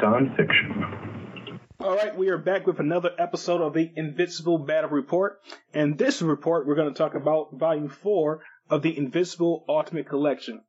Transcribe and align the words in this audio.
Stories 0.00 0.28
based 0.30 0.36
on 0.36 0.36
fiction. 0.36 1.60
All 1.80 1.96
right, 1.96 2.16
we 2.16 2.28
are 2.28 2.38
back 2.38 2.66
with 2.66 2.78
another 2.78 3.10
episode 3.18 3.62
of 3.62 3.72
the 3.72 3.90
Invincible 3.96 4.58
Battle 4.58 4.90
Report. 4.90 5.40
And 5.72 5.96
this 5.96 6.20
report, 6.20 6.66
we're 6.66 6.74
going 6.74 6.92
to 6.92 6.98
talk 6.98 7.14
about 7.14 7.52
Volume 7.52 7.88
4 7.88 8.40
of 8.68 8.82
the 8.82 8.96
Invincible 8.96 9.64
Ultimate 9.68 10.08
Collection. 10.08 10.62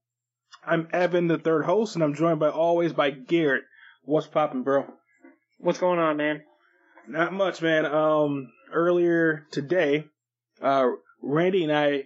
I'm 0.66 0.88
Evan, 0.94 1.28
the 1.28 1.38
third 1.38 1.66
host, 1.66 1.96
and 1.96 2.04
I'm 2.04 2.14
joined 2.14 2.40
by 2.40 2.50
always 2.50 2.94
by 2.94 3.12
Garrett. 3.12 3.64
What's 4.04 4.28
poppin', 4.28 4.64
bro? 4.64 4.86
What's 5.60 5.80
going 5.80 6.00
on, 6.00 6.18
man? 6.18 6.44
Not 7.08 7.34
much, 7.34 7.62
man. 7.62 7.86
Um, 7.86 8.52
earlier 8.72 9.48
today, 9.52 10.06
uh, 10.62 10.88
Randy 11.22 11.64
and 11.64 11.74
I 11.74 12.04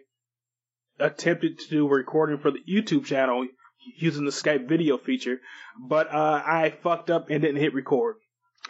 attempted 1.00 1.60
to 1.60 1.70
do 1.70 1.88
a 1.88 1.90
recording 1.90 2.40
for 2.40 2.52
the 2.52 2.60
YouTube 2.68 3.06
channel 3.06 3.48
using 3.98 4.26
the 4.26 4.32
Skype 4.32 4.68
video 4.68 4.98
feature, 4.98 5.40
but 5.80 6.14
uh, 6.14 6.42
I 6.46 6.74
fucked 6.84 7.10
up 7.10 7.30
and 7.30 7.42
didn't 7.42 7.62
hit 7.62 7.74
record. 7.74 8.16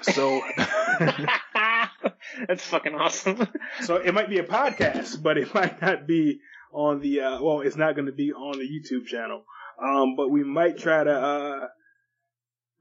So, 0.01 0.41
That's 2.47 2.63
fucking 2.65 2.95
awesome. 2.95 3.47
so 3.81 3.95
it 3.95 4.13
might 4.13 4.29
be 4.29 4.39
a 4.39 4.43
podcast, 4.43 5.21
but 5.21 5.37
it 5.37 5.53
might 5.53 5.81
not 5.81 6.07
be 6.07 6.39
on 6.73 6.99
the. 6.99 7.21
Uh, 7.21 7.41
well, 7.41 7.61
it's 7.61 7.75
not 7.77 7.95
going 7.95 8.07
to 8.07 8.11
be 8.11 8.31
on 8.33 8.57
the 8.57 8.65
YouTube 8.67 9.05
channel. 9.07 9.43
Um, 9.81 10.15
but 10.15 10.29
we 10.29 10.43
might 10.43 10.77
try 10.77 11.03
to 11.03 11.11
uh, 11.11 11.67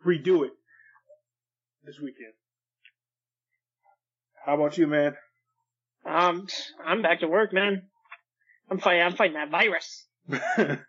redo 0.06 0.44
it 0.44 0.52
this 1.84 1.98
weekend. 1.98 2.32
How 4.44 4.54
about 4.54 4.78
you, 4.78 4.86
man? 4.86 5.14
um, 6.06 6.46
I'm 6.84 7.02
back 7.02 7.20
to 7.20 7.28
work, 7.28 7.52
man. 7.52 7.82
I'm 8.70 8.78
fighting. 8.78 9.02
I'm 9.02 9.16
fighting 9.16 9.34
that 9.34 9.50
virus. 9.50 10.06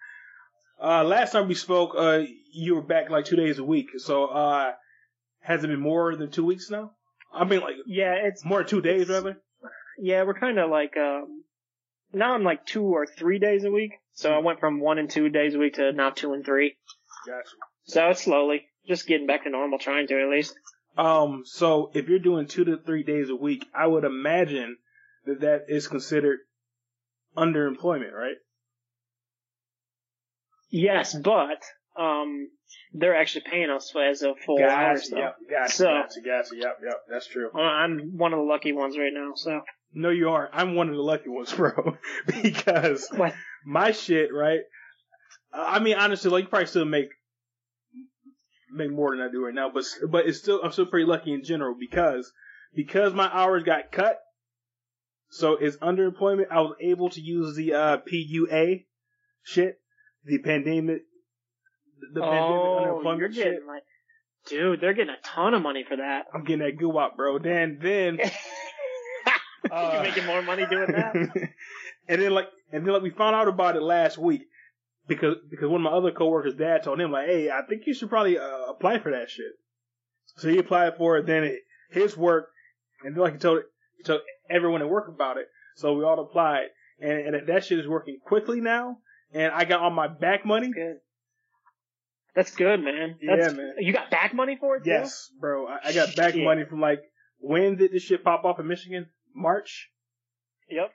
uh, 0.81 1.03
last 1.03 1.31
time 1.31 1.47
we 1.47 1.55
spoke, 1.55 1.93
uh, 1.97 2.23
you 2.53 2.75
were 2.75 2.81
back 2.81 3.09
like 3.09 3.25
two 3.25 3.35
days 3.35 3.59
a 3.59 3.63
week. 3.63 3.87
So, 3.97 4.25
uh, 4.25 4.73
has 5.41 5.63
it 5.63 5.67
been 5.67 5.79
more 5.79 6.15
than 6.15 6.31
two 6.31 6.45
weeks 6.45 6.69
now? 6.69 6.91
I 7.33 7.43
mean, 7.45 7.61
like 7.61 7.75
Yeah, 7.85 8.13
it's 8.13 8.43
more 8.45 8.59
than 8.59 8.67
two 8.69 8.81
days, 8.81 9.09
rather. 9.09 9.37
yeah. 9.99 10.23
We're 10.23 10.33
kind 10.39 10.59
of 10.59 10.69
like 10.69 10.95
um. 10.97 11.43
Now 12.13 12.33
I'm 12.33 12.43
like 12.43 12.65
two 12.65 12.83
or 12.83 13.05
three 13.05 13.39
days 13.39 13.63
a 13.65 13.71
week. 13.71 13.91
So 14.13 14.31
I 14.31 14.37
went 14.39 14.61
from 14.61 14.79
one 14.79 14.97
and 14.99 15.09
two 15.09 15.27
days 15.27 15.53
a 15.55 15.59
week 15.59 15.73
to 15.73 15.91
now 15.91 16.11
two 16.11 16.31
and 16.33 16.45
three. 16.45 16.75
Gotcha. 17.27 17.43
So 17.83 18.07
it's 18.09 18.23
slowly 18.23 18.63
just 18.87 19.05
getting 19.07 19.27
back 19.27 19.43
to 19.43 19.49
normal, 19.49 19.77
trying 19.79 20.07
to 20.07 20.21
at 20.21 20.29
least. 20.29 20.55
Um, 20.97 21.41
so 21.45 21.91
if 21.93 22.07
you're 22.07 22.19
doing 22.19 22.47
two 22.47 22.63
to 22.63 22.77
three 22.77 23.03
days 23.03 23.29
a 23.29 23.35
week, 23.35 23.65
I 23.77 23.85
would 23.85 24.05
imagine 24.05 24.77
that 25.25 25.41
that 25.41 25.65
is 25.67 25.89
considered 25.89 26.39
underemployment, 27.35 28.13
right? 28.13 28.35
Yes, 30.69 31.13
but 31.16 31.61
um, 31.99 32.49
they're 32.94 33.16
actually 33.16 33.44
paying 33.49 33.69
us 33.69 33.94
as 33.95 34.21
a 34.21 34.33
full 34.35 34.61
hour. 34.63 34.97
So 34.97 35.17
Yep, 35.17 35.35
gotcha, 35.49 35.71
So- 35.73 35.85
gotcha, 35.85 36.21
gotcha. 36.25 36.55
Yep, 36.55 36.77
yep. 36.83 36.97
That's 37.09 37.27
true. 37.27 37.49
I'm 37.58 38.17
one 38.17 38.33
of 38.33 38.39
the 38.39 38.44
lucky 38.45 38.73
ones 38.73 38.98
right 38.98 39.11
now. 39.14 39.31
So 39.36 39.61
No, 39.93 40.09
you 40.09 40.30
aren't. 40.30 40.52
I'm 40.53 40.76
one 40.76 40.89
of 40.89 40.95
the 40.95 41.02
lucky 41.02 41.30
ones, 41.30 41.53
bro. 41.58 41.98
because 42.42 43.08
what? 43.15 43.33
my 43.65 43.92
shit, 43.92 44.33
right? 44.33 44.61
Uh, 45.53 45.65
I 45.67 45.80
mean, 45.80 45.95
honestly, 45.98 46.30
like 46.31 46.43
you 46.45 46.49
probably 46.49 46.67
still 46.67 46.86
make 46.86 47.09
make 48.71 48.92
more 48.92 49.15
than 49.15 49.26
I 49.26 49.32
do 49.32 49.45
right 49.45 49.53
now, 49.53 49.70
but 49.73 49.86
but 50.09 50.26
it's 50.27 50.39
still 50.39 50.61
I'm 50.64 50.71
still 50.71 50.86
pretty 50.86 51.05
lucky 51.05 51.32
in 51.33 51.43
general 51.43 51.76
because 51.80 52.32
because 52.73 53.14
my 53.14 53.30
hours 53.32 53.64
got 53.64 53.92
cut. 53.92 54.20
So 55.30 55.53
it's 55.53 55.77
underemployment. 55.77 56.52
I 56.52 56.61
was 56.61 56.76
able 56.82 57.09
to 57.09 57.21
use 57.21 57.55
the 57.55 57.73
uh, 57.73 57.97
PUA 57.97 58.86
shit, 59.43 59.80
the 60.25 60.39
pandemic, 60.39 61.03
the 62.13 62.21
pandemic 62.21 62.43
oh, 62.43 62.77
unemployment 62.83 63.33
you're 63.33 63.33
shit. 63.33 63.67
like, 63.67 63.83
dude, 64.47 64.81
they're 64.81 64.93
getting 64.93 65.13
a 65.13 65.27
ton 65.27 65.53
of 65.53 65.61
money 65.61 65.83
for 65.87 65.97
that. 65.97 66.25
I'm 66.33 66.43
getting 66.43 66.65
that 66.65 66.77
goo 66.77 66.97
up, 66.97 67.17
bro. 67.17 67.39
Then 67.39 67.80
then 67.81 68.19
Uh, 69.71 69.91
you're 69.93 70.03
making 70.03 70.25
more 70.25 70.41
money 70.41 70.65
doing 70.69 70.91
that. 70.91 71.15
and 72.08 72.21
then 72.21 72.31
like 72.31 72.47
and 72.71 72.85
then 72.85 72.93
like 72.93 73.02
we 73.02 73.09
found 73.09 73.35
out 73.35 73.47
about 73.47 73.75
it 73.75 73.81
last 73.81 74.17
week 74.17 74.47
because 75.08 75.35
because 75.49 75.69
one 75.69 75.85
of 75.85 75.91
my 75.91 75.97
other 75.97 76.11
coworkers' 76.11 76.55
dad 76.55 76.83
told 76.83 76.99
him 76.99 77.11
like, 77.11 77.27
hey, 77.27 77.49
I 77.49 77.61
think 77.67 77.83
you 77.85 77.93
should 77.93 78.09
probably 78.09 78.37
uh, 78.37 78.65
apply 78.69 78.99
for 78.99 79.11
that 79.11 79.30
shit. 79.30 79.53
So 80.37 80.49
he 80.49 80.58
applied 80.58 80.97
for 80.97 81.17
it. 81.17 81.25
Then 81.25 81.43
it, 81.43 81.59
his 81.89 82.17
work, 82.17 82.49
and 83.03 83.15
then 83.15 83.23
like 83.23 83.33
he 83.33 83.39
told 83.39 83.61
he 83.97 84.03
told 84.03 84.21
everyone 84.49 84.81
at 84.81 84.89
work 84.89 85.08
about 85.08 85.37
it. 85.37 85.47
So 85.75 85.93
we 85.93 86.03
all 86.03 86.19
applied, 86.19 86.67
and, 86.99 87.35
and 87.35 87.47
that 87.47 87.65
shit 87.65 87.80
is 87.80 87.87
working 87.87 88.19
quickly 88.25 88.61
now. 88.61 88.99
And 89.35 89.53
I 89.53 89.65
got 89.65 89.81
all 89.81 89.91
my 89.91 90.07
back 90.07 90.45
money. 90.45 90.71
Good. 90.71 90.97
That's 92.35 92.55
good, 92.55 92.81
man. 92.81 93.17
Yeah, 93.21 93.49
man. 93.49 93.73
You 93.79 93.93
got 93.93 94.09
back 94.09 94.33
money 94.33 94.57
for 94.59 94.77
it? 94.77 94.85
too? 94.85 94.89
Yes, 94.89 95.29
bro. 95.39 95.67
I, 95.67 95.89
I 95.89 95.93
got 95.93 96.15
back 96.15 96.35
money 96.35 96.63
from 96.69 96.79
like 96.79 97.01
when 97.39 97.75
did 97.75 97.91
this 97.91 98.03
shit 98.03 98.23
pop 98.23 98.45
off 98.45 98.59
in 98.59 98.67
Michigan? 98.67 99.07
March. 99.35 99.89
Yep. 100.69 100.91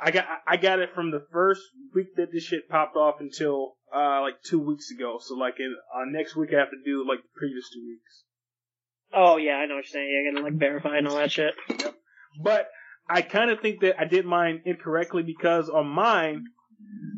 I 0.00 0.10
got 0.12 0.26
I 0.46 0.56
got 0.56 0.78
it 0.78 0.90
from 0.94 1.10
the 1.10 1.24
first 1.32 1.62
week 1.94 2.14
that 2.16 2.32
this 2.32 2.44
shit 2.44 2.68
popped 2.68 2.96
off 2.96 3.16
until 3.20 3.76
uh 3.94 4.20
like 4.20 4.42
two 4.44 4.60
weeks 4.60 4.90
ago. 4.90 5.18
So 5.20 5.34
like 5.34 5.54
in 5.58 5.74
uh, 5.94 6.04
next 6.06 6.36
week 6.36 6.50
I 6.54 6.60
have 6.60 6.70
to 6.70 6.82
do 6.84 7.04
like 7.08 7.18
the 7.22 7.28
previous 7.36 7.68
two 7.72 7.84
weeks. 7.84 8.24
Oh 9.12 9.36
yeah, 9.38 9.54
I 9.54 9.66
know 9.66 9.74
what 9.74 9.84
you're 9.84 10.00
saying. 10.00 10.08
You're 10.08 10.32
gonna 10.32 10.44
like 10.44 10.58
verify 10.58 10.98
and 10.98 11.08
all 11.08 11.16
that 11.16 11.32
shit. 11.32 11.54
But 12.42 12.68
I 13.08 13.22
kind 13.22 13.50
of 13.50 13.60
think 13.60 13.80
that 13.80 14.00
I 14.00 14.04
did 14.04 14.24
mine 14.24 14.62
incorrectly 14.64 15.22
because 15.22 15.68
on 15.68 15.86
mine, 15.86 16.46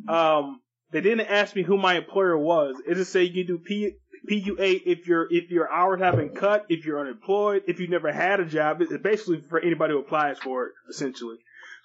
um, 0.08 0.60
they 0.92 1.00
didn't 1.00 1.26
ask 1.26 1.54
me 1.56 1.62
who 1.62 1.76
my 1.76 1.94
employer 1.94 2.36
was. 2.38 2.76
It 2.86 2.94
just 2.94 3.12
say 3.12 3.24
you 3.24 3.44
do 3.46 3.58
P 3.58 3.92
PUA 4.28 4.82
if 4.86 5.06
your 5.06 5.26
if 5.30 5.50
your 5.50 5.70
hours 5.70 6.00
have 6.00 6.16
been 6.16 6.30
cut, 6.30 6.66
if 6.68 6.84
you're 6.84 7.00
unemployed, 7.00 7.64
if 7.66 7.80
you 7.80 7.88
never 7.88 8.12
had 8.12 8.40
a 8.40 8.44
job. 8.44 8.80
It's 8.80 8.92
basically 9.02 9.42
for 9.48 9.60
anybody 9.60 9.92
who 9.92 10.00
applies 10.00 10.38
for 10.38 10.66
it, 10.66 10.72
essentially. 10.88 11.38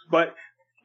But 0.09 0.35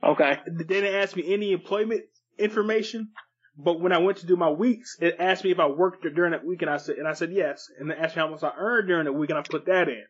Okay. 0.02 0.38
they 0.46 0.64
didn't 0.64 0.94
ask 0.94 1.16
me 1.16 1.32
any 1.32 1.52
employment 1.52 2.02
information. 2.38 3.10
But 3.56 3.80
when 3.80 3.92
I 3.92 3.98
went 3.98 4.18
to 4.18 4.26
do 4.26 4.36
my 4.36 4.50
weeks, 4.50 4.96
it 5.00 5.16
asked 5.20 5.44
me 5.44 5.52
if 5.52 5.60
I 5.60 5.66
worked 5.66 6.02
during 6.02 6.32
that 6.32 6.44
week, 6.44 6.62
and 6.62 6.70
I 6.70 6.76
said 6.78 6.96
and 6.96 7.06
I 7.06 7.12
said 7.12 7.30
yes. 7.32 7.68
And 7.78 7.88
they 7.90 7.94
asked 7.94 8.16
me 8.16 8.20
how 8.20 8.28
much 8.28 8.42
I 8.42 8.52
earned 8.56 8.88
during 8.88 9.04
the 9.04 9.12
week, 9.12 9.30
and 9.30 9.38
I 9.38 9.42
put 9.42 9.66
that 9.66 9.88
in. 9.88 10.02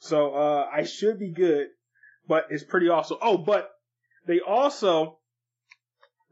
So 0.00 0.34
uh, 0.34 0.66
I 0.72 0.82
should 0.82 1.18
be 1.18 1.30
good, 1.30 1.68
but 2.26 2.46
it's 2.50 2.64
pretty 2.64 2.88
awesome. 2.88 3.18
Oh, 3.22 3.38
but 3.38 3.70
they 4.26 4.40
also 4.40 5.19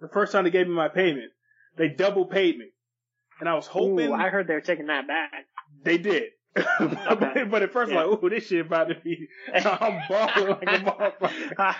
the 0.00 0.08
first 0.08 0.32
time 0.32 0.44
they 0.44 0.50
gave 0.50 0.66
me 0.68 0.74
my 0.74 0.88
payment, 0.88 1.32
they 1.76 1.88
double 1.88 2.26
paid 2.26 2.58
me, 2.58 2.66
and 3.40 3.48
I 3.48 3.54
was 3.54 3.66
hoping 3.66 4.08
Ooh, 4.10 4.14
I 4.14 4.28
heard 4.28 4.46
they 4.46 4.54
were 4.54 4.60
taking 4.60 4.86
that 4.86 5.06
back. 5.06 5.32
they 5.84 5.98
did. 5.98 6.24
Okay. 6.80 7.44
but 7.50 7.62
at 7.62 7.72
first, 7.72 7.92
Yeah. 7.92 8.02
Like, 8.02 8.24
ooh, 8.24 8.30
this 8.30 8.46
shit 8.48 8.66
about 8.66 8.88
to 8.88 8.94
be. 8.96 9.28
I'm 9.54 10.00
balling 10.08 10.48
like 10.48 10.62
a 10.62 10.84
motherfucker. 10.84 11.76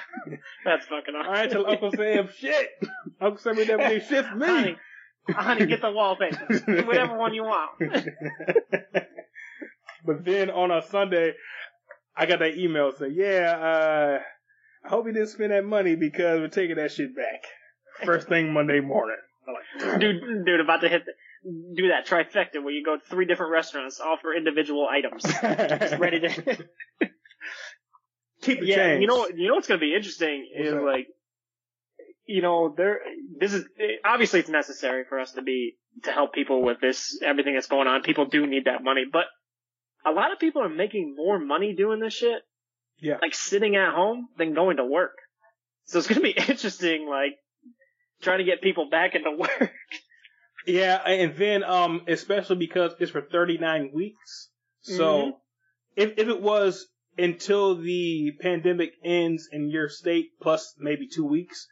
That's 0.64 0.86
fucking 0.86 1.14
awesome. 1.16 1.32
I 1.32 1.46
tell 1.48 1.66
Uncle 1.68 1.90
Sam 1.96 2.28
shit. 2.36 2.68
Uncle 3.20 3.38
Sam 3.38 3.58
ain't 3.58 3.68
never 3.68 3.88
did 3.88 4.04
shit 4.06 4.24
for 4.26 4.36
me. 4.36 4.46
Honey, 4.46 4.76
honey, 5.30 5.66
get 5.66 5.80
the 5.80 5.90
wallpaper. 5.90 6.46
Whatever 6.86 7.16
one 7.18 7.34
you 7.34 7.42
want. 7.44 7.70
but 10.04 10.24
then 10.24 10.50
on 10.50 10.70
a 10.70 10.82
Sunday, 10.82 11.34
I 12.16 12.26
got 12.26 12.38
that 12.40 12.56
email 12.56 12.92
saying, 12.96 13.14
"Yeah, 13.16 13.50
uh, 13.56 14.18
I 14.84 14.88
hope 14.88 15.06
you 15.06 15.12
didn't 15.12 15.28
spend 15.28 15.50
that 15.52 15.64
money 15.64 15.96
because 15.96 16.40
we're 16.40 16.48
taking 16.48 16.76
that 16.76 16.92
shit 16.92 17.16
back 17.16 17.44
first 18.04 18.28
thing 18.28 18.52
Monday 18.52 18.80
morning." 18.80 19.16
I'm 19.46 19.54
like, 19.90 20.00
Dude, 20.00 20.44
dude, 20.44 20.60
about 20.60 20.82
to 20.82 20.88
hit 20.88 21.04
the, 21.06 21.12
do 21.76 21.88
that 21.88 22.06
trifecta 22.06 22.62
where 22.62 22.72
you 22.72 22.84
go 22.84 22.96
to 22.96 23.02
three 23.08 23.24
different 23.26 23.52
restaurants, 23.52 23.98
all 24.00 24.18
for 24.20 24.34
individual 24.34 24.86
items. 24.90 25.24
Ready 25.98 26.20
to. 26.20 26.28
keep 28.42 28.60
the 28.60 28.66
yeah, 28.66 28.76
change. 28.76 29.00
you 29.02 29.06
know, 29.06 29.28
you 29.28 29.48
know 29.48 29.54
what's 29.54 29.66
gonna 29.68 29.80
be 29.80 29.94
interesting 29.94 30.46
What's 30.54 30.68
is 30.68 30.74
that? 30.74 30.82
like, 30.82 31.06
you 32.26 32.42
know, 32.42 32.74
there. 32.76 33.00
This 33.38 33.52
is 33.54 33.64
obviously 34.04 34.40
it's 34.40 34.48
necessary 34.48 35.04
for 35.08 35.18
us 35.18 35.32
to 35.32 35.42
be 35.42 35.76
to 36.04 36.12
help 36.12 36.32
people 36.34 36.62
with 36.62 36.80
this 36.80 37.18
everything 37.22 37.54
that's 37.54 37.66
going 37.68 37.88
on. 37.88 38.02
People 38.02 38.26
do 38.26 38.46
need 38.46 38.66
that 38.66 38.82
money, 38.84 39.04
but 39.10 39.24
a 40.06 40.10
lot 40.12 40.32
of 40.32 40.38
people 40.38 40.62
are 40.62 40.68
making 40.68 41.14
more 41.16 41.38
money 41.38 41.74
doing 41.74 42.00
this 42.00 42.14
shit, 42.14 42.42
Yeah. 43.00 43.16
like 43.20 43.34
sitting 43.34 43.76
at 43.76 43.92
home 43.94 44.28
than 44.36 44.54
going 44.54 44.76
to 44.76 44.84
work. 44.84 45.16
So 45.86 45.98
it's 45.98 46.06
gonna 46.06 46.20
be 46.20 46.30
interesting, 46.48 47.08
like 47.08 47.32
trying 48.22 48.38
to 48.38 48.44
get 48.44 48.60
people 48.62 48.88
back 48.90 49.14
into 49.14 49.30
work. 49.32 49.72
Yeah, 50.66 50.96
and 50.96 51.34
then 51.36 51.64
um, 51.64 52.02
especially 52.08 52.56
because 52.56 52.92
it's 53.00 53.10
for 53.10 53.22
39 53.22 53.90
weeks. 53.94 54.50
So 54.82 55.04
Mhm. 55.26 55.32
if 55.96 56.18
if 56.18 56.28
it 56.28 56.42
was 56.42 56.86
until 57.16 57.76
the 57.76 58.32
pandemic 58.40 58.92
ends 59.02 59.48
in 59.50 59.70
your 59.70 59.88
state 59.88 60.32
plus 60.40 60.74
maybe 60.78 61.06
two 61.08 61.24
weeks, 61.24 61.66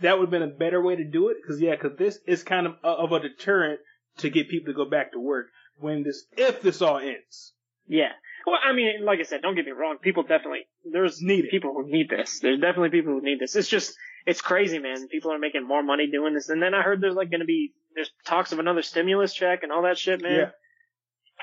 that 0.00 0.18
would 0.18 0.26
have 0.26 0.30
been 0.30 0.42
a 0.42 0.46
better 0.46 0.80
way 0.82 0.96
to 0.96 1.04
do 1.04 1.28
it. 1.28 1.36
Because 1.42 1.60
yeah, 1.60 1.72
because 1.76 1.98
this 1.98 2.18
is 2.26 2.42
kind 2.42 2.66
of 2.66 2.76
a, 2.82 2.88
of 2.88 3.12
a 3.12 3.20
deterrent 3.20 3.80
to 4.18 4.30
get 4.30 4.48
people 4.48 4.72
to 4.72 4.76
go 4.76 4.88
back 4.88 5.12
to 5.12 5.20
work 5.20 5.46
when 5.78 6.02
this 6.02 6.24
if 6.36 6.62
this 6.62 6.80
all 6.80 6.98
ends. 6.98 7.52
Yeah. 7.86 8.12
Well, 8.46 8.58
I 8.64 8.72
mean, 8.72 9.04
like 9.04 9.18
I 9.18 9.24
said, 9.24 9.42
don't 9.42 9.56
get 9.56 9.66
me 9.66 9.72
wrong. 9.72 9.98
People 10.00 10.22
definitely, 10.22 10.66
there's 10.90 11.20
Need 11.20 11.48
people 11.50 11.74
who 11.74 11.86
need 11.90 12.08
this. 12.08 12.38
There's 12.40 12.60
definitely 12.60 12.90
people 12.90 13.12
who 13.12 13.20
need 13.22 13.40
this. 13.40 13.54
It's 13.56 13.68
just, 13.68 13.94
it's 14.28 14.42
crazy, 14.42 14.78
man. 14.78 15.08
People 15.08 15.32
are 15.32 15.38
making 15.38 15.66
more 15.66 15.82
money 15.82 16.06
doing 16.06 16.34
this. 16.34 16.50
And 16.50 16.62
then 16.62 16.74
I 16.74 16.82
heard 16.82 17.00
there's 17.00 17.14
like 17.14 17.30
going 17.30 17.40
to 17.40 17.46
be, 17.46 17.72
there's 17.94 18.10
talks 18.26 18.52
of 18.52 18.58
another 18.58 18.82
stimulus 18.82 19.32
check 19.32 19.62
and 19.62 19.72
all 19.72 19.84
that 19.84 19.96
shit, 19.96 20.20
man. 20.22 20.32
Yeah. 20.32 20.50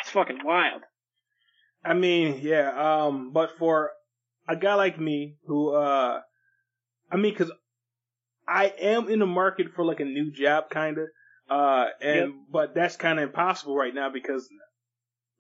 It's 0.01 0.11
fucking 0.11 0.37
wild. 0.43 0.83
I 1.83 1.95
mean, 1.95 2.41
yeah, 2.43 2.69
um, 3.05 3.31
but 3.33 3.57
for 3.57 3.89
a 4.47 4.55
guy 4.55 4.75
like 4.75 4.99
me 4.99 5.37
who, 5.47 5.73
uh, 5.73 6.21
I 7.11 7.17
mean, 7.17 7.33
cause 7.33 7.51
I 8.47 8.71
am 8.79 9.09
in 9.09 9.17
the 9.17 9.25
market 9.25 9.73
for 9.75 9.83
like 9.83 9.99
a 9.99 10.05
new 10.05 10.31
job 10.31 10.69
kind 10.69 10.99
of, 10.99 11.07
uh, 11.49 11.87
and, 12.01 12.19
Yep. 12.19 12.29
but 12.51 12.75
that's 12.75 12.97
kind 12.97 13.17
of 13.17 13.23
impossible 13.29 13.75
right 13.75 13.93
now 13.95 14.11
because 14.11 14.47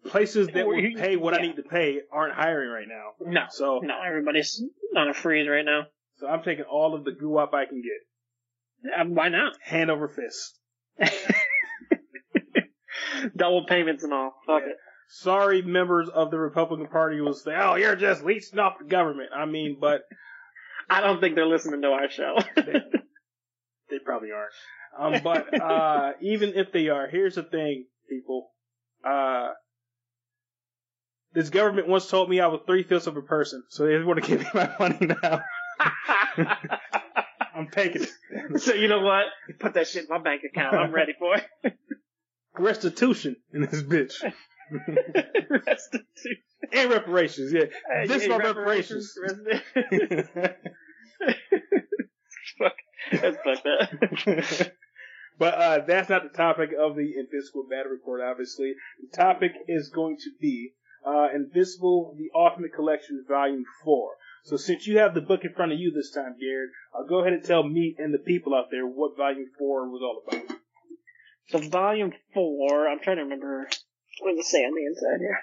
places 0.07 0.47
that 0.47 0.65
would 0.65 0.83
pay 0.95 1.15
what 1.15 1.35
I 1.35 1.43
need 1.43 1.57
to 1.57 1.63
pay 1.63 2.01
aren't 2.11 2.33
hiring 2.33 2.71
right 2.71 2.87
now. 2.87 3.11
No. 3.19 3.41
So, 3.51 3.81
No, 3.83 4.01
everybody's 4.01 4.63
on 4.97 5.09
a 5.09 5.13
freeze 5.13 5.47
right 5.47 5.65
now. 5.65 5.83
So 6.17 6.27
I'm 6.27 6.43
taking 6.43 6.65
all 6.65 6.95
of 6.95 7.03
the 7.03 7.11
goo 7.11 7.37
up 7.37 7.53
I 7.53 7.65
can 7.65 7.81
get. 7.81 8.93
Uh, 8.99 9.05
why 9.05 9.29
not? 9.29 9.53
Hand 9.63 9.89
over 9.91 10.07
fist. 10.07 10.59
Double 13.35 13.65
payments 13.65 14.03
and 14.03 14.13
all. 14.13 14.35
Fuck 14.45 14.61
Yeah. 14.65 14.71
it. 14.71 14.77
Sorry, 15.07 15.61
members 15.61 16.09
of 16.09 16.31
the 16.31 16.39
Republican 16.39 16.87
Party 16.87 17.21
will 17.21 17.33
say, 17.33 17.55
oh, 17.55 17.75
you're 17.75 17.95
just 17.95 18.23
leeching 18.23 18.57
off 18.59 18.79
the 18.79 18.85
government. 18.85 19.29
I 19.35 19.45
mean, 19.45 19.77
but 19.79 20.01
I 20.89 21.01
don't 21.01 21.19
think 21.19 21.35
they're 21.35 21.45
listening 21.47 21.81
to 21.81 21.87
our 21.89 22.09
show. 22.09 22.37
They 23.87 23.99
probably 23.99 24.29
aren't. 24.31 24.51
Um, 25.15 25.21
but 25.23 25.61
uh, 25.61 26.13
even 26.19 26.53
if 26.55 26.71
they 26.71 26.89
are, 26.89 27.07
here's 27.07 27.35
the 27.35 27.43
thing, 27.43 27.85
people. 28.09 28.49
Uh, 29.07 29.49
this 31.33 31.51
government 31.51 31.87
once 31.87 32.09
told 32.09 32.27
me 32.27 32.39
I 32.39 32.47
was 32.47 32.61
three 32.65 32.81
fifths 32.81 33.05
of 33.05 33.15
a 33.15 33.21
person, 33.21 33.63
so 33.69 33.85
they 33.85 33.99
want 33.99 34.23
to 34.23 34.27
give 34.27 34.39
me 34.41 34.47
my 34.55 34.71
money 34.79 34.97
now. 35.21 35.41
I'm 37.55 37.67
taking 37.69 38.03
it. 38.03 38.11
so 38.61 38.73
you 38.73 38.87
know 38.87 39.01
what? 39.01 39.25
Put 39.59 39.73
that 39.75 39.87
shit 39.87 40.03
in 40.03 40.09
my 40.09 40.19
bank 40.19 40.41
account. 40.43 40.75
I'm 40.75 40.91
ready 40.93 41.13
for 41.17 41.35
it. 41.35 41.73
Restitution 42.57 43.35
in 43.53 43.61
this 43.61 43.83
bitch. 43.83 44.13
Restitution. 45.49 46.37
and 46.71 46.89
reparations, 46.89 47.53
yeah. 47.53 47.65
Hey, 47.89 48.07
this 48.07 48.23
hey, 48.23 48.31
are 48.31 48.39
reparations. 48.39 49.13
reparations. 49.21 50.29
Fuck. 52.57 52.73
That's 53.11 53.37
fucked 53.43 53.67
up. 53.67 54.67
but 55.37 55.53
uh, 55.53 55.79
that's 55.85 56.09
not 56.09 56.23
the 56.23 56.35
topic 56.35 56.69
of 56.79 56.95
the 56.95 57.13
Invincible 57.17 57.65
Battle 57.69 57.91
Report, 57.91 58.21
obviously. 58.21 58.73
The 59.01 59.17
topic 59.17 59.51
is 59.67 59.89
going 59.89 60.17
to 60.17 60.31
be 60.39 60.73
uh, 61.05 61.27
Invincible, 61.33 62.15
the 62.17 62.29
Ultimate 62.37 62.73
Collection, 62.73 63.23
Volume 63.27 63.65
4. 63.83 64.11
So 64.45 64.57
since 64.57 64.87
you 64.87 64.99
have 64.99 65.13
the 65.13 65.21
book 65.21 65.43
in 65.43 65.53
front 65.53 65.71
of 65.71 65.79
you 65.79 65.91
this 65.91 66.11
time, 66.11 66.35
Garrett, 66.39 66.69
I'll 66.93 67.07
go 67.07 67.19
ahead 67.19 67.33
and 67.33 67.43
tell 67.43 67.63
me 67.63 67.95
and 67.97 68.13
the 68.13 68.19
people 68.19 68.53
out 68.55 68.69
there 68.71 68.85
what 68.85 69.17
Volume 69.17 69.49
4 69.57 69.89
was 69.89 70.01
all 70.01 70.23
about. 70.25 70.57
So 71.49 71.59
volume 71.59 72.11
four, 72.33 72.87
I'm 72.87 72.99
trying 72.99 73.17
to 73.17 73.23
remember 73.23 73.67
what 74.21 74.31
does 74.31 74.45
it 74.45 74.49
say 74.49 74.59
on 74.59 74.73
the 74.73 74.85
inside 74.85 75.19
here. 75.19 75.39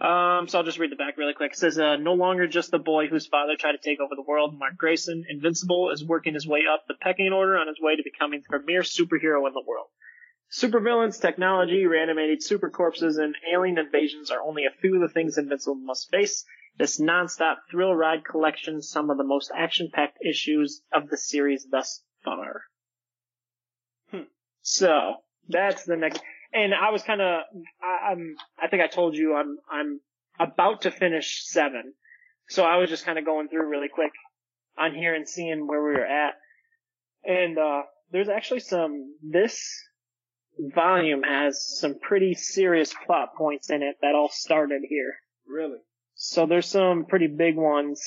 Um, 0.00 0.48
so 0.48 0.58
I'll 0.58 0.64
just 0.64 0.78
read 0.78 0.90
the 0.90 0.96
back 0.96 1.16
really 1.16 1.32
quick. 1.32 1.52
It 1.52 1.58
says, 1.58 1.78
uh, 1.78 1.96
no 1.96 2.14
longer 2.14 2.46
just 2.46 2.70
the 2.70 2.78
boy 2.78 3.06
whose 3.06 3.26
father 3.26 3.54
tried 3.58 3.72
to 3.72 3.78
take 3.78 4.00
over 4.00 4.14
the 4.16 4.24
world, 4.26 4.58
Mark 4.58 4.76
Grayson, 4.76 5.24
Invincible, 5.28 5.90
is 5.90 6.04
working 6.04 6.34
his 6.34 6.46
way 6.46 6.64
up 6.70 6.84
the 6.86 6.94
pecking 7.00 7.32
order 7.32 7.56
on 7.56 7.68
his 7.68 7.78
way 7.80 7.96
to 7.96 8.02
becoming 8.02 8.40
the 8.40 8.48
premier 8.48 8.82
superhero 8.82 9.46
in 9.46 9.54
the 9.54 9.64
world. 9.64 9.86
Supervillains, 10.50 11.20
technology, 11.20 11.86
reanimated 11.86 12.42
super 12.42 12.68
corpses, 12.68 13.16
and 13.16 13.36
alien 13.54 13.78
invasions 13.78 14.30
are 14.30 14.42
only 14.42 14.64
a 14.66 14.80
few 14.80 14.96
of 14.96 15.00
the 15.00 15.14
things 15.14 15.38
Invincible 15.38 15.76
must 15.76 16.10
face. 16.10 16.44
This 16.78 16.98
non-stop 16.98 17.58
thrill 17.70 17.94
ride 17.94 18.24
collection, 18.24 18.82
some 18.82 19.10
of 19.10 19.18
the 19.18 19.24
most 19.24 19.50
action-packed 19.54 20.18
issues 20.24 20.82
of 20.92 21.08
the 21.08 21.18
series 21.18 21.66
thus 21.70 22.02
far. 22.24 22.62
So 24.62 25.16
that's 25.48 25.84
the 25.84 25.96
next. 25.96 26.22
And 26.52 26.72
I 26.74 26.90
was 26.90 27.02
kind 27.02 27.20
of, 27.20 27.42
I'm, 27.82 28.36
I 28.62 28.68
think 28.68 28.82
I 28.82 28.86
told 28.86 29.16
you 29.16 29.34
I'm, 29.34 29.58
I'm 29.70 30.00
about 30.38 30.82
to 30.82 30.90
finish 30.90 31.44
seven. 31.44 31.94
So 32.48 32.64
I 32.64 32.76
was 32.76 32.88
just 32.88 33.04
kind 33.04 33.18
of 33.18 33.24
going 33.24 33.48
through 33.48 33.68
really 33.68 33.88
quick 33.88 34.12
on 34.78 34.94
here 34.94 35.14
and 35.14 35.28
seeing 35.28 35.66
where 35.66 35.82
we 35.82 35.92
were 35.92 36.06
at. 36.06 36.34
And, 37.24 37.58
uh, 37.58 37.82
there's 38.10 38.28
actually 38.28 38.60
some, 38.60 39.14
this 39.22 39.62
volume 40.58 41.22
has 41.22 41.78
some 41.80 41.98
pretty 41.98 42.34
serious 42.34 42.94
plot 43.06 43.34
points 43.36 43.70
in 43.70 43.82
it 43.82 43.96
that 44.02 44.14
all 44.14 44.28
started 44.30 44.82
here. 44.88 45.14
Really? 45.46 45.78
So 46.24 46.46
there's 46.46 46.66
some 46.68 47.06
pretty 47.06 47.26
big 47.26 47.56
ones. 47.56 48.00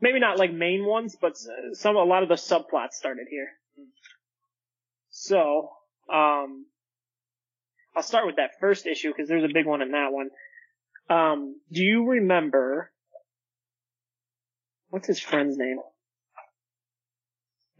Maybe 0.00 0.18
not 0.18 0.38
like 0.38 0.54
main 0.54 0.86
ones, 0.86 1.18
but 1.20 1.36
some, 1.74 1.96
a 1.96 2.02
lot 2.02 2.22
of 2.22 2.30
the 2.30 2.36
subplots 2.36 2.92
started 2.92 3.26
here. 3.28 3.48
So, 5.10 5.68
um, 6.10 6.64
I'll 7.94 8.02
start 8.02 8.24
with 8.24 8.36
that 8.36 8.52
first 8.58 8.86
issue 8.86 9.10
because 9.10 9.28
there's 9.28 9.44
a 9.44 9.52
big 9.52 9.66
one 9.66 9.82
in 9.82 9.90
that 9.90 10.12
one. 10.12 10.30
Um, 11.10 11.60
do 11.70 11.82
you 11.82 12.08
remember, 12.08 12.90
what's 14.88 15.06
his 15.06 15.20
friend's 15.20 15.58
name? 15.58 15.76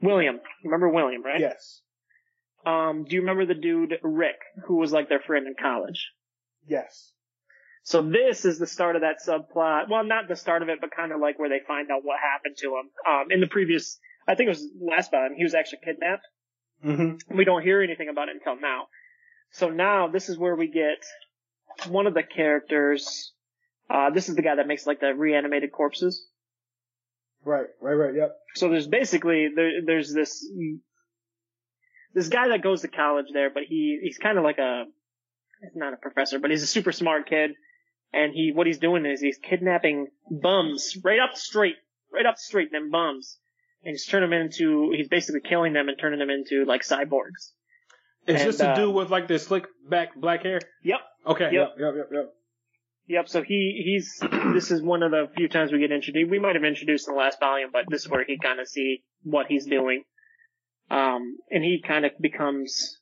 William. 0.03 0.39
Remember 0.65 0.91
William, 0.91 1.25
right? 1.25 1.41
Yes. 1.41 1.81
Um, 2.67 3.05
do 3.05 3.15
you 3.15 3.23
remember 3.23 3.47
the 3.47 3.59
dude, 3.59 3.95
Rick, 4.03 4.37
who 4.67 4.77
was 4.77 4.93
like 4.93 5.09
their 5.09 5.21
friend 5.21 5.47
in 5.47 5.55
college? 5.59 6.11
Yes. 6.67 7.13
So 7.85 8.01
this 8.03 8.45
is 8.45 8.59
the 8.59 8.67
start 8.67 8.97
of 8.97 9.03
that 9.03 9.17
subplot. 9.27 9.89
Well, 9.91 10.05
not 10.05 10.29
the 10.29 10.37
start 10.37 10.63
of 10.63 10.69
it, 10.69 10.81
but 10.81 10.91
kind 10.95 11.13
of 11.13 11.21
like 11.21 11.39
where 11.39 11.49
they 11.49 11.61
find 11.67 11.91
out 11.91 12.05
what 12.05 12.19
happened 12.21 12.57
to 12.59 12.77
him. 12.77 12.91
Um, 13.09 13.31
in 13.31 13.41
the 13.41 13.49
previous, 13.49 13.99
I 14.27 14.35
think 14.35 14.47
it 14.47 14.51
was 14.51 14.69
last 14.81 15.11
time, 15.11 15.35
he 15.37 15.43
was 15.43 15.55
actually 15.55 15.81
kidnapped. 15.85 16.27
Mm-hmm. 16.85 17.37
We 17.37 17.45
don't 17.45 17.63
hear 17.63 17.83
anything 17.83 18.09
about 18.09 18.29
it 18.29 18.37
until 18.37 18.61
now. 18.61 18.87
So 19.51 19.71
now 19.71 20.09
this 20.09 20.29
is 20.29 20.39
where 20.39 20.55
we 20.55 20.69
get 20.69 21.05
one 21.89 22.07
of 22.07 22.15
the 22.15 22.23
characters. 22.23 23.33
Uh, 23.91 24.11
this 24.11 24.29
is 24.29 24.37
the 24.37 24.43
guy 24.43 24.55
that 24.55 24.67
makes 24.67 24.87
like 24.87 25.01
the 25.01 25.15
reanimated 25.15 25.73
corpses. 25.73 26.27
Right, 27.45 27.67
right, 27.81 27.95
right, 27.95 28.15
yep. 28.15 28.37
So 28.55 28.69
there's 28.69 28.87
basically 28.87 29.49
there, 29.55 29.71
there's 29.85 30.15
this 30.15 30.47
this 32.15 32.29
guy 32.29 32.49
that 32.49 32.63
goes 32.63 32.83
to 32.83 32.89
college 32.89 33.27
there, 33.33 33.51
but 33.51 33.65
he 33.69 33.99
he's 34.03 34.19
kind 34.19 34.39
of 34.39 34.45
like 34.45 34.59
a 34.59 34.85
he's 35.61 35.75
not 35.75 35.93
a 35.93 35.97
professor, 35.97 36.39
but 36.39 36.51
he's 36.51 36.63
a 36.63 36.69
super 36.69 36.93
smart 36.93 37.29
kid, 37.29 37.53
and 38.13 38.33
he 38.33 38.53
what 38.55 38.67
he's 38.67 38.79
doing 38.79 39.07
is 39.07 39.21
he's 39.21 39.39
kidnapping 39.39 40.09
bums 40.31 40.97
right 41.03 41.19
up 41.19 41.35
the 41.35 41.41
street, 41.41 41.77
right 42.13 42.27
up 42.27 42.37
the 42.37 42.41
street, 42.43 42.71
them 42.73 42.91
bums, 42.91 43.39
and 43.85 43.93
he's 43.93 44.07
turning 44.07 44.31
them 44.31 44.41
into 44.41 44.93
he's 44.97 45.09
basically 45.09 45.41
killing 45.41 45.73
them 45.73 45.89
and 45.89 45.99
turning 45.99 46.19
them 46.19 46.31
into 46.31 46.65
like 46.65 46.83
cyborgs. 46.83 47.53
Is 48.27 48.41
And, 48.41 48.49
this 48.49 48.57
to 48.59 48.71
uh, 48.71 48.75
do 48.77 48.91
with 48.91 49.11
like 49.11 49.29
this 49.29 49.45
slick 49.47 49.67
back 49.89 50.15
black 50.15 50.43
hair? 50.43 50.61
Yep. 50.85 51.01
Okay, 51.27 51.45
Yep. 51.53 51.53
yep, 51.53 51.75
yep, 51.79 51.95
yep, 51.97 52.09
yep. 52.13 52.33
Yep. 53.09 53.29
So 53.29 53.43
he 53.43 53.83
he's 53.85 54.21
this 54.55 54.71
is 54.71 54.83
one 54.83 55.03
of 55.03 55.11
the 55.11 55.29
few 55.37 55.49
times 55.49 55.73
we 55.73 55.81
get 55.81 55.91
introduced. 55.93 56.31
We 56.31 56.39
might 56.39 56.55
have 56.55 56.65
introduced 56.65 57.09
in 57.09 57.15
the 57.15 57.21
last 57.21 57.41
volume, 57.41 57.71
but 57.73 57.85
this 57.89 58.03
is 58.03 58.09
where 58.09 58.25
he 58.25 58.39
kind 58.39 58.61
of 58.61 58.69
see 58.69 59.03
what 59.23 59.47
he's 59.49 59.67
doing. 59.67 60.05
Um, 60.91 61.39
and 61.51 61.65
he 61.65 61.83
kind 61.87 62.05
of 62.05 62.13
becomes 62.21 62.99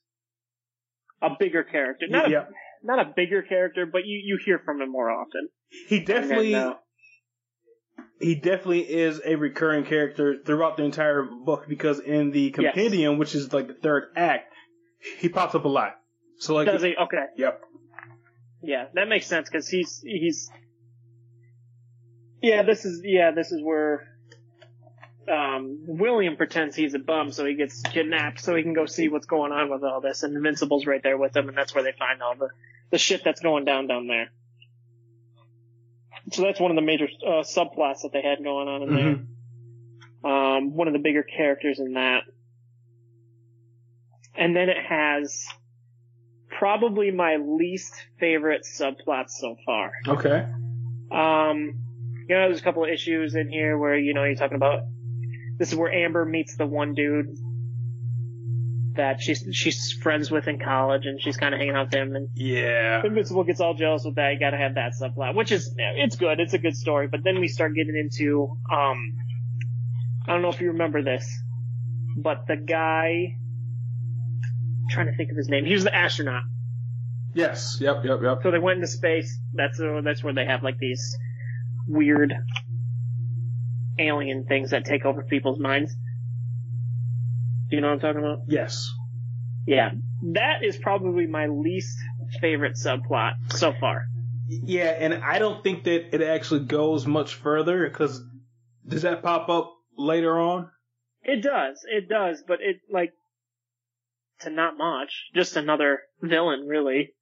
a 1.20 1.30
bigger 1.38 1.64
character. 1.64 2.06
Not 2.08 2.30
a. 2.32 2.46
not 2.82 2.98
a 2.98 3.12
bigger 3.14 3.42
character, 3.42 3.86
but 3.86 4.06
you 4.06 4.20
you 4.22 4.38
hear 4.44 4.58
from 4.64 4.80
him 4.80 4.90
more 4.90 5.10
often. 5.10 5.48
He 5.88 6.00
definitely 6.00 6.52
then, 6.52 6.68
uh, 6.68 6.74
he 8.20 8.34
definitely 8.34 8.80
is 8.80 9.20
a 9.24 9.36
recurring 9.36 9.84
character 9.84 10.36
throughout 10.44 10.76
the 10.76 10.84
entire 10.84 11.22
book 11.22 11.66
because 11.68 12.00
in 12.00 12.30
the 12.32 12.54
Yes. 12.58 12.74
compendium, 12.74 13.18
which 13.18 13.34
is 13.34 13.52
like 13.52 13.68
the 13.68 13.74
third 13.74 14.04
act, 14.16 14.52
he 15.18 15.28
pops 15.28 15.54
up 15.54 15.64
a 15.64 15.68
lot. 15.68 15.96
So 16.38 16.54
like, 16.54 16.66
does 16.66 16.82
he? 16.82 16.94
Okay. 16.96 17.24
yep, 17.36 17.60
Yeah, 18.62 18.86
that 18.94 19.08
makes 19.08 19.26
sense 19.26 19.48
because 19.48 19.68
he's 19.68 20.00
he's. 20.04 20.50
Yeah, 22.42 22.62
this 22.62 22.84
is 22.84 23.02
yeah 23.04 23.30
this 23.32 23.52
is 23.52 23.62
where. 23.62 24.06
Um, 25.30 25.84
William 25.86 26.36
pretends 26.36 26.74
he's 26.74 26.94
a 26.94 26.98
bum, 26.98 27.30
so 27.30 27.44
he 27.44 27.54
gets 27.54 27.82
kidnapped, 27.82 28.40
so 28.40 28.56
he 28.56 28.64
can 28.64 28.72
go 28.72 28.86
see 28.86 29.08
what's 29.08 29.26
going 29.26 29.52
on 29.52 29.70
with 29.70 29.84
all 29.84 30.00
this, 30.00 30.24
and 30.24 30.34
Invincible's 30.34 30.86
right 30.86 31.00
there 31.02 31.16
with 31.16 31.36
him, 31.36 31.48
and 31.48 31.56
that's 31.56 31.72
where 31.72 31.84
they 31.84 31.92
find 31.96 32.20
all 32.20 32.34
the 32.36 32.48
the 32.90 32.98
shit 32.98 33.22
that's 33.24 33.40
going 33.40 33.64
down 33.64 33.86
down 33.86 34.06
there. 34.06 34.30
So 36.32 36.42
that's 36.42 36.60
one 36.60 36.70
of 36.70 36.76
the 36.76 36.82
major 36.82 37.08
uh, 37.26 37.42
subplots 37.42 38.02
that 38.02 38.10
they 38.12 38.22
had 38.22 38.42
going 38.42 38.68
on 38.68 38.82
in 38.82 38.94
there. 38.94 40.30
Um, 40.30 40.74
one 40.74 40.86
of 40.86 40.92
the 40.92 40.98
bigger 40.98 41.22
characters 41.22 41.78
in 41.80 41.94
that. 41.94 42.24
and 44.36 44.54
then 44.54 44.68
it 44.68 44.76
has 44.76 45.46
probably 46.48 47.10
my 47.10 47.36
least 47.36 47.94
favorite 48.18 48.62
subplot 48.70 49.30
so 49.30 49.56
far. 49.64 49.92
Okay. 50.06 50.46
Um, 51.10 51.78
you 52.28 52.34
know, 52.36 52.48
there's 52.48 52.60
a 52.60 52.62
couple 52.62 52.84
of 52.84 52.90
issues 52.90 53.34
in 53.34 53.48
here 53.48 53.76
where 53.78 53.96
you 53.96 54.14
know 54.14 54.24
you're 54.24 54.34
talking 54.36 54.56
about 54.56 54.82
this 55.58 55.72
is 55.72 55.78
where 55.78 55.92
Amber 55.92 56.24
meets 56.24 56.56
the 56.56 56.66
one 56.66 56.94
dude 56.94 57.36
that 59.00 59.20
she's 59.22 59.42
she's 59.52 59.92
friends 60.02 60.30
with 60.30 60.46
in 60.46 60.58
college, 60.58 61.06
and 61.06 61.18
she's 61.20 61.38
kind 61.38 61.54
of 61.54 61.58
hanging 61.58 61.74
out 61.74 61.86
with 61.86 61.94
him, 61.94 62.14
and 62.14 62.28
Yeah. 62.34 63.00
Invincible 63.02 63.44
gets 63.44 63.60
all 63.60 63.72
jealous 63.74 64.04
with 64.04 64.16
that. 64.16 64.34
You 64.34 64.38
gotta 64.38 64.58
have 64.58 64.74
that 64.74 64.92
subplot, 65.00 65.34
which 65.34 65.50
is 65.52 65.74
it's 65.78 66.16
good. 66.16 66.38
It's 66.38 66.52
a 66.52 66.58
good 66.58 66.76
story. 66.76 67.08
But 67.08 67.20
then 67.24 67.40
we 67.40 67.48
start 67.48 67.74
getting 67.74 67.96
into 67.96 68.56
um, 68.70 68.98
I 70.26 70.32
don't 70.32 70.42
know 70.42 70.50
if 70.50 70.60
you 70.60 70.68
remember 70.72 71.02
this, 71.02 71.26
but 72.16 72.46
the 72.46 72.56
guy. 72.56 73.36
I'm 74.82 74.90
trying 74.90 75.06
to 75.06 75.16
think 75.16 75.30
of 75.30 75.36
his 75.36 75.48
name. 75.48 75.64
He 75.64 75.72
was 75.72 75.84
the 75.84 75.94
astronaut. 75.94 76.42
Yes. 77.34 77.78
Yep. 77.80 78.04
Yep. 78.04 78.18
Yep. 78.22 78.38
So 78.42 78.50
they 78.50 78.58
went 78.58 78.76
into 78.76 78.88
space. 78.88 79.38
That's 79.54 79.80
uh, 79.80 80.00
that's 80.04 80.22
where 80.22 80.34
they 80.34 80.44
have 80.44 80.62
like 80.62 80.78
these 80.78 81.16
weird 81.86 82.34
alien 83.98 84.44
things 84.44 84.70
that 84.70 84.84
take 84.84 85.04
over 85.04 85.22
people's 85.22 85.58
minds. 85.58 85.94
Do 87.70 87.76
you 87.76 87.82
know 87.82 87.88
what 87.88 87.94
I'm 87.94 88.00
talking 88.00 88.18
about? 88.20 88.40
Yes. 88.48 88.90
Yeah, 89.66 89.90
that 90.32 90.64
is 90.64 90.76
probably 90.76 91.26
my 91.26 91.46
least 91.46 91.96
favorite 92.40 92.74
subplot 92.74 93.52
so 93.52 93.72
far. 93.78 94.06
Yeah, 94.48 94.90
and 94.98 95.14
I 95.14 95.38
don't 95.38 95.62
think 95.62 95.84
that 95.84 96.12
it 96.12 96.22
actually 96.22 96.64
goes 96.64 97.06
much 97.06 97.34
further 97.34 97.88
because 97.88 98.20
does 98.86 99.02
that 99.02 99.22
pop 99.22 99.48
up 99.48 99.72
later 99.96 100.38
on? 100.38 100.70
It 101.22 101.42
does, 101.42 101.84
it 101.88 102.08
does, 102.08 102.42
but 102.46 102.58
it 102.60 102.80
like 102.90 103.12
to 104.40 104.50
not 104.50 104.76
much, 104.76 105.26
just 105.34 105.56
another 105.56 106.00
villain 106.20 106.66
really, 106.66 107.12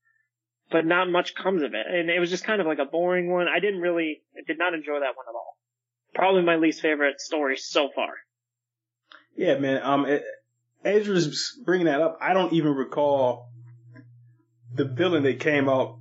but 0.70 0.86
not 0.86 1.10
much 1.10 1.34
comes 1.34 1.62
of 1.62 1.74
it, 1.74 1.86
and 1.86 2.08
it 2.08 2.20
was 2.20 2.30
just 2.30 2.44
kind 2.44 2.60
of 2.60 2.66
like 2.66 2.78
a 2.78 2.86
boring 2.86 3.30
one. 3.30 3.48
I 3.48 3.60
didn't 3.60 3.80
really, 3.80 4.22
I 4.34 4.40
did 4.46 4.58
not 4.58 4.72
enjoy 4.72 5.00
that 5.00 5.16
one 5.16 5.26
at 5.28 5.34
all. 5.34 5.58
Probably 6.14 6.42
my 6.42 6.56
least 6.56 6.80
favorite 6.80 7.20
story 7.20 7.56
so 7.58 7.90
far. 7.94 8.14
Yeah, 9.36 9.58
man. 9.58 9.82
Um, 9.82 10.06
it, 10.06 10.24
Ezra's 10.84 11.58
bringing 11.64 11.86
that 11.86 12.00
up. 12.00 12.18
I 12.20 12.32
don't 12.32 12.52
even 12.52 12.74
recall 12.74 13.50
the 14.74 14.84
villain 14.84 15.22
that 15.24 15.40
came 15.40 15.68
out. 15.68 15.98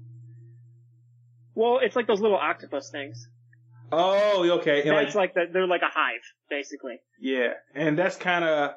Well, 1.55 1.79
it's 1.81 1.95
like 1.95 2.07
those 2.07 2.21
little 2.21 2.37
octopus 2.37 2.89
things. 2.91 3.27
Oh, 3.91 4.47
okay. 4.59 4.81
And 4.81 4.91
That's 4.91 5.15
like, 5.15 5.35
like, 5.35 5.47
the, 5.47 5.53
they're 5.53 5.67
like 5.67 5.81
a 5.81 5.89
hive, 5.91 6.21
basically. 6.49 6.99
yeah, 7.19 7.53
and 7.73 7.97
that's 7.97 8.17
kind 8.17 8.43
of 8.43 8.71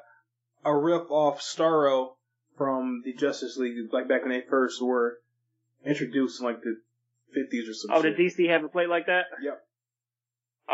a 0.65 0.75
rip 0.75 1.11
off 1.11 1.41
Starro 1.41 2.13
from 2.57 3.01
the 3.03 3.13
Justice 3.13 3.57
League, 3.57 3.75
like 3.91 4.07
back 4.07 4.21
when 4.21 4.31
they 4.31 4.41
first 4.49 4.81
were 4.81 5.17
introduced 5.85 6.39
in 6.39 6.45
like 6.45 6.61
the 6.61 6.75
fifties 7.33 7.67
or 7.69 7.73
something. 7.73 7.97
Oh, 7.97 8.01
did 8.01 8.17
DC 8.17 8.49
have 8.49 8.63
a 8.63 8.69
plate 8.69 8.89
like 8.89 9.07
that? 9.07 9.25
Yep. 9.41 9.61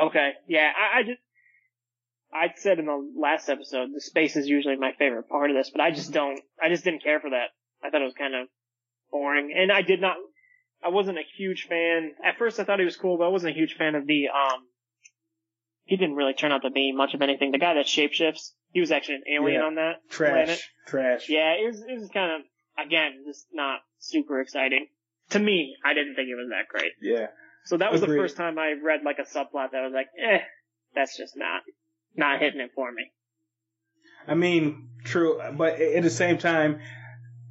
Okay, 0.08 0.32
yeah, 0.48 0.72
I, 0.78 1.00
I 1.00 1.04
just, 1.04 1.20
I 2.34 2.48
said 2.56 2.80
in 2.80 2.86
the 2.86 3.12
last 3.20 3.50
episode, 3.50 3.90
the 3.94 4.02
space 4.02 4.36
is 4.36 4.48
usually 4.48 4.76
my 4.76 4.92
favorite 5.00 5.30
part 5.30 5.50
of 5.50 5.56
this, 5.56 5.70
but 5.70 5.82
I 5.82 5.92
just 5.92 6.12
don't, 6.12 6.40
I 6.62 6.70
just 6.70 6.84
didn't 6.84 7.04
care 7.04 7.20
for 7.20 7.30
that. 7.30 7.48
I 7.84 7.90
thought 7.90 8.02
it 8.02 8.06
was 8.06 8.14
kind 8.18 8.36
of 8.36 8.48
boring, 9.12 9.54
and 9.56 9.72
I 9.72 9.82
did 9.82 10.02
not, 10.02 10.18
I 10.84 10.90
wasn't 10.90 11.18
a 11.18 11.24
huge 11.38 11.68
fan. 11.70 12.12
At 12.26 12.38
first, 12.38 12.60
I 12.60 12.64
thought 12.64 12.80
he 12.80 12.86
was 12.86 12.98
cool, 12.98 13.18
but 13.18 13.26
I 13.26 13.30
wasn't 13.30 13.56
a 13.56 13.58
huge 13.58 13.76
fan 13.78 13.96
of 13.96 14.06
the, 14.06 14.28
um, 14.28 14.62
he 15.86 15.96
didn't 15.96 16.16
really 16.16 16.34
turn 16.34 16.52
out 16.52 16.64
to 16.64 16.70
be 16.70 16.92
much 16.92 17.14
of 17.14 17.22
anything. 17.22 17.52
The 17.52 17.60
guy 17.60 17.76
that 17.76 17.86
shapeshifts, 17.86 18.52
he 18.72 18.82
was 18.82 18.92
actually 18.92 19.16
an 19.16 19.24
alien 19.34 19.62
Yeah. 19.62 19.68
on 19.68 19.76
that 19.76 19.94
Trash, 20.10 20.32
planet. 20.32 20.62
trash. 20.88 21.30
Yeah, 21.30 21.54
it 21.54 21.66
was, 21.68 21.82
it 21.82 22.00
was 22.00 22.10
kind 22.10 22.32
of, 22.42 22.86
again, 22.86 23.24
just 23.26 23.48
not 23.54 23.80
super 24.00 24.42
exciting. 24.42 24.88
To 25.32 25.40
me, 25.40 25.76
I 25.86 25.94
didn't 25.94 26.16
think 26.16 26.28
it 26.30 26.36
was 26.36 26.50
that 26.50 26.68
great. 26.68 26.92
yeah. 27.02 27.28
So 27.66 27.78
that 27.78 27.92
was 27.92 28.02
Agreed. 28.02 28.16
the 28.18 28.22
first 28.24 28.38
time 28.38 28.58
I 28.60 28.74
read 28.82 29.02
like 29.04 29.20
a 29.20 29.24
subplot 29.24 29.72
that 29.72 29.84
was 29.84 29.92
like, 29.94 30.08
eh, 30.22 30.40
that's 30.96 31.18
just 31.18 31.36
not, 31.36 31.64
not 32.18 32.40
hitting 32.40 32.60
it 32.60 32.72
for 32.76 32.92
me. 32.92 33.12
I 34.28 34.36
mean, 34.36 34.90
true, 35.04 35.40
but 35.56 35.80
at 35.80 36.04
the 36.04 36.10
same 36.10 36.38
time, 36.38 36.80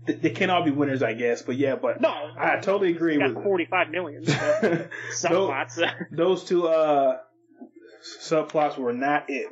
they 0.06 0.30
can't 0.30 0.50
all 0.50 0.62
be 0.64 0.70
winners, 0.70 1.02
I 1.02 1.14
guess. 1.14 1.42
But 1.42 1.56
yeah, 1.56 1.76
but 1.76 2.00
No, 2.00 2.12
I 2.38 2.56
totally 2.61 2.90
agree 2.90 3.18
got 3.18 3.35
with 3.35 3.44
45 3.44 3.90
million 3.90 4.25
so 4.26 4.32
those, 4.62 4.88
subplots. 5.12 5.92
those 6.12 6.44
two 6.44 6.68
uh 6.68 7.18
subplots 8.20 8.76
were 8.78 8.92
not 8.92 9.25
it. 9.28 9.49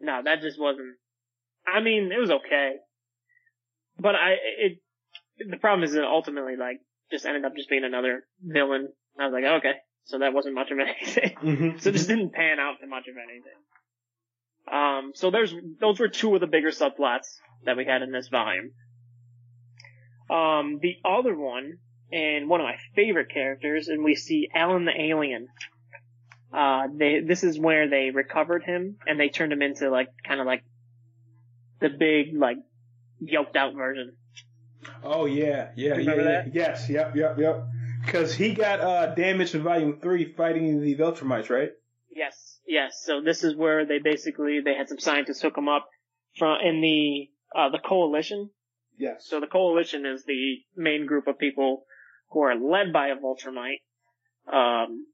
no, 0.00 0.20
that 0.24 0.40
just 0.40 0.60
wasn't. 0.60 0.96
I 1.66 1.80
mean, 1.80 2.10
it 2.14 2.20
was 2.20 2.30
okay, 2.30 2.74
but 3.98 4.14
I 4.14 4.34
it. 4.58 4.78
The 5.50 5.56
problem 5.56 5.82
is 5.82 5.92
that 5.94 6.04
ultimately, 6.04 6.54
like, 6.56 6.80
just 7.10 7.26
ended 7.26 7.44
up 7.44 7.56
just 7.56 7.68
being 7.68 7.84
another 7.84 8.24
villain. 8.40 8.88
I 9.18 9.26
was 9.26 9.32
like, 9.32 9.44
okay, 9.58 9.72
so 10.04 10.18
that 10.20 10.32
wasn't 10.32 10.54
much 10.54 10.70
of 10.70 10.78
anything. 10.78 11.36
Mm-hmm. 11.42 11.78
so 11.78 11.88
it 11.88 11.92
just 11.94 12.08
didn't 12.08 12.32
pan 12.32 12.60
out 12.60 12.76
to 12.80 12.86
much 12.86 13.08
of 13.08 13.16
anything. 13.16 13.58
Um, 14.70 15.12
so 15.14 15.30
there's 15.30 15.54
those 15.80 16.00
were 16.00 16.08
two 16.08 16.34
of 16.34 16.40
the 16.40 16.46
bigger 16.46 16.70
subplots 16.70 17.36
that 17.64 17.76
we 17.76 17.84
had 17.84 18.02
in 18.02 18.12
this 18.12 18.28
volume. 18.28 18.72
Um, 20.30 20.78
the 20.80 20.96
other 21.04 21.36
one, 21.36 21.78
and 22.10 22.48
one 22.48 22.60
of 22.60 22.64
my 22.64 22.76
favorite 22.94 23.30
characters, 23.30 23.88
and 23.88 24.02
we 24.02 24.14
see 24.14 24.48
Alan 24.54 24.84
the 24.84 24.98
alien. 24.98 25.48
Uh, 26.52 26.86
they 26.96 27.20
this 27.20 27.42
is 27.42 27.58
where 27.58 27.88
they 27.90 28.10
recovered 28.10 28.62
him 28.62 28.96
and 29.08 29.18
they 29.18 29.28
turned 29.28 29.52
him 29.52 29.60
into 29.60 29.90
like 29.90 30.08
kind 30.24 30.40
of 30.40 30.46
like 30.46 30.62
the 31.80 31.88
big 31.88 32.36
like 32.36 32.58
yoked 33.20 33.56
out 33.56 33.74
version. 33.74 34.12
Oh 35.02 35.26
yeah, 35.26 35.70
yeah, 35.76 35.98
yeah, 35.98 36.14
yeah. 36.14 36.44
Yes, 36.52 36.88
yep, 36.88 37.16
yep, 37.16 37.38
yep. 37.38 37.64
Because 38.04 38.34
he 38.34 38.54
got 38.54 38.80
uh 38.80 39.14
damaged 39.14 39.54
in 39.54 39.62
Volume 39.62 39.98
Three 40.00 40.32
fighting 40.32 40.80
the 40.80 40.94
Viltrumites, 40.94 41.50
right? 41.50 41.70
Yes, 42.14 42.43
yes. 42.66 43.02
So 43.04 43.20
this 43.20 43.44
is 43.44 43.56
where 43.56 43.86
they 43.86 43.98
basically 43.98 44.60
they 44.64 44.74
had 44.74 44.88
some 44.88 44.98
scientists 44.98 45.42
hook 45.42 45.56
him 45.56 45.68
up 45.68 45.88
from 46.36 46.58
in 46.62 46.80
the 46.80 47.28
uh, 47.58 47.70
the 47.70 47.78
coalition. 47.78 48.50
Yes. 48.98 49.26
So 49.26 49.40
the 49.40 49.46
coalition 49.46 50.06
is 50.06 50.24
the 50.24 50.58
main 50.76 51.06
group 51.06 51.26
of 51.26 51.38
people 51.38 51.84
who 52.30 52.42
are 52.42 52.54
led 52.54 52.92
by 52.92 53.08
a 53.08 53.16
Viltrumite. 53.16 53.82
Um, 54.52 55.06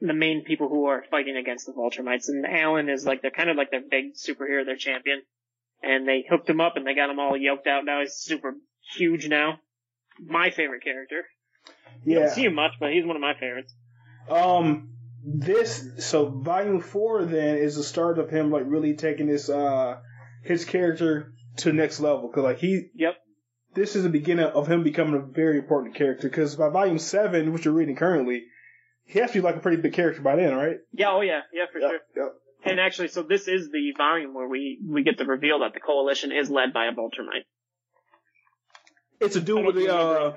the 0.00 0.14
main 0.14 0.44
people 0.44 0.68
who 0.68 0.86
are 0.86 1.04
fighting 1.10 1.36
against 1.36 1.66
the 1.66 1.72
Viltrumites, 1.72 2.28
and 2.28 2.46
Alan 2.46 2.88
is 2.88 3.04
like 3.04 3.20
they're 3.20 3.30
kind 3.30 3.50
of 3.50 3.56
like 3.56 3.70
their 3.70 3.82
big 3.82 4.14
superhero, 4.14 4.64
their 4.64 4.76
champion. 4.76 5.22
And 5.82 6.06
they 6.06 6.24
hooked 6.28 6.48
him 6.48 6.60
up 6.60 6.76
and 6.76 6.86
they 6.86 6.94
got 6.94 7.08
him 7.08 7.18
all 7.18 7.36
yoked 7.36 7.66
out. 7.66 7.84
Now 7.86 8.00
he's 8.00 8.14
super 8.14 8.54
huge 8.96 9.28
now. 9.28 9.60
My 10.18 10.50
favorite 10.50 10.84
character. 10.84 11.22
You 12.04 12.14
yeah. 12.14 12.26
don't 12.26 12.34
see 12.34 12.44
him 12.44 12.54
much, 12.54 12.72
but 12.78 12.92
he's 12.92 13.04
one 13.04 13.16
of 13.16 13.22
my 13.22 13.34
favorites. 13.34 13.74
Um, 14.28 14.90
this 15.24 15.84
so 15.98 16.28
volume 16.28 16.80
four 16.80 17.24
then 17.24 17.56
is 17.58 17.76
the 17.76 17.82
start 17.82 18.18
of 18.18 18.30
him 18.30 18.50
like 18.50 18.62
really 18.66 18.94
taking 18.94 19.26
this 19.26 19.48
uh 19.50 19.96
his 20.44 20.64
character 20.64 21.32
to 21.58 21.72
next 21.72 22.00
level 22.00 22.28
because 22.28 22.44
like 22.44 22.58
he 22.58 22.88
Yep. 22.94 23.14
this 23.74 23.96
is 23.96 24.02
the 24.02 24.08
beginning 24.08 24.46
of 24.46 24.66
him 24.66 24.82
becoming 24.82 25.14
a 25.14 25.20
very 25.20 25.58
important 25.58 25.94
character 25.94 26.28
because 26.28 26.56
by 26.56 26.70
volume 26.70 26.98
seven 26.98 27.52
which 27.52 27.64
you're 27.66 27.74
reading 27.74 27.96
currently 27.96 28.44
he 29.04 29.18
has 29.18 29.30
to 29.32 29.38
be 29.38 29.40
like 29.42 29.56
a 29.56 29.60
pretty 29.60 29.76
big 29.82 29.92
character 29.92 30.22
by 30.22 30.36
then 30.36 30.54
right 30.54 30.76
Yeah, 30.92 31.10
oh 31.10 31.20
yeah, 31.20 31.40
yeah, 31.52 31.64
for 31.72 31.80
sure. 31.80 31.98
yep 32.16 32.32
And 32.64 32.78
actually, 32.80 33.08
so 33.08 33.22
this 33.22 33.48
is 33.48 33.70
the 33.70 33.92
volume 33.98 34.32
where 34.34 34.48
we, 34.48 34.78
we 34.86 35.02
get 35.02 35.18
the 35.18 35.24
reveal 35.24 35.60
that 35.60 35.72
the 35.74 35.80
coalition 35.80 36.30
is 36.32 36.48
led 36.50 36.72
by 36.72 36.86
a 36.86 36.92
Viltrumite. 36.92 37.44
it's 39.20 39.36
a 39.36 39.40
dude 39.40 39.66
with 39.66 39.74
the 39.76 39.94
uh 39.94 40.34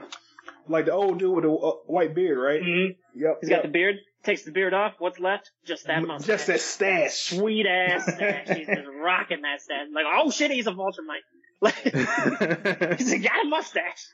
like 0.67 0.85
the 0.85 0.91
old 0.93 1.19
dude 1.19 1.35
with 1.35 1.43
the 1.43 1.51
uh, 1.51 1.71
white 1.87 2.13
beard 2.15 2.37
right 2.37 2.61
Mm-hmm. 2.61 3.19
yep 3.19 3.37
He's 3.41 3.49
yep. 3.49 3.59
got 3.61 3.67
the 3.67 3.71
beard, 3.71 3.95
takes 4.23 4.43
the 4.43 4.51
beard 4.51 4.73
off, 4.73 4.95
what's 4.99 5.19
left? 5.19 5.51
Just 5.65 5.87
that 5.87 6.03
mustache. 6.03 6.27
just 6.27 6.47
that 6.47 6.61
stash 6.61 7.13
Sweet 7.13 7.65
ass 7.65 8.03
stash. 8.15 8.47
He's 8.49 8.67
just 8.67 8.87
rocking 9.01 9.41
that 9.41 9.61
stash. 9.61 9.87
Like, 9.93 10.05
oh 10.07 10.31
shit, 10.31 10.51
he's 10.51 10.67
a 10.67 10.71
Viltrumite. 10.71 11.23
Like, 11.61 11.75
he's 12.99 13.23
got 13.23 13.45
a 13.45 13.49
mustache. 13.49 14.07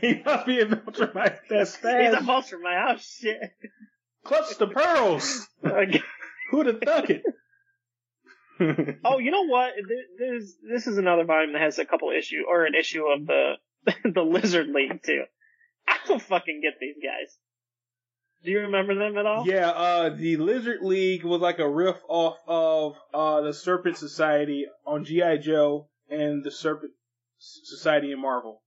he 0.00 0.22
must 0.24 0.46
be 0.46 0.60
a 0.60 0.66
Viltrumite 0.66 1.38
that 1.48 1.68
stash. 1.68 2.14
He's 2.14 2.14
a 2.14 2.24
Viltrumite. 2.24 2.94
Oh 2.94 2.96
shit. 2.98 3.40
clutch 4.24 4.56
the 4.58 4.68
pearls 4.68 5.48
who'd 6.50 6.66
have 6.66 6.80
thunk 6.80 7.10
it 7.10 7.22
oh, 9.04 9.18
you 9.18 9.30
know 9.30 9.46
what? 9.46 9.72
There's, 10.18 10.54
this 10.62 10.86
is 10.86 10.98
another 10.98 11.24
volume 11.24 11.52
that 11.52 11.62
has 11.62 11.78
a 11.78 11.84
couple 11.84 12.10
issue, 12.10 12.42
or 12.48 12.64
an 12.64 12.74
issue 12.74 13.04
of 13.06 13.26
the, 13.26 13.52
the 14.04 14.22
Lizard 14.22 14.68
League 14.68 15.02
too. 15.02 15.24
I 15.88 15.96
don't 16.06 16.22
fucking 16.22 16.60
get 16.62 16.74
these 16.80 16.96
guys. 17.02 17.36
Do 18.44 18.50
you 18.50 18.60
remember 18.60 18.94
them 18.96 19.16
at 19.16 19.26
all? 19.26 19.46
Yeah, 19.46 19.68
uh, 19.70 20.08
the 20.10 20.36
Lizard 20.36 20.82
League 20.82 21.24
was 21.24 21.40
like 21.40 21.58
a 21.60 21.68
riff 21.68 21.96
off 22.08 22.36
of 22.46 22.96
uh, 23.14 23.40
the 23.42 23.54
Serpent 23.54 23.96
Society 23.96 24.66
on 24.86 25.04
G.I. 25.04 25.36
Joe 25.38 25.88
and 26.10 26.42
the 26.44 26.50
Serpent 26.50 26.92
Society 27.38 28.10
in 28.12 28.20
Marvel. 28.20 28.62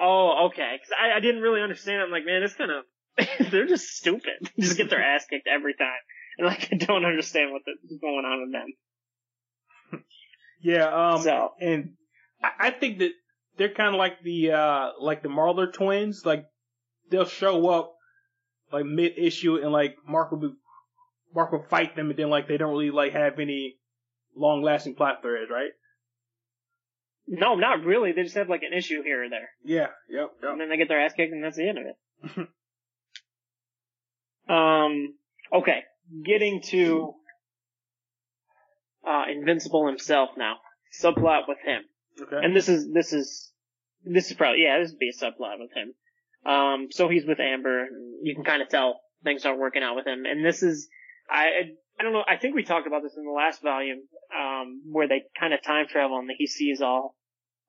Oh, 0.00 0.46
okay. 0.46 0.78
'Cause 0.78 0.92
I, 0.98 1.16
I 1.16 1.20
didn't 1.20 1.42
really 1.42 1.60
understand. 1.60 2.00
I'm 2.02 2.10
like, 2.10 2.24
man, 2.24 2.42
it's 2.42 2.54
kind 2.54 2.70
of, 2.70 3.50
they're 3.50 3.66
just 3.66 3.88
stupid. 3.96 4.50
Just 4.58 4.76
get 4.76 4.88
their 4.90 5.02
ass 5.02 5.26
kicked 5.28 5.48
every 5.48 5.74
time. 5.74 5.98
And 6.38 6.46
like, 6.46 6.68
I 6.72 6.76
don't 6.76 7.04
understand 7.04 7.52
what 7.52 7.62
the, 7.66 7.72
what's 7.82 8.00
going 8.00 8.24
on 8.24 8.40
with 8.42 8.52
them. 8.52 10.02
Yeah, 10.60 10.86
um, 11.14 11.22
So- 11.22 11.52
and 11.60 11.94
I, 12.42 12.68
I 12.68 12.70
think 12.70 12.98
that 12.98 13.10
they're 13.56 13.74
kind 13.74 13.94
of 13.94 13.98
like 13.98 14.22
the 14.22 14.52
uh 14.52 14.90
like 15.00 15.22
the 15.22 15.28
Mauler 15.28 15.66
twins. 15.70 16.22
Like 16.24 16.44
they'll 17.10 17.24
show 17.26 17.68
up 17.68 17.94
like 18.72 18.84
mid 18.84 19.18
issue 19.18 19.56
and 19.56 19.72
like 19.72 19.96
Mark 20.06 20.30
will 20.30 20.38
be, 20.38 20.50
Mark 21.34 21.52
will 21.52 21.64
fight 21.68 21.96
them, 21.96 22.10
and 22.10 22.18
then 22.18 22.30
like 22.30 22.48
they 22.48 22.56
don't 22.56 22.72
really 22.72 22.90
like 22.90 23.12
have 23.12 23.38
any 23.38 23.76
long 24.36 24.62
lasting 24.62 24.94
plot 24.94 25.22
threads, 25.22 25.50
right? 25.50 25.70
No, 27.28 27.56
not 27.56 27.84
really. 27.84 28.12
They 28.12 28.22
just 28.22 28.36
have 28.36 28.48
like 28.48 28.62
an 28.62 28.76
issue 28.76 29.02
here 29.02 29.24
or 29.24 29.28
there. 29.28 29.50
Yeah. 29.62 29.88
Yep. 30.08 30.30
And 30.42 30.60
then 30.60 30.70
they 30.70 30.78
get 30.78 30.88
their 30.88 31.04
ass 31.04 31.12
kicked 31.12 31.32
and 31.32 31.44
that's 31.44 31.56
the 31.56 31.68
end 31.68 31.78
of 31.78 31.84
it. 31.84 32.48
um, 34.48 35.14
okay. 35.52 35.82
Getting 36.24 36.62
to, 36.68 37.14
uh, 39.06 39.24
Invincible 39.30 39.86
himself 39.86 40.30
now. 40.38 40.56
Subplot 41.02 41.42
with 41.46 41.58
him. 41.64 41.82
Okay. 42.20 42.44
And 42.44 42.56
this 42.56 42.68
is, 42.68 42.90
this 42.90 43.12
is, 43.12 43.52
this 44.04 44.30
is 44.30 44.36
probably, 44.36 44.62
yeah, 44.62 44.78
this 44.80 44.92
would 44.92 44.98
be 44.98 45.10
a 45.10 45.24
subplot 45.24 45.60
with 45.60 45.70
him. 45.74 45.92
Um, 46.46 46.88
so 46.90 47.08
he's 47.08 47.26
with 47.26 47.40
Amber. 47.40 47.86
You 48.22 48.34
can 48.34 48.44
kind 48.44 48.62
of 48.62 48.68
tell 48.68 49.00
things 49.24 49.44
aren't 49.44 49.58
working 49.58 49.82
out 49.82 49.96
with 49.96 50.06
him. 50.06 50.24
And 50.24 50.44
this 50.44 50.62
is, 50.62 50.88
I, 51.30 51.46
I 51.98 52.02
don't 52.02 52.12
know, 52.12 52.24
I 52.26 52.36
think 52.36 52.54
we 52.54 52.62
talked 52.62 52.86
about 52.86 53.02
this 53.02 53.16
in 53.16 53.24
the 53.24 53.32
last 53.32 53.62
volume, 53.62 54.00
um, 54.36 54.82
where 54.90 55.08
they 55.08 55.22
kind 55.38 55.52
of 55.52 55.62
time 55.62 55.86
travel 55.88 56.18
and 56.18 56.30
he 56.36 56.46
sees 56.46 56.80
all, 56.80 57.16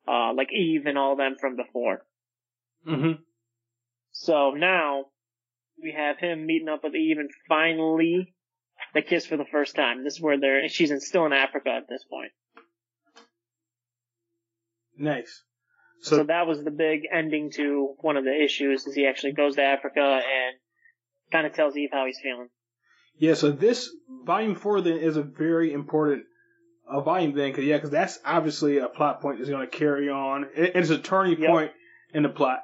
uh, 0.08 0.34
like 0.34 0.54
Eve 0.54 0.86
and 0.86 0.98
all 0.98 1.16
them 1.16 1.36
from 1.40 1.56
before. 1.56 2.06
mm-hmm. 2.88 3.22
So 4.12 4.52
now 4.52 5.06
we 5.82 5.94
have 5.96 6.18
him 6.18 6.46
meeting 6.46 6.70
up 6.70 6.84
with 6.84 6.96
Eve 6.96 7.18
and 7.20 7.30
finally 7.48 8.34
they 8.94 9.02
kiss 9.02 9.26
for 9.26 9.38
the 9.38 9.46
first 9.46 9.76
time. 9.76 10.04
This 10.04 10.16
is 10.16 10.22
where 10.22 10.40
they're, 10.40 10.68
she's 10.70 10.92
in, 10.92 11.00
still 11.00 11.26
in 11.26 11.34
Africa 11.34 11.70
at 11.70 11.88
this 11.90 12.04
point. 12.10 12.32
Nice. 14.98 15.44
So, 16.02 16.18
So, 16.18 16.24
that 16.24 16.48
was 16.48 16.64
the 16.64 16.72
big 16.72 17.02
ending 17.12 17.52
to 17.56 17.96
one 18.00 18.16
of 18.18 18.24
the 18.24 18.34
issues 18.44 18.86
is 18.88 18.96
he 18.96 19.06
actually 19.06 19.34
goes 19.34 19.56
to 19.56 19.62
Africa 19.64 20.00
and 20.02 20.56
kind 21.32 21.46
of 21.46 21.54
tells 21.54 21.76
Eve 21.78 21.90
how 21.92 22.06
he's 22.06 22.20
feeling. 22.22 22.50
yeah. 23.18 23.34
So 23.34 23.52
this 23.52 23.90
volume 24.26 24.56
four 24.56 24.82
then 24.82 24.98
is 24.98 25.18
a 25.18 25.24
very 25.24 25.74
important 25.74 26.24
uh, 26.90 27.02
volume 27.02 27.36
then, 27.36 27.54
cause 27.54 27.64
yeah, 27.66 27.78
cause 27.80 27.90
that's 27.92 28.18
obviously 28.26 28.78
a 28.80 28.88
plot 28.88 29.22
point 29.22 29.38
that's 29.40 29.50
going 29.50 29.68
to 29.70 29.78
carry 29.78 30.10
on. 30.10 30.46
It, 30.56 30.72
it's 30.76 30.90
a 30.90 30.98
turning 30.98 31.40
Yep. 31.40 31.50
point 31.50 31.72
in 32.14 32.24
the 32.24 32.30
plot. 32.30 32.60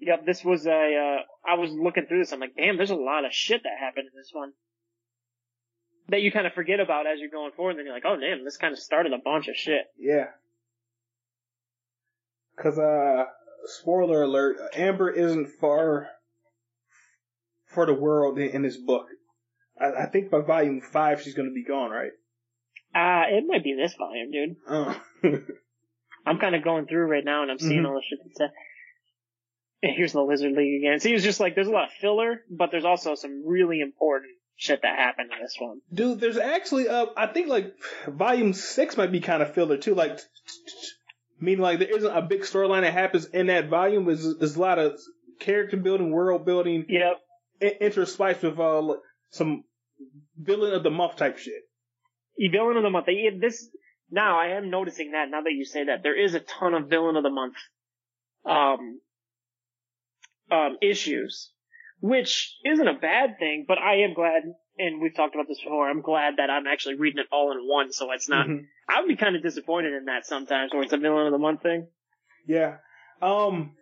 Yep, 0.00 0.24
this 0.26 0.44
was 0.44 0.66
a, 0.66 0.70
uh, 0.72 1.50
I 1.50 1.54
was 1.54 1.70
looking 1.72 2.06
through 2.06 2.20
this, 2.20 2.32
I'm 2.32 2.40
like, 2.40 2.56
damn, 2.56 2.76
there's 2.76 2.90
a 2.90 2.96
lot 2.96 3.24
of 3.24 3.32
shit 3.32 3.62
that 3.62 3.72
happened 3.78 4.06
in 4.12 4.16
this 4.18 4.30
one. 4.32 4.52
That 6.08 6.22
you 6.22 6.32
kind 6.32 6.46
of 6.46 6.54
forget 6.54 6.80
about 6.80 7.06
as 7.06 7.20
you're 7.20 7.30
going 7.30 7.52
forward, 7.52 7.70
and 7.72 7.78
then 7.80 7.86
you're 7.86 7.94
like, 7.94 8.04
oh 8.06 8.16
damn, 8.18 8.44
this 8.44 8.56
kind 8.56 8.72
of 8.72 8.78
started 8.80 9.12
a 9.12 9.18
bunch 9.22 9.46
of 9.48 9.54
shit. 9.56 9.82
Yeah. 9.98 10.26
Cause 12.62 12.78
uh, 12.78 13.24
spoiler 13.64 14.22
alert: 14.22 14.56
Amber 14.74 15.10
isn't 15.10 15.48
far 15.60 16.08
for 17.66 17.86
the 17.86 17.94
world 17.94 18.38
in, 18.38 18.50
in 18.50 18.62
this 18.62 18.76
book. 18.76 19.06
I, 19.80 20.04
I 20.04 20.06
think 20.06 20.30
by 20.30 20.40
volume 20.40 20.80
five 20.80 21.20
she's 21.22 21.34
going 21.34 21.48
to 21.48 21.54
be 21.54 21.64
gone, 21.64 21.90
right? 21.90 22.12
Ah, 22.94 23.24
it 23.28 23.44
might 23.46 23.64
be 23.64 23.74
this 23.74 23.94
volume, 23.94 24.30
dude. 24.30 24.56
Oh. 24.68 25.00
I'm 26.26 26.38
kind 26.38 26.54
of 26.54 26.62
going 26.62 26.86
through 26.86 27.06
right 27.06 27.24
now 27.24 27.42
and 27.42 27.50
I'm 27.50 27.58
seeing 27.58 27.82
Mhm. 27.82 27.88
all 27.88 27.94
the 27.94 28.02
shit 28.08 28.18
that's 28.24 28.36
said. 28.38 28.50
And 29.82 29.92
here's 29.96 30.12
the 30.12 30.20
Lizard 30.22 30.52
League 30.52 30.82
again. 30.84 31.00
See, 31.00 31.12
it's 31.12 31.24
just 31.24 31.40
like 31.40 31.54
there's 31.56 31.66
a 31.66 31.72
lot 31.72 31.86
of 31.86 31.92
filler, 32.00 32.42
but 32.48 32.70
there's 32.70 32.84
also 32.84 33.16
some 33.16 33.42
really 33.44 33.80
important 33.80 34.30
shit 34.54 34.82
that 34.82 34.96
happened 34.98 35.30
in 35.32 35.42
this 35.42 35.56
one. 35.58 35.80
Dude, 35.92 36.20
there's 36.20 36.36
actually 36.36 36.88
uh, 36.88 37.06
I 37.16 37.26
think 37.26 37.48
like 37.48 37.74
volume 38.06 38.52
six 38.52 38.96
might 38.96 39.10
be 39.10 39.18
kind 39.20 39.42
of 39.42 39.52
filler 39.54 39.78
too. 39.78 39.94
Like, 39.96 40.20
meaning 41.42 41.60
like 41.60 41.78
there 41.80 41.94
isn't 41.94 42.16
a 42.16 42.22
big 42.22 42.42
storyline 42.42 42.82
that 42.82 42.92
happens 42.92 43.26
in 43.26 43.48
that 43.48 43.68
volume. 43.68 44.06
There's, 44.06 44.38
there's 44.38 44.56
a 44.56 44.60
lot 44.60 44.78
of 44.78 44.98
character 45.40 45.76
building, 45.76 46.10
world 46.10 46.46
building, 46.46 46.86
Yep. 46.88 47.20
interspliced 47.82 48.42
with 48.42 48.58
uh 48.58 48.94
some 49.30 49.64
villain 50.38 50.72
of 50.74 50.82
the 50.82 50.90
month 50.90 51.16
type 51.16 51.38
shit. 51.38 51.62
Villain 52.38 52.76
of 52.76 52.82
the 52.82 52.90
month. 52.90 53.06
This 53.40 53.68
now 54.10 54.38
I 54.38 54.56
am 54.56 54.70
noticing 54.70 55.12
that 55.12 55.30
now 55.30 55.42
that 55.42 55.52
you 55.52 55.64
say 55.64 55.84
that 55.84 56.02
there 56.02 56.18
is 56.18 56.34
a 56.34 56.40
ton 56.40 56.74
of 56.74 56.88
villain 56.88 57.16
of 57.16 57.22
the 57.22 57.30
month 57.30 57.54
um 58.44 59.00
um 60.50 60.76
issues, 60.82 61.50
which 62.00 62.54
isn't 62.64 62.86
a 62.88 62.94
bad 62.98 63.38
thing. 63.38 63.64
But 63.66 63.78
I 63.78 64.02
am 64.02 64.14
glad, 64.14 64.42
and 64.86 65.00
we've 65.00 65.14
talked 65.14 65.34
about 65.34 65.46
this 65.48 65.60
before. 65.62 65.88
I'm 65.88 66.00
glad 66.02 66.34
that 66.38 66.50
I'm 66.50 66.66
actually 66.66 66.96
reading 66.96 67.20
it 67.20 67.26
all 67.32 67.52
in 67.52 67.58
one, 67.66 67.92
so 67.92 68.10
it's 68.12 68.28
not. 68.28 68.46
Mhm. 68.46 68.66
I 68.88 69.00
would 69.00 69.08
be 69.08 69.16
kind 69.16 69.36
of 69.36 69.42
disappointed 69.42 69.92
in 69.94 70.04
that 70.06 70.26
sometimes, 70.26 70.72
where 70.72 70.82
it's 70.82 70.92
a 70.92 70.96
villain 70.98 71.26
of 71.26 71.32
the 71.32 71.38
month 71.38 71.62
thing. 71.62 71.88
Yeah. 72.46 72.78
Um, 73.20 73.76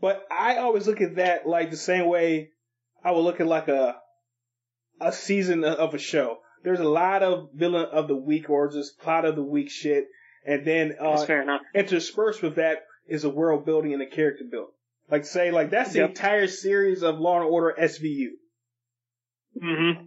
but 0.00 0.26
I 0.30 0.56
always 0.56 0.86
look 0.86 1.00
at 1.00 1.16
that 1.16 1.46
like 1.46 1.70
the 1.70 1.76
same 1.76 2.06
way 2.06 2.50
I 3.04 3.12
would 3.12 3.20
look 3.22 3.40
at 3.40 3.46
like 3.46 3.68
a 3.68 4.00
a 5.00 5.12
season 5.12 5.64
of 5.64 5.94
a 5.94 5.98
show. 5.98 6.38
There's 6.62 6.80
a 6.80 6.88
lot 6.88 7.22
of 7.22 7.50
villain 7.54 7.86
of 7.92 8.08
the 8.08 8.16
week 8.16 8.50
or 8.50 8.70
just 8.70 8.98
plot 9.00 9.24
of 9.24 9.34
the 9.36 9.42
week 9.42 9.70
shit, 9.70 10.06
and 10.44 10.66
then 10.66 10.96
That's 11.00 11.22
uh, 11.22 11.26
fair 11.26 11.42
enough. 11.42 11.62
interspersed 11.74 12.42
with 12.42 12.56
that 12.56 12.84
is 13.06 13.24
a 13.24 13.30
world 13.30 13.64
building 13.66 13.92
and 13.94 14.02
a 14.02 14.06
character 14.06 14.44
building. 14.50 14.74
Like 15.10 15.24
say, 15.24 15.50
like 15.50 15.70
that's 15.70 15.92
the 15.92 16.00
Yep. 16.00 16.10
entire 16.10 16.46
series 16.46 17.02
of 17.02 17.18
Law 17.18 17.40
and 17.40 17.48
Order 17.50 17.74
SVU. 17.80 18.28
Mm-hmm. 19.62 20.06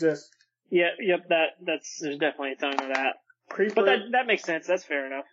Just 0.00 0.30
Yeah, 0.70 0.90
yep, 1.00 1.28
that, 1.28 1.50
that's, 1.64 1.98
there's 2.00 2.18
definitely 2.18 2.52
a 2.52 2.56
ton 2.56 2.72
of 2.74 2.88
that. 2.94 3.14
creeper. 3.50 3.74
But 3.76 3.84
that, 3.86 3.98
that 4.12 4.26
makes 4.26 4.42
sense, 4.44 4.66
that's 4.66 4.84
fair 4.84 5.06
enough. 5.06 5.24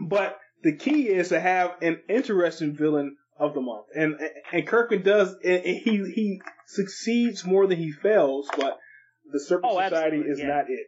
But 0.00 0.38
the 0.62 0.76
key 0.76 1.08
is 1.08 1.28
to 1.28 1.40
have 1.40 1.76
an 1.82 2.00
interesting 2.08 2.74
villain 2.76 3.16
of 3.38 3.54
the 3.54 3.60
month, 3.60 3.86
and 3.94 4.14
and 4.52 4.66
Kirkman 4.66 5.02
does. 5.02 5.34
And 5.44 5.62
he 5.64 6.10
he 6.14 6.40
succeeds 6.66 7.44
more 7.44 7.66
than 7.66 7.78
he 7.78 7.90
fails, 7.92 8.48
but 8.56 8.78
the 9.32 9.40
Serpent 9.40 9.72
Oh, 9.74 9.80
Society 9.82 10.18
is 10.18 10.38
yeah. 10.40 10.46
not 10.48 10.64
it. 10.68 10.86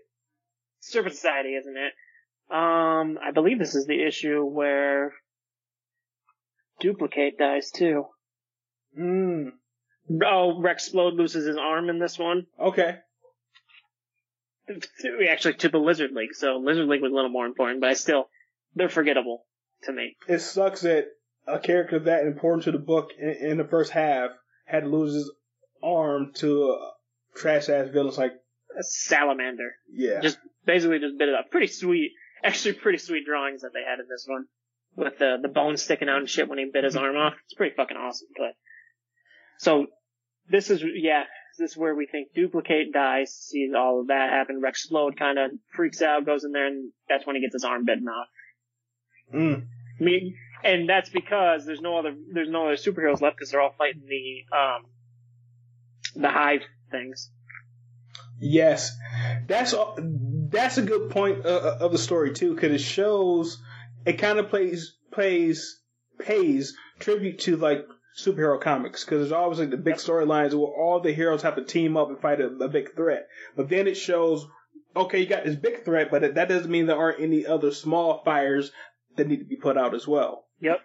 Serpent 0.80 1.14
Society, 1.14 1.54
isn't 1.54 1.76
it? 1.76 1.92
Um, 2.54 3.18
I 3.22 3.32
believe 3.32 3.58
this 3.58 3.74
is 3.74 3.86
the 3.86 4.00
issue 4.06 4.44
where 4.44 5.12
Duplicate 6.80 7.38
dies 7.38 7.70
too. 7.70 8.06
Mm. 8.98 9.50
Oh, 10.24 10.60
Rex 10.60 10.88
Splode 10.90 11.16
loses 11.16 11.46
his 11.46 11.56
arm 11.56 11.88
in 11.90 11.98
this 11.98 12.18
one. 12.18 12.46
Okay. 12.60 12.96
We 15.18 15.28
actually, 15.28 15.54
to 15.54 15.68
the 15.68 15.78
Lizard 15.78 16.10
League, 16.12 16.34
so 16.34 16.56
Lizard 16.56 16.88
League 16.88 17.00
was 17.02 17.12
a 17.12 17.14
little 17.14 17.30
more 17.30 17.46
important, 17.46 17.80
but 17.80 17.90
I 17.90 17.92
still, 17.92 18.28
they're 18.74 18.88
forgettable 18.88 19.44
to 19.84 19.92
me. 19.92 20.16
It 20.26 20.40
sucks 20.40 20.80
that 20.80 21.06
a 21.46 21.60
character 21.60 22.00
that 22.00 22.24
important 22.26 22.64
to 22.64 22.72
the 22.72 22.78
book 22.78 23.10
in, 23.16 23.50
in 23.50 23.56
the 23.58 23.64
first 23.64 23.92
half 23.92 24.30
had 24.64 24.80
to 24.80 24.88
lose 24.88 25.14
his 25.14 25.30
arm 25.84 26.32
to 26.36 26.72
uh, 26.72 26.90
trash 27.36 27.68
ass 27.68 27.88
villains 27.92 28.18
like 28.18 28.32
A 28.76 28.82
salamander. 28.82 29.76
yeah. 29.92 30.20
Just 30.20 30.38
basically 30.64 30.98
just 30.98 31.16
bit 31.16 31.28
it 31.28 31.34
up. 31.36 31.52
Pretty 31.52 31.68
sweet, 31.68 32.10
actually 32.42 32.72
pretty 32.74 32.98
sweet 32.98 33.24
drawings 33.24 33.62
that 33.62 33.70
they 33.72 33.84
had 33.88 34.00
in 34.00 34.06
this 34.08 34.24
one. 34.28 34.46
With 34.96 35.18
the, 35.18 35.36
the 35.40 35.48
bones 35.48 35.82
sticking 35.82 36.08
out 36.08 36.18
and 36.18 36.28
shit 36.28 36.48
when 36.48 36.58
he 36.58 36.64
bit 36.72 36.82
his 36.82 36.96
arm 36.96 37.16
off. 37.16 37.34
It's 37.44 37.54
pretty 37.54 37.76
fucking 37.76 37.96
awesome, 37.96 38.28
but. 38.36 38.54
So, 39.58 39.86
this 40.48 40.70
is, 40.70 40.82
yeah, 40.94 41.24
this 41.58 41.72
is 41.72 41.76
where 41.76 41.94
we 41.94 42.06
think 42.06 42.34
Duplicate 42.34 42.92
dies, 42.92 43.34
sees 43.34 43.72
all 43.76 44.00
of 44.00 44.08
that 44.08 44.30
happen. 44.30 44.60
Rex 44.60 44.86
Rexplode 44.86 45.16
kind 45.18 45.38
of 45.38 45.50
freaks 45.74 46.02
out, 46.02 46.26
goes 46.26 46.44
in 46.44 46.52
there, 46.52 46.66
and 46.66 46.92
that's 47.08 47.26
when 47.26 47.36
he 47.36 47.42
gets 47.42 47.54
his 47.54 47.64
arm 47.64 47.84
bitten 47.84 48.08
off. 48.08 48.28
Mm. 49.34 49.66
I 50.00 50.04
mean, 50.04 50.36
and 50.62 50.88
that's 50.88 51.10
because 51.10 51.64
there's 51.64 51.80
no 51.80 51.98
other 51.98 52.14
there's 52.32 52.50
no 52.50 52.66
other 52.66 52.76
superheroes 52.76 53.20
left 53.20 53.36
because 53.36 53.50
they're 53.50 53.60
all 53.60 53.74
fighting 53.76 54.02
the 54.06 54.56
um 54.56 54.86
the 56.14 56.28
hive 56.28 56.62
things. 56.90 57.30
Yes, 58.38 58.94
that's 59.46 59.72
a- 59.72 59.94
that's 60.50 60.78
a 60.78 60.82
good 60.82 61.10
point 61.10 61.44
uh, 61.46 61.78
of 61.80 61.92
the 61.92 61.98
story 61.98 62.32
too, 62.32 62.54
because 62.54 62.72
it 62.72 62.84
shows 62.84 63.62
it 64.04 64.14
kind 64.14 64.38
of 64.38 64.50
plays 64.50 64.96
plays 65.10 65.80
pays 66.18 66.74
tribute 66.98 67.40
to 67.40 67.56
like 67.56 67.86
superhero 68.16 68.60
comics, 68.60 69.04
because 69.04 69.20
there's 69.20 69.32
always 69.32 69.58
like 69.58 69.70
the 69.70 69.76
big 69.76 69.96
storylines 69.96 70.54
where 70.54 70.68
all 70.72 71.00
the 71.00 71.12
heroes 71.12 71.42
have 71.42 71.56
to 71.56 71.64
team 71.64 71.96
up 71.96 72.08
and 72.08 72.18
fight 72.20 72.40
a, 72.40 72.46
a 72.46 72.68
big 72.68 72.94
threat, 72.94 73.28
but 73.56 73.68
then 73.68 73.86
it 73.86 73.96
shows 73.96 74.46
okay, 74.94 75.20
you 75.20 75.26
got 75.26 75.44
this 75.44 75.56
big 75.56 75.84
threat, 75.84 76.10
but 76.10 76.34
that 76.34 76.48
doesn't 76.48 76.70
mean 76.70 76.86
there 76.86 76.96
aren't 76.96 77.20
any 77.20 77.44
other 77.46 77.70
small 77.70 78.22
fires 78.24 78.72
that 79.16 79.28
need 79.28 79.40
to 79.40 79.44
be 79.44 79.56
put 79.56 79.76
out 79.76 79.94
as 79.94 80.08
well. 80.08 80.46
Yep. 80.60 80.80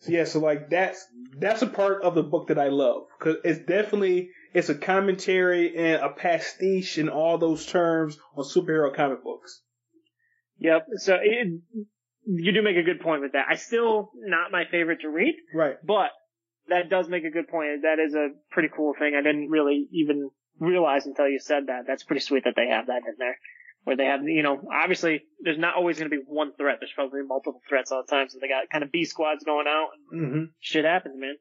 So 0.00 0.10
yeah, 0.10 0.24
so 0.24 0.40
like 0.40 0.70
that's 0.70 1.06
that's 1.38 1.62
a 1.62 1.68
part 1.68 2.02
of 2.02 2.14
the 2.16 2.22
book 2.24 2.48
that 2.48 2.58
I 2.58 2.68
love 2.68 3.04
because 3.18 3.36
it's 3.44 3.60
definitely 3.64 4.30
it's 4.52 4.68
a 4.68 4.74
commentary 4.74 5.76
and 5.76 6.02
a 6.02 6.10
pastiche 6.10 6.98
in 6.98 7.08
all 7.08 7.38
those 7.38 7.64
terms 7.64 8.18
on 8.36 8.44
superhero 8.44 8.94
comic 8.94 9.22
books. 9.22 9.62
Yep. 10.58 10.86
So 10.96 11.14
it, 11.22 11.60
you 12.26 12.52
do 12.52 12.62
make 12.62 12.76
a 12.76 12.82
good 12.82 13.00
point 13.00 13.22
with 13.22 13.32
that. 13.32 13.46
I 13.48 13.54
still 13.54 14.10
not 14.16 14.50
my 14.50 14.64
favorite 14.70 15.00
to 15.02 15.08
read, 15.08 15.34
Right. 15.54 15.76
but 15.84 16.10
that 16.68 16.88
does 16.88 17.08
make 17.08 17.24
a 17.24 17.30
good 17.30 17.48
point. 17.48 17.82
That 17.82 17.98
is 17.98 18.14
a 18.14 18.28
pretty 18.50 18.68
cool 18.74 18.94
thing. 18.98 19.14
I 19.14 19.22
didn't 19.22 19.50
really 19.50 19.86
even 19.92 20.30
realize 20.58 21.06
until 21.06 21.28
you 21.28 21.38
said 21.40 21.66
that. 21.66 21.82
That's 21.86 22.04
pretty 22.04 22.20
sweet 22.20 22.44
that 22.44 22.54
they 22.56 22.68
have 22.68 22.86
that 22.86 23.02
in 23.06 23.14
there. 23.18 23.38
where 23.84 23.96
they 23.96 24.06
have, 24.06 24.22
you 24.24 24.42
know, 24.42 24.60
obviously 24.72 25.22
there's 25.40 25.58
not 25.58 25.74
always 25.76 25.98
going 25.98 26.10
to 26.10 26.16
be 26.16 26.22
one 26.26 26.52
threat. 26.56 26.78
There's 26.80 26.92
probably 26.94 27.22
multiple 27.22 27.60
threats 27.68 27.92
all 27.92 28.02
the 28.06 28.10
time. 28.10 28.28
So 28.28 28.38
they 28.40 28.48
got 28.48 28.70
kind 28.70 28.82
of 28.84 28.90
B 28.92 29.04
squads 29.04 29.44
going 29.44 29.66
out. 29.68 29.88
And 30.12 30.20
Mm-hmm. 30.22 30.44
shit 30.60 30.84
happens, 30.84 31.16
man. 31.18 31.34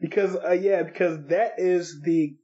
Because 0.00 0.34
uh, 0.36 0.50
yeah, 0.52 0.82
because 0.82 1.26
that 1.28 1.54
is 1.58 2.00
the 2.02 2.34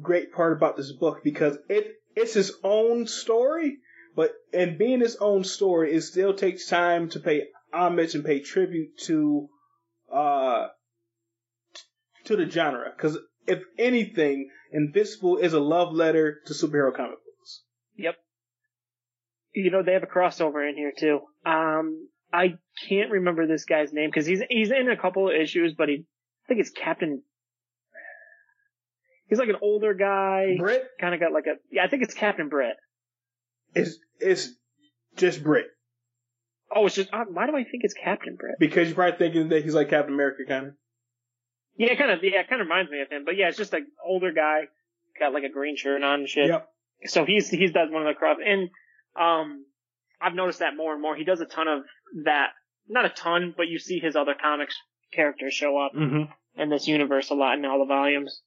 great 0.00 0.32
part 0.32 0.52
about 0.52 0.76
this 0.76 0.92
book 0.92 1.22
because 1.24 1.58
it 1.68 1.94
it's 2.14 2.34
his 2.34 2.52
own 2.62 3.06
story, 3.08 3.78
but 4.14 4.30
and 4.52 4.78
being 4.78 5.00
his 5.00 5.16
own 5.16 5.42
story, 5.42 5.92
it 5.92 6.02
still 6.02 6.34
takes 6.34 6.68
time 6.68 7.08
to 7.10 7.20
pay 7.20 7.48
homage 7.74 8.14
and 8.14 8.24
pay 8.24 8.40
tribute 8.40 8.96
to 9.06 9.48
uh 10.12 10.68
to 12.30 12.36
the 12.36 12.50
genre. 12.50 12.90
Because 12.96 13.18
if 13.46 13.62
anything, 13.78 14.50
Invincible 14.72 15.36
is 15.38 15.52
a 15.52 15.60
love 15.60 15.92
letter 15.92 16.38
to 16.46 16.54
superhero 16.54 16.94
comic 16.94 17.18
books. 17.18 17.62
Yep. 17.96 18.16
You 19.54 19.70
know, 19.70 19.82
they 19.82 19.92
have 19.92 20.02
a 20.02 20.06
crossover 20.06 20.68
in 20.68 20.76
here 20.76 20.92
too. 20.96 21.20
Um, 21.44 22.08
I 22.32 22.54
can't 22.88 23.10
remember 23.10 23.46
this 23.46 23.64
guy's 23.64 23.92
name 23.92 24.08
because 24.08 24.26
he's 24.26 24.40
he's 24.48 24.70
in 24.70 24.88
a 24.88 24.96
couple 24.96 25.28
of 25.28 25.34
issues, 25.34 25.74
but 25.76 25.88
he 25.88 26.04
I 26.44 26.46
think 26.48 26.60
it's 26.60 26.70
Captain. 26.70 27.22
He's 29.28 29.38
like 29.38 29.48
an 29.48 29.56
older 29.60 29.94
guy, 29.94 30.56
Brit 30.58 30.84
kind 31.00 31.14
of 31.14 31.20
got 31.20 31.32
like 31.32 31.46
a 31.46 31.54
yeah. 31.70 31.84
I 31.84 31.88
think 31.88 32.02
it's 32.02 32.14
Captain 32.14 32.48
Britt. 32.48 32.76
It's 33.74 33.96
is 34.20 34.56
just 35.16 35.42
Brit 35.42 35.66
Oh, 36.74 36.86
it's 36.86 36.94
just 36.94 37.12
uh, 37.12 37.24
why 37.28 37.46
do 37.46 37.52
I 37.56 37.64
think 37.64 37.82
it's 37.82 37.94
Captain 37.94 38.36
Britt? 38.36 38.56
because 38.60 38.88
you're 38.88 38.94
probably 38.94 39.18
thinking 39.18 39.48
that 39.48 39.64
he's 39.64 39.74
like 39.74 39.90
Captain 39.90 40.14
America 40.14 40.42
kind 40.46 40.66
of. 40.68 40.72
Yeah, 41.80 41.94
kind 41.94 42.10
of. 42.10 42.18
Yeah, 42.22 42.40
it 42.40 42.48
kind 42.48 42.60
of 42.60 42.66
reminds 42.66 42.90
me 42.90 43.00
of 43.00 43.08
him. 43.08 43.24
But 43.24 43.36
yeah, 43.36 43.48
it's 43.48 43.56
just 43.56 43.72
an 43.72 43.86
older 44.04 44.32
guy, 44.32 44.62
got 45.18 45.32
like 45.32 45.44
a 45.44 45.48
green 45.48 45.76
shirt 45.76 46.02
on 46.02 46.20
and 46.20 46.28
shit. 46.28 46.48
Yep. 46.48 46.68
So 47.06 47.24
he's 47.24 47.48
he's 47.48 47.72
does 47.72 47.90
one 47.90 48.02
of 48.06 48.08
the 48.08 48.18
cross, 48.18 48.36
and 48.44 48.68
um, 49.18 49.64
I've 50.20 50.34
noticed 50.34 50.58
that 50.58 50.76
more 50.76 50.92
and 50.92 51.00
more. 51.00 51.16
He 51.16 51.24
does 51.24 51.40
a 51.40 51.46
ton 51.46 51.68
of 51.68 51.82
that. 52.24 52.48
Not 52.88 53.06
a 53.06 53.08
ton, 53.08 53.54
but 53.56 53.68
you 53.68 53.78
see 53.78 53.98
his 53.98 54.14
other 54.16 54.34
comics 54.40 54.74
characters 55.14 55.54
show 55.54 55.78
up 55.78 55.92
Mm-hmm. 55.94 56.60
in 56.60 56.68
this 56.68 56.86
universe 56.86 57.30
a 57.30 57.34
lot 57.34 57.56
in 57.56 57.64
all 57.64 57.78
the 57.78 57.86
volumes. 57.86 58.42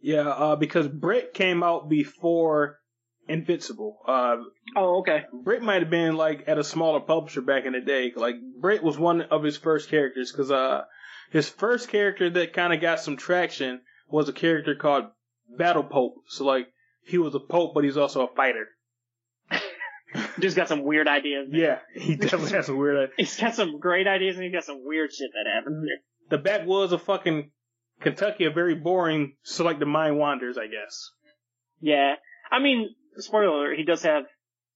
Yeah, 0.00 0.28
uh, 0.28 0.56
because 0.56 0.86
Brit 0.88 1.34
came 1.34 1.62
out 1.62 1.88
before 1.88 2.78
Invincible. 3.28 3.98
Uh, 4.06 4.36
Oh, 4.76 5.00
okay. 5.00 5.24
Brit 5.32 5.62
might 5.62 5.82
have 5.82 5.90
been 5.90 6.16
like 6.16 6.44
at 6.46 6.58
a 6.58 6.64
smaller 6.64 7.00
publisher 7.00 7.40
back 7.42 7.64
in 7.66 7.72
the 7.74 7.80
day. 7.80 8.12
Like 8.16 8.36
Brit 8.60 8.82
was 8.82 8.96
one 8.98 9.22
of 9.22 9.42
his 9.42 9.56
first 9.56 9.88
characters 9.90 10.32
because 10.32 10.50
uh, 10.50 10.82
his 11.30 11.48
first 11.48 11.88
character 11.88 12.30
that 12.30 12.52
kind 12.52 12.72
of 12.72 12.80
got 12.80 13.00
some 13.00 13.16
traction 13.16 13.80
was 14.08 14.28
a 14.28 14.32
character 14.32 14.74
called 14.74 15.06
Battle 15.56 15.84
Pope. 15.84 16.16
So 16.28 16.44
like 16.44 16.68
he 17.04 17.18
was 17.18 17.34
a 17.34 17.40
pope, 17.40 17.74
but 17.74 17.84
he's 17.84 17.96
also 17.96 18.26
a 18.26 18.34
fighter. 18.34 18.68
Just 20.38 20.56
got 20.56 20.68
some 20.68 20.84
weird 20.84 21.08
ideas. 21.08 21.48
Yeah, 21.50 21.78
he 21.94 22.16
definitely 22.16 22.52
has 22.52 22.66
some 22.66 22.76
weird. 22.76 22.96
Ideas. 22.96 23.14
He's 23.16 23.40
got 23.40 23.54
some 23.54 23.80
great 23.80 24.06
ideas 24.06 24.36
and 24.36 24.44
he's 24.44 24.52
got 24.52 24.64
some 24.64 24.84
weird 24.84 25.12
shit 25.12 25.30
that 25.34 25.50
happens. 25.52 25.88
The 26.30 26.38
backwoods 26.38 26.92
of 26.92 27.02
fucking 27.02 27.50
Kentucky 28.00 28.46
are 28.46 28.52
very 28.52 28.76
boring. 28.76 29.34
So 29.42 29.64
like 29.64 29.80
the 29.80 29.86
mind 29.86 30.18
wanders, 30.18 30.56
I 30.56 30.66
guess. 30.66 31.10
Yeah. 31.80 32.14
I 32.50 32.60
mean, 32.60 32.94
spoiler 33.18 33.46
alert, 33.46 33.76
he 33.76 33.84
does 33.84 34.02
have 34.02 34.24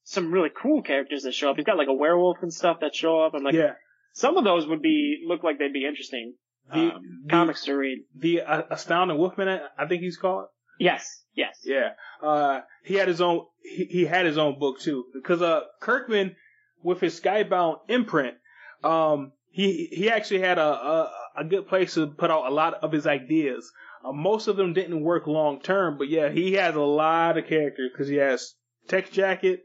some 0.02 0.32
really 0.32 0.50
cool 0.50 0.82
characters 0.82 1.22
that 1.22 1.34
show 1.34 1.50
up. 1.50 1.56
He's 1.56 1.64
got 1.64 1.78
like 1.78 1.88
a 1.88 1.94
werewolf 1.94 2.38
and 2.42 2.52
stuff 2.52 2.78
that 2.80 2.94
show 2.94 3.22
up. 3.24 3.34
I'm 3.34 3.44
like, 3.44 3.54
yeah. 3.54 3.74
Some 4.12 4.36
of 4.36 4.44
those 4.44 4.66
would 4.66 4.82
be, 4.82 5.24
look 5.26 5.42
like 5.42 5.58
they'd 5.58 5.72
be 5.72 5.86
interesting. 5.86 6.34
The, 6.72 6.94
um, 6.94 7.02
the, 7.24 7.30
comics 7.30 7.64
to 7.64 7.72
read. 7.74 8.04
the 8.14 8.42
uh, 8.42 8.62
astounding 8.70 9.16
Wolfman, 9.16 9.48
I- 9.78 9.86
think 9.86 10.02
he's 10.02 10.18
called. 10.18 10.46
Yes, 10.78 11.24
yes. 11.34 11.58
Yeah. 11.64 11.90
Uh, 12.22 12.60
he 12.84 12.94
had 12.94 13.08
his 13.08 13.20
own, 13.20 13.46
he, 13.62 13.84
he 13.84 14.04
had 14.04 14.26
his 14.26 14.38
own 14.38 14.58
book 14.58 14.78
too. 14.78 15.04
Because, 15.14 15.40
uh, 15.42 15.62
Kirkman, 15.80 16.36
with 16.82 17.00
his 17.00 17.18
Skybound 17.18 17.78
imprint, 17.88 18.36
um, 18.84 19.32
he, 19.50 19.88
he 19.90 20.10
actually 20.10 20.40
had 20.40 20.58
a, 20.58 20.62
a, 20.62 21.12
a 21.38 21.44
good 21.44 21.66
place 21.68 21.94
to 21.94 22.06
put 22.06 22.30
out 22.30 22.46
a 22.46 22.54
lot 22.54 22.74
of 22.74 22.92
his 22.92 23.06
ideas. 23.06 23.72
Uh, 24.04 24.12
most 24.12 24.46
of 24.46 24.56
them 24.56 24.72
didn't 24.72 25.00
work 25.00 25.26
long 25.26 25.60
term, 25.60 25.98
but 25.98 26.08
yeah, 26.08 26.28
he 26.28 26.52
has 26.52 26.76
a 26.76 26.80
lot 26.80 27.38
of 27.38 27.46
characters 27.46 27.90
because 27.92 28.08
he 28.08 28.16
has 28.16 28.54
Tech 28.86 29.10
Jacket, 29.10 29.62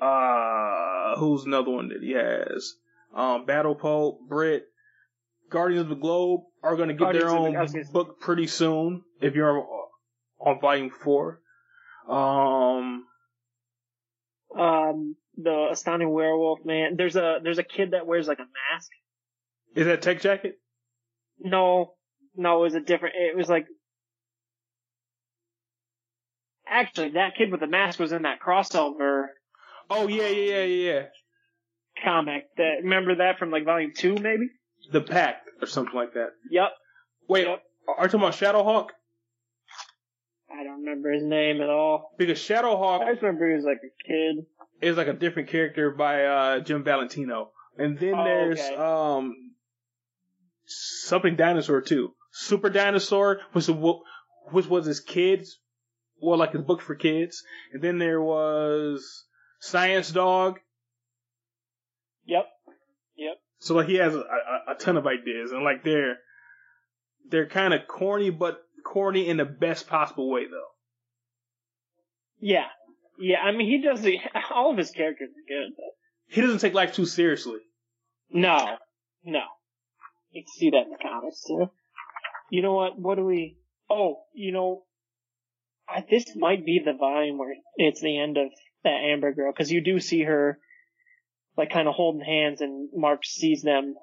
uh, 0.00 1.16
who's 1.18 1.44
another 1.44 1.70
one 1.70 1.88
that 1.88 2.02
he 2.02 2.12
has? 2.12 2.74
Um, 3.14 3.46
Battle 3.46 3.74
Pope, 3.76 4.20
Brit, 4.28 4.64
Guardians 5.50 5.82
of 5.82 5.88
the 5.88 5.94
Globe 5.94 6.40
are 6.62 6.74
going 6.76 6.88
to 6.88 6.94
get 6.94 7.12
their 7.12 7.22
Guardians 7.22 7.32
of 7.32 7.42
the- 7.42 7.48
own 7.48 7.56
I 7.56 7.62
was 7.62 7.72
gonna 7.72 7.84
say- 7.84 7.92
book 7.92 8.20
pretty 8.20 8.46
soon 8.48 9.02
if 9.20 9.34
you're 9.34 9.58
on, 9.60 9.66
on 10.40 10.60
volume 10.60 10.90
four. 10.90 11.40
Um, 12.08 13.06
Um, 14.56 15.16
the 15.36 15.68
astounding 15.70 16.10
werewolf 16.10 16.64
man. 16.64 16.96
There's 16.96 17.16
a 17.16 17.40
there's 17.42 17.58
a 17.58 17.64
kid 17.64 17.90
that 17.92 18.06
wears 18.06 18.28
like 18.28 18.38
a 18.38 18.46
mask. 18.72 18.90
is 19.74 19.86
that 19.86 20.02
Tech 20.02 20.20
Jacket? 20.20 20.60
No, 21.38 21.94
no, 22.36 22.58
it 22.58 22.62
was 22.62 22.74
a 22.74 22.80
different. 22.80 23.14
It 23.16 23.36
was 23.36 23.48
like 23.48 23.66
actually 26.66 27.10
that 27.10 27.34
kid 27.36 27.50
with 27.50 27.60
the 27.60 27.66
mask 27.66 27.98
was 27.98 28.12
in 28.12 28.22
that 28.22 28.38
crossover 28.40 29.26
Oh 29.90 30.08
yeah, 30.08 30.28
yeah, 30.28 30.54
yeah, 30.56 30.64
yeah, 30.64 30.92
yeah. 30.92 31.02
Comic. 32.02 32.44
That 32.56 32.76
remember 32.82 33.16
that 33.16 33.38
from 33.38 33.50
like 33.50 33.64
volume 33.64 33.92
two, 33.96 34.14
maybe. 34.14 34.48
The 34.92 35.00
Pact 35.00 35.48
or 35.60 35.66
something 35.66 35.94
like 35.94 36.14
that. 36.14 36.30
Yep. 36.50 36.68
Wait, 37.28 37.46
Yep. 37.46 37.62
are 37.88 38.04
you 38.04 38.08
talking 38.08 38.20
about 38.20 38.34
Shadowhawk? 38.34 38.88
I 40.52 40.62
don't 40.62 40.80
remember 40.84 41.10
his 41.12 41.22
name 41.24 41.60
at 41.62 41.68
all. 41.70 42.12
Because 42.18 42.38
Shadowhawk 42.38 43.00
I 43.00 43.12
just 43.12 43.22
remember 43.22 43.48
he 43.48 43.56
was 43.56 43.64
like 43.64 43.78
a 43.78 44.06
kid. 44.08 44.46
is 44.80 44.96
like 44.96 45.08
a 45.08 45.12
different 45.14 45.48
character 45.48 45.90
by 45.90 46.24
uh, 46.26 46.60
Jim 46.60 46.84
Valentino, 46.84 47.50
and 47.78 47.98
then 47.98 48.14
Oh, 48.14 48.24
there's 48.24 48.60
okay. 48.60 48.76
um 48.76 49.34
something 50.66 51.36
dinosaur 51.36 51.80
too. 51.80 52.14
Super 52.32 52.68
Dinosaur 52.70 53.40
was 53.52 53.68
a, 53.68 53.72
which 54.50 54.66
was 54.66 54.86
his 54.86 55.00
kids, 55.00 55.58
well, 56.20 56.38
like 56.38 56.52
his 56.52 56.62
book 56.62 56.80
for 56.80 56.94
kids, 56.96 57.42
and 57.72 57.80
then 57.82 57.98
there 57.98 58.20
was 58.20 59.24
Science 59.60 60.10
Dog. 60.10 60.58
Yep. 62.26 62.46
Yep. 63.16 63.36
So 63.58 63.74
like 63.74 63.86
he 63.88 63.96
has 63.96 64.14
a, 64.14 64.18
a, 64.18 64.72
a 64.72 64.74
ton 64.78 64.96
of 64.96 65.06
ideas, 65.06 65.52
and 65.52 65.62
like 65.64 65.84
they're 65.84 66.16
they're 67.30 67.46
kind 67.48 67.72
of 67.74 67.86
corny, 67.88 68.30
but 68.30 68.60
corny 68.84 69.28
in 69.28 69.36
the 69.38 69.44
best 69.44 69.86
possible 69.86 70.30
way 70.30 70.44
though. 70.46 70.70
Yeah. 72.40 72.66
Yeah. 73.18 73.38
I 73.42 73.52
mean, 73.52 73.68
he 73.68 73.80
does 73.82 74.02
the, 74.02 74.18
all 74.54 74.70
of 74.72 74.78
his 74.78 74.90
characters 74.90 75.30
are 75.30 75.48
good. 75.48 75.72
But 75.76 76.34
He 76.34 76.40
doesn't 76.40 76.58
take 76.58 76.74
life 76.74 76.94
too 76.94 77.06
seriously. 77.06 77.60
no. 78.30 78.76
No. 79.24 79.40
You 80.32 80.42
can 80.42 80.48
see 80.58 80.70
that 80.70 80.82
in 80.84 80.90
the 80.90 80.98
comics 81.00 81.42
too. 81.46 81.70
You 82.50 82.60
know 82.62 82.74
what? 82.74 82.98
What 82.98 83.14
do 83.14 83.24
we? 83.24 83.56
Oh, 83.88 84.16
you 84.34 84.52
know, 84.52 84.82
I, 85.88 86.04
this 86.10 86.34
might 86.36 86.66
be 86.66 86.80
the 86.84 86.92
volume 86.92 87.38
where 87.38 87.54
it's 87.76 88.00
the 88.02 88.18
end 88.18 88.36
of 88.36 88.48
that 88.82 89.00
Amber 89.12 89.32
girl 89.32 89.52
because 89.52 89.70
you 89.72 89.80
do 89.82 90.00
see 90.00 90.22
her 90.24 90.58
like 91.56 91.70
kind 91.70 91.88
of 91.88 91.94
holding 91.94 92.20
hands, 92.24 92.60
and 92.60 92.88
Mark 92.94 93.24
sees 93.24 93.62
them 93.62 93.94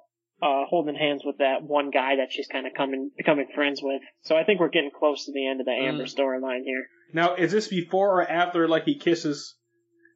uh 0.41 0.65
holding 0.67 0.95
hands 0.95 1.21
with 1.23 1.37
that 1.37 1.61
one 1.61 1.91
guy 1.91 2.15
that 2.15 2.31
she's 2.31 2.47
kind 2.47 2.65
of 2.65 2.73
coming 2.73 3.11
becoming 3.15 3.47
friends 3.53 3.81
with. 3.83 4.01
So 4.21 4.35
I 4.35 4.43
think 4.43 4.59
we're 4.59 4.69
getting 4.69 4.91
close 4.91 5.25
to 5.25 5.31
the 5.31 5.47
end 5.47 5.59
of 5.59 5.65
the 5.65 5.71
Amber 5.71 6.05
Mm. 6.05 6.15
storyline 6.15 6.63
here. 6.63 6.85
Now, 7.13 7.35
is 7.35 7.51
this 7.51 7.67
before 7.67 8.21
or 8.21 8.23
after 8.29 8.67
like 8.67 8.85
he 8.85 8.97
kisses 8.97 9.55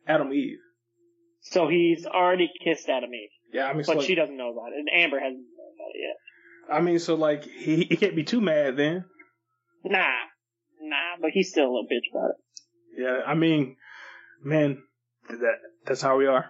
Atom 0.07 0.33
Eve? 0.33 0.57
So 1.41 1.67
he's 1.67 2.05
already 2.07 2.49
kissed 2.63 2.89
Atom 2.89 3.13
Eve, 3.13 3.29
Yeah, 3.53 3.67
I 3.67 3.73
mean, 3.73 3.83
but 3.85 3.97
like, 3.97 4.07
she 4.07 4.15
doesn't 4.15 4.35
know 4.35 4.51
about 4.51 4.71
it, 4.73 4.79
and 4.79 4.89
Amber 4.91 5.19
hasn't 5.19 5.37
known 5.37 5.73
about 5.75 5.91
it 5.93 5.99
yet. 6.01 6.75
I 6.75 6.81
mean, 6.81 6.97
so 6.97 7.13
like 7.15 7.43
he 7.43 7.83
he 7.83 7.95
can't 7.97 8.15
be 8.15 8.23
too 8.23 8.41
mad 8.41 8.77
then. 8.77 9.05
Nah, 9.83 9.99
nah, 10.81 11.17
but 11.21 11.29
he's 11.31 11.49
still 11.51 11.65
a 11.65 11.71
little 11.71 11.85
bitch 11.85 12.09
about 12.11 12.31
it. 12.31 12.35
Yeah, 12.97 13.19
I 13.27 13.35
mean, 13.35 13.75
man, 14.43 14.81
that 15.29 15.57
that's 15.85 16.01
how 16.01 16.17
we 16.17 16.25
are. 16.25 16.49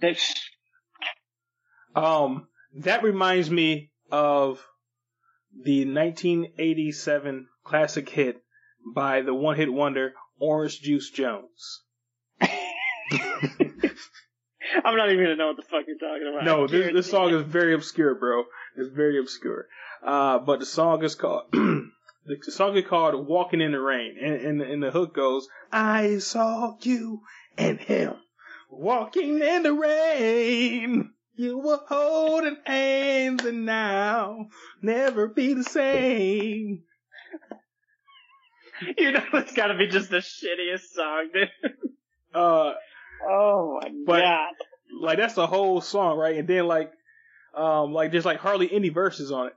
That's, 0.00 0.34
Um, 1.94 2.48
that 2.80 3.02
reminds 3.02 3.50
me 3.50 3.90
of 4.10 4.64
the 5.64 5.84
1987 5.84 7.48
classic 7.64 8.08
hit 8.08 8.42
by 8.94 9.22
the 9.22 9.34
one-hit 9.34 9.72
wonder 9.72 10.12
Oran 10.38 10.70
Juice 10.70 11.10
Jones. 11.10 11.82
I'm 14.84 14.96
not 14.96 15.10
even 15.10 15.24
gonna 15.24 15.36
know 15.36 15.48
what 15.48 15.56
the 15.56 15.62
fuck 15.62 15.84
you're 15.86 15.98
talking 15.98 16.30
about. 16.32 16.44
No, 16.44 16.66
this, 16.66 16.92
this 16.92 17.10
song 17.10 17.34
is 17.34 17.42
very 17.42 17.74
obscure, 17.74 18.14
bro. 18.14 18.44
It's 18.76 18.94
very 18.94 19.18
obscure. 19.18 19.66
Uh, 20.04 20.38
but 20.38 20.60
the 20.60 20.66
song 20.66 21.02
is 21.02 21.14
called, 21.14 21.44
the 21.52 22.38
song 22.42 22.76
is 22.76 22.86
called 22.86 23.26
Walking 23.26 23.60
in 23.60 23.72
the 23.72 23.80
Rain. 23.80 24.16
And, 24.22 24.34
and, 24.34 24.62
and 24.62 24.82
the 24.82 24.90
hook 24.90 25.14
goes, 25.14 25.48
I 25.72 26.18
saw 26.18 26.76
you 26.82 27.22
and 27.56 27.80
him 27.80 28.14
walking 28.68 29.40
in 29.40 29.62
the 29.62 29.72
rain. 29.72 31.10
You 31.36 31.58
were 31.58 31.80
holding 31.88 32.56
hands 32.64 33.44
and 33.44 33.64
now 33.64 34.48
never 34.82 35.28
be 35.28 35.54
the 35.54 35.64
same. 35.64 36.82
You 38.96 39.10
know 39.10 39.24
it's 39.34 39.52
gotta 39.54 39.76
be 39.76 39.88
just 39.88 40.08
the 40.08 40.18
shittiest 40.18 40.92
song, 40.94 41.30
dude. 41.34 41.48
Uh, 42.32 42.74
Oh 43.28 43.80
my 43.82 43.90
But- 44.06 44.20
god. 44.20 44.52
Like 45.00 45.18
that's 45.18 45.34
the 45.34 45.46
whole 45.46 45.80
song, 45.80 46.16
right? 46.16 46.36
And 46.36 46.48
then 46.48 46.66
like, 46.66 46.90
um, 47.54 47.92
like 47.92 48.10
there's 48.12 48.24
like 48.24 48.38
hardly 48.38 48.72
any 48.72 48.88
verses 48.88 49.30
on 49.32 49.48
it. 49.48 49.52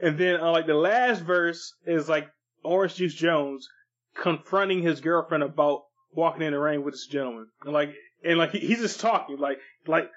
And 0.00 0.18
then 0.18 0.36
uh, 0.40 0.50
like 0.52 0.66
the 0.66 0.74
last 0.74 1.20
verse 1.22 1.74
is 1.86 2.08
like 2.08 2.28
Oran 2.62 2.90
Juice 2.90 3.14
Jones 3.14 3.68
confronting 4.14 4.82
his 4.82 5.00
girlfriend 5.00 5.42
about 5.42 5.84
walking 6.12 6.42
in 6.42 6.52
the 6.52 6.58
rain 6.58 6.84
with 6.84 6.94
this 6.94 7.06
gentleman, 7.06 7.48
and 7.64 7.72
like, 7.72 7.94
and 8.24 8.38
like 8.38 8.52
he- 8.52 8.60
he's 8.60 8.78
just 8.80 9.00
talking, 9.00 9.38
like, 9.38 9.58
like, 9.86 10.10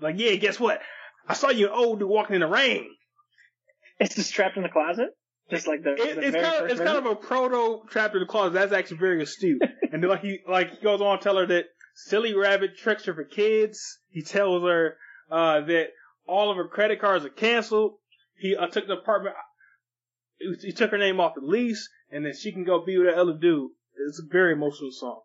like 0.00 0.16
yeah, 0.18 0.34
guess 0.36 0.58
what? 0.58 0.80
I 1.28 1.34
saw 1.34 1.50
you 1.50 1.66
an 1.66 1.72
old 1.72 2.00
dude 2.00 2.08
walking 2.08 2.34
in 2.34 2.40
the 2.40 2.46
rain. 2.46 2.86
It's 3.98 4.14
just 4.14 4.34
trapped 4.34 4.56
in 4.56 4.62
the 4.62 4.68
closet? 4.68 5.10
Just 5.50 5.66
like 5.66 5.82
the, 5.82 5.92
It, 5.92 6.16
the 6.16 6.22
it's 6.22 6.36
kind 6.36 6.64
of 6.64 6.70
it's 6.70 6.80
kind 6.80 6.98
of 6.98 7.06
a 7.06 7.14
proto 7.14 7.86
trapped 7.90 8.14
in 8.14 8.20
the 8.20 8.26
closet. 8.26 8.54
That's 8.54 8.72
actually 8.72 8.96
very 8.98 9.22
astute. 9.22 9.62
and 9.92 10.02
then 10.02 10.10
like 10.10 10.22
he 10.22 10.40
like 10.48 10.70
he 10.70 10.82
goes 10.82 11.00
on 11.00 11.18
to 11.18 11.22
tell 11.24 11.36
her 11.36 11.46
that 11.46 11.66
silly 11.94 12.34
rabbit 12.34 12.76
tricks 12.76 13.04
her 13.04 13.14
for 13.14 13.24
kids. 13.24 13.98
He 14.08 14.22
tells 14.22 14.62
her 14.62 14.96
uh 15.30 15.60
that 15.62 15.88
all 16.26 16.50
of 16.50 16.56
her 16.56 16.68
credit 16.68 17.00
cards 17.00 17.24
are 17.24 17.30
canceled. 17.30 17.94
He 18.36 18.56
uh, 18.56 18.66
took 18.66 18.86
the 18.86 18.94
apartment. 18.94 19.36
He, 20.60 20.72
took 20.72 20.90
her 20.90 20.98
name 20.98 21.20
off 21.20 21.34
the 21.36 21.40
lease, 21.40 21.88
and 22.10 22.26
then 22.26 22.34
she 22.34 22.52
can 22.52 22.64
go 22.64 22.84
be 22.84 22.98
with 22.98 23.06
that 23.06 23.14
other 23.14 23.36
dude. 23.40 23.70
It's 24.08 24.18
a 24.18 24.26
very 24.30 24.52
emotional 24.52 24.90
song. 24.90 25.20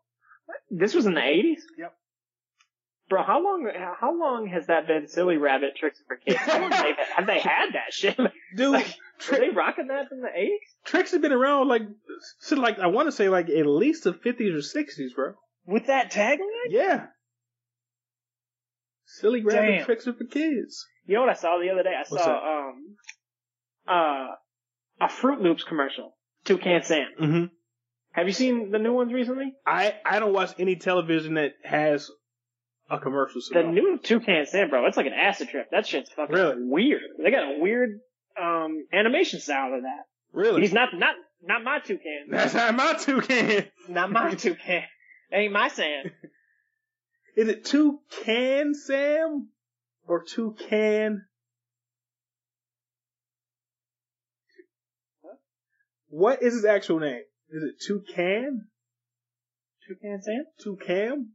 This 0.70 0.94
was 0.94 1.06
in 1.06 1.16
the 1.16 1.22
80s? 1.22 1.62
Yep. 1.78 1.94
Bro, 3.10 3.24
how 3.24 3.44
long 3.44 3.70
how 4.00 4.18
long 4.18 4.48
has 4.48 4.68
that 4.68 4.86
been 4.88 5.08
silly 5.08 5.38
rabbit 5.38 5.76
tricks 5.76 6.00
for 6.08 6.16
kids? 6.18 6.38
Have 6.38 7.26
they, 7.26 7.40
had 7.40 7.74
that 7.74 7.92
shit? 7.92 8.16
Dude, 8.56 8.72
Like, 8.74 8.94
Were 9.32 9.38
they 9.40 9.50
rocking 9.50 9.88
that 9.88 10.12
in 10.12 10.22
the 10.22 10.28
80s? 10.28 10.86
tricks 10.86 11.12
have 11.12 11.22
been 11.22 11.32
around 11.34 11.68
like 11.68 11.82
since 12.40 12.60
like 12.62 12.78
I 12.80 12.88
want 12.88 13.08
to 13.08 13.12
say 13.12 13.28
like 13.30 13.50
at 13.50 13.66
least 13.66 14.04
the 14.04 14.14
fifties 14.14 14.54
or 14.54 14.62
sixties, 14.62 15.14
bro. 15.14 15.34
With 15.66 15.88
that 15.88 16.12
tagline? 16.12 16.70
Yeah. 16.70 17.08
Silly 19.06 19.44
rabbit 19.44 19.78
Damn. 19.78 19.86
tricks 19.86 20.08
are 20.08 20.14
for 20.14 20.26
kids. 20.26 20.86
You 21.06 21.16
know 21.16 21.22
what 21.22 21.30
I 21.30 21.34
saw 21.34 21.58
the 21.60 21.72
other 21.72 21.84
day? 21.84 21.94
I 21.96 22.04
What's 22.08 22.24
saw 22.24 22.28
that? 22.28 22.44
um 22.44 22.96
uh 23.88 24.28
a 25.02 25.08
Froot 25.08 25.42
Loops 25.42 25.64
commercial. 25.64 26.16
Toucan 26.46 26.84
Sam. 26.84 27.08
Mm-hmm. 27.20 27.46
Have 28.12 28.28
you 28.28 28.34
seen 28.34 28.72
the 28.72 28.80
new 28.80 28.94
ones 28.94 29.12
recently? 29.14 29.54
I 29.66 29.96
I 30.06 30.20
don't 30.20 30.34
watch 30.34 30.52
any 30.60 30.76
television 30.76 31.36
that 31.36 31.54
has 31.64 32.10
a 32.90 33.00
commercial. 33.00 33.40
The 33.42 33.46
signal. 33.46 33.72
new 33.74 34.00
Toucan 34.02 34.46
Sam, 34.46 34.70
bro, 34.70 34.86
it's 34.88 34.98
like 34.98 35.06
an 35.06 35.14
acid 35.14 35.50
trip. 35.50 35.68
That 35.72 35.86
shit's 35.88 36.12
fucking 36.12 36.36
Really? 36.36 36.56
weird. 36.60 37.02
They 37.24 37.32
got 37.32 37.56
a 37.56 37.60
weird 37.60 38.00
um 38.42 38.86
animation 38.94 39.40
style 39.40 39.70
to 39.72 39.82
that. 39.82 40.04
really? 40.32 40.62
He's 40.62 40.74
not 40.74 40.90
not 40.94 41.16
not 41.42 41.64
my 41.64 41.80
toucan. 41.80 42.26
That's 42.30 42.54
not 42.54 42.76
my 42.76 42.94
toucan. 42.94 43.66
Not 43.88 44.12
my 44.12 44.34
toucan. 44.36 44.84
Ain't 45.32 45.54
my 45.54 45.68
Sam. 45.68 46.06
Is 47.38 47.48
it 47.48 47.64
toucan 47.66 48.74
Sam 48.74 49.50
or 50.08 50.24
toucan? 50.24 51.26
What 56.10 56.42
is 56.42 56.54
his 56.56 56.66
actual 56.66 57.00
name? 57.00 57.22
Is 57.52 57.64
it 57.64 57.76
toucan? 57.88 58.68
Toucan 59.88 60.22
Sam? 60.22 60.46
Toucan? 60.64 61.32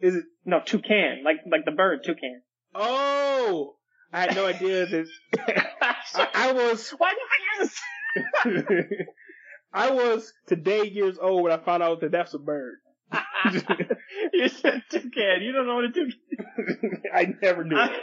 Is 0.00 0.16
it? 0.16 0.24
No, 0.44 0.60
toucan, 0.60 1.22
like 1.24 1.36
like 1.50 1.64
the 1.64 1.72
bird 1.72 2.00
toucan. 2.04 2.42
Oh, 2.74 3.76
I 4.12 4.20
had 4.22 4.34
no 4.34 4.46
idea 4.54 4.86
that. 4.86 5.06
I, 6.14 6.28
I 6.34 6.52
was 6.52 6.90
Why 6.90 7.14
use 7.60 7.80
I 9.72 9.90
was 9.90 10.32
today 10.46 10.84
years 10.84 11.18
old 11.20 11.42
when 11.42 11.52
I 11.52 11.58
found 11.58 11.82
out 11.82 12.00
that 12.00 12.12
that's 12.12 12.34
a 12.34 12.38
bird. 12.38 12.76
you 14.32 14.48
said 14.48 14.82
toucan. 14.90 15.42
You 15.42 15.52
don't 15.52 15.66
know 15.66 15.76
what 15.76 15.84
a 15.84 15.92
toucan. 15.92 17.02
I 17.12 17.34
never 17.42 17.64
knew. 17.64 17.76
I- 17.76 17.96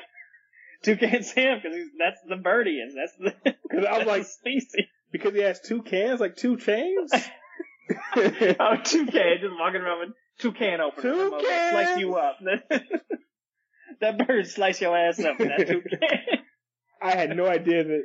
toucan 0.84 1.24
Sam, 1.24 1.60
because 1.62 1.78
that's 2.00 2.20
the 2.28 2.36
bird 2.38 2.68
he 2.68 2.74
is. 2.74 2.96
That's 2.96 3.36
the. 3.44 3.54
Because 3.70 3.86
I 3.86 3.98
was 4.00 4.08
like- 4.08 4.26
species. 4.26 4.86
Because 5.12 5.34
he 5.34 5.42
has 5.42 5.60
two 5.60 5.82
cans, 5.82 6.22
like 6.22 6.38
two 6.38 6.56
chains. 6.58 7.12
Oh, 7.14 8.76
toucan, 8.84 9.38
just 9.42 9.54
walking 9.60 9.82
around 9.82 10.00
with 10.08 10.16
toucan 10.42 10.82
open. 10.82 11.04
Toucan! 11.04 11.72
Slice 11.72 12.00
you 12.00 12.16
up. 12.16 12.38
that 14.02 14.28
bird 14.28 14.48
slice 14.48 14.82
your 14.82 14.98
ass 14.98 15.20
up 15.20 15.40
with 15.40 15.48
that 15.50 15.68
toucan. 15.68 16.00
I 17.02 17.16
had 17.16 17.36
no 17.36 17.46
idea 17.48 17.84
that. 17.84 18.04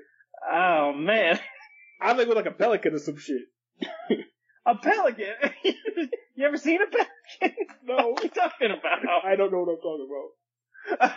oh 0.52 0.92
man, 0.94 1.38
I 2.00 2.08
think 2.14 2.22
it 2.22 2.28
was 2.28 2.36
like 2.36 2.46
a 2.46 2.50
pelican 2.56 2.94
or 2.94 2.98
some 2.98 3.16
shit. 3.18 3.42
a 4.66 4.74
pelican. 4.76 5.26
you 6.34 6.46
ever 6.46 6.56
seen 6.56 6.80
a 6.82 6.86
pelican? 6.86 7.66
No. 7.84 8.08
What 8.08 8.20
are 8.20 8.24
you 8.24 8.30
talking 8.30 8.70
about? 8.70 9.24
I 9.24 9.36
don't 9.36 9.52
know 9.52 9.60
what 9.64 9.72
I'm 9.72 9.80
talking 9.80 10.08
about. 10.98 11.12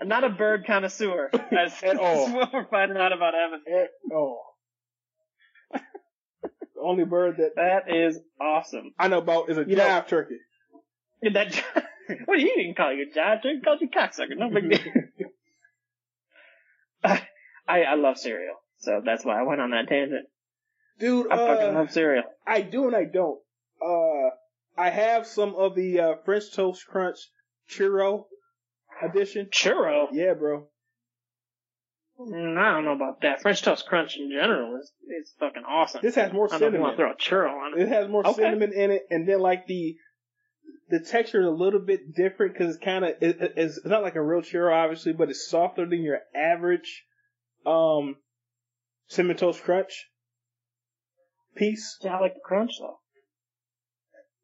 I'm 0.00 0.08
not 0.08 0.24
a 0.24 0.28
bird 0.30 0.64
connoisseur. 0.66 1.30
That's, 1.50 1.82
At 1.82 1.96
all. 1.98 2.26
that's 2.26 2.34
what 2.34 2.52
we're 2.52 2.66
finding 2.68 2.96
out 2.96 3.12
about 3.12 3.34
Evan. 3.34 3.60
Eh, 3.66 3.86
Oh. 4.14 4.38
The 6.80 6.86
only 6.88 7.04
bird 7.04 7.36
that 7.38 7.56
That 7.56 7.94
is 7.94 8.18
awesome. 8.40 8.92
I 8.98 9.08
know 9.08 9.18
about 9.18 9.50
is 9.50 9.58
a 9.58 9.64
You 9.64 9.76
know- 9.76 9.84
jive 9.84 10.08
turkey. 10.08 10.36
That, 11.22 11.54
what 12.24 12.36
do 12.36 12.42
you 12.42 12.56
didn't 12.56 12.76
call 12.76 12.92
you 12.94 13.06
a 13.12 13.18
jive 13.18 13.42
turkey? 13.42 13.60
Called 13.62 13.80
you 13.82 13.88
cocksucker. 13.90 14.36
No 14.36 14.48
big 14.50 14.70
deal. 14.70 14.80
I 17.04 17.82
I 17.82 17.94
love 17.94 18.18
cereal, 18.18 18.56
so 18.78 19.00
that's 19.04 19.24
why 19.24 19.38
I 19.38 19.42
went 19.42 19.60
on 19.60 19.70
that 19.70 19.88
tangent. 19.88 20.26
Dude, 20.98 21.30
I 21.30 21.36
fucking 21.36 21.68
uh, 21.76 21.78
love 21.78 21.90
cereal. 21.90 22.24
I 22.46 22.60
do 22.62 22.86
and 22.86 22.96
I 22.96 23.04
don't. 23.04 23.38
Uh, 23.82 24.30
I 24.76 24.90
have 24.90 25.26
some 25.26 25.54
of 25.54 25.74
the 25.74 26.00
uh, 26.00 26.14
French 26.24 26.52
Toast 26.52 26.86
Crunch 26.86 27.18
churro 27.70 28.24
edition. 29.02 29.48
Churro. 29.52 30.08
Yeah, 30.12 30.34
bro. 30.34 30.66
Mm, 32.20 32.58
I 32.58 32.72
don't 32.74 32.84
know 32.84 32.92
about 32.92 33.22
that. 33.22 33.40
French 33.40 33.62
toast 33.62 33.86
crunch 33.86 34.16
in 34.18 34.30
general 34.30 34.76
is 34.76 34.92
is 35.22 35.32
fucking 35.40 35.62
awesome. 35.66 36.00
This 36.02 36.16
has 36.16 36.32
more 36.32 36.46
I 36.52 36.58
don't 36.58 36.60
know 36.60 36.66
if 36.66 36.72
you 36.72 36.78
cinnamon. 36.78 36.80
want 36.82 36.96
to 36.96 37.26
throw 37.26 37.40
a 37.40 37.48
churro 37.48 37.52
on 37.52 37.78
it. 37.78 37.82
It 37.84 37.88
has 37.88 38.08
more 38.08 38.26
Okay. 38.26 38.42
cinnamon 38.42 38.72
in 38.72 38.90
it, 38.90 39.02
and 39.10 39.26
then 39.28 39.40
like 39.40 39.66
the 39.66 39.96
the 40.90 41.00
texture 41.00 41.40
is 41.40 41.46
a 41.46 41.50
little 41.50 41.80
bit 41.80 42.14
different 42.14 42.52
because 42.52 42.74
it's 42.74 42.84
kind 42.84 43.04
of 43.04 43.10
it, 43.22 43.40
it- 43.40 43.52
it's 43.56 43.84
not 43.84 44.02
like 44.02 44.16
a 44.16 44.22
real 44.22 44.42
churro, 44.42 44.72
obviously, 44.74 45.12
but 45.12 45.30
it's 45.30 45.48
softer 45.48 45.86
than 45.86 46.02
your 46.02 46.18
average 46.34 47.04
um 47.64 48.16
cinnamon 49.06 49.36
toast 49.36 49.62
crunch 49.62 50.06
piece. 51.56 51.98
Yeah, 52.02 52.16
I 52.16 52.20
like 52.20 52.34
the 52.34 52.40
crunch 52.44 52.72
though. 52.80 52.98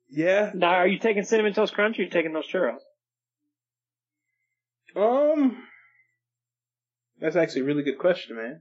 Yeah. 0.08 0.52
Now, 0.54 0.74
are 0.74 0.86
you 0.86 0.98
taking 0.98 1.24
cinnamon 1.24 1.52
toast 1.52 1.74
crunch 1.74 1.98
or 1.98 2.02
are 2.02 2.04
you 2.04 2.10
taking 2.10 2.32
those 2.32 2.46
churros? 2.48 2.78
Um, 4.94 5.62
that's 7.20 7.36
actually 7.36 7.62
a 7.62 7.64
really 7.64 7.82
good 7.82 7.98
question, 7.98 8.36
man. 8.36 8.60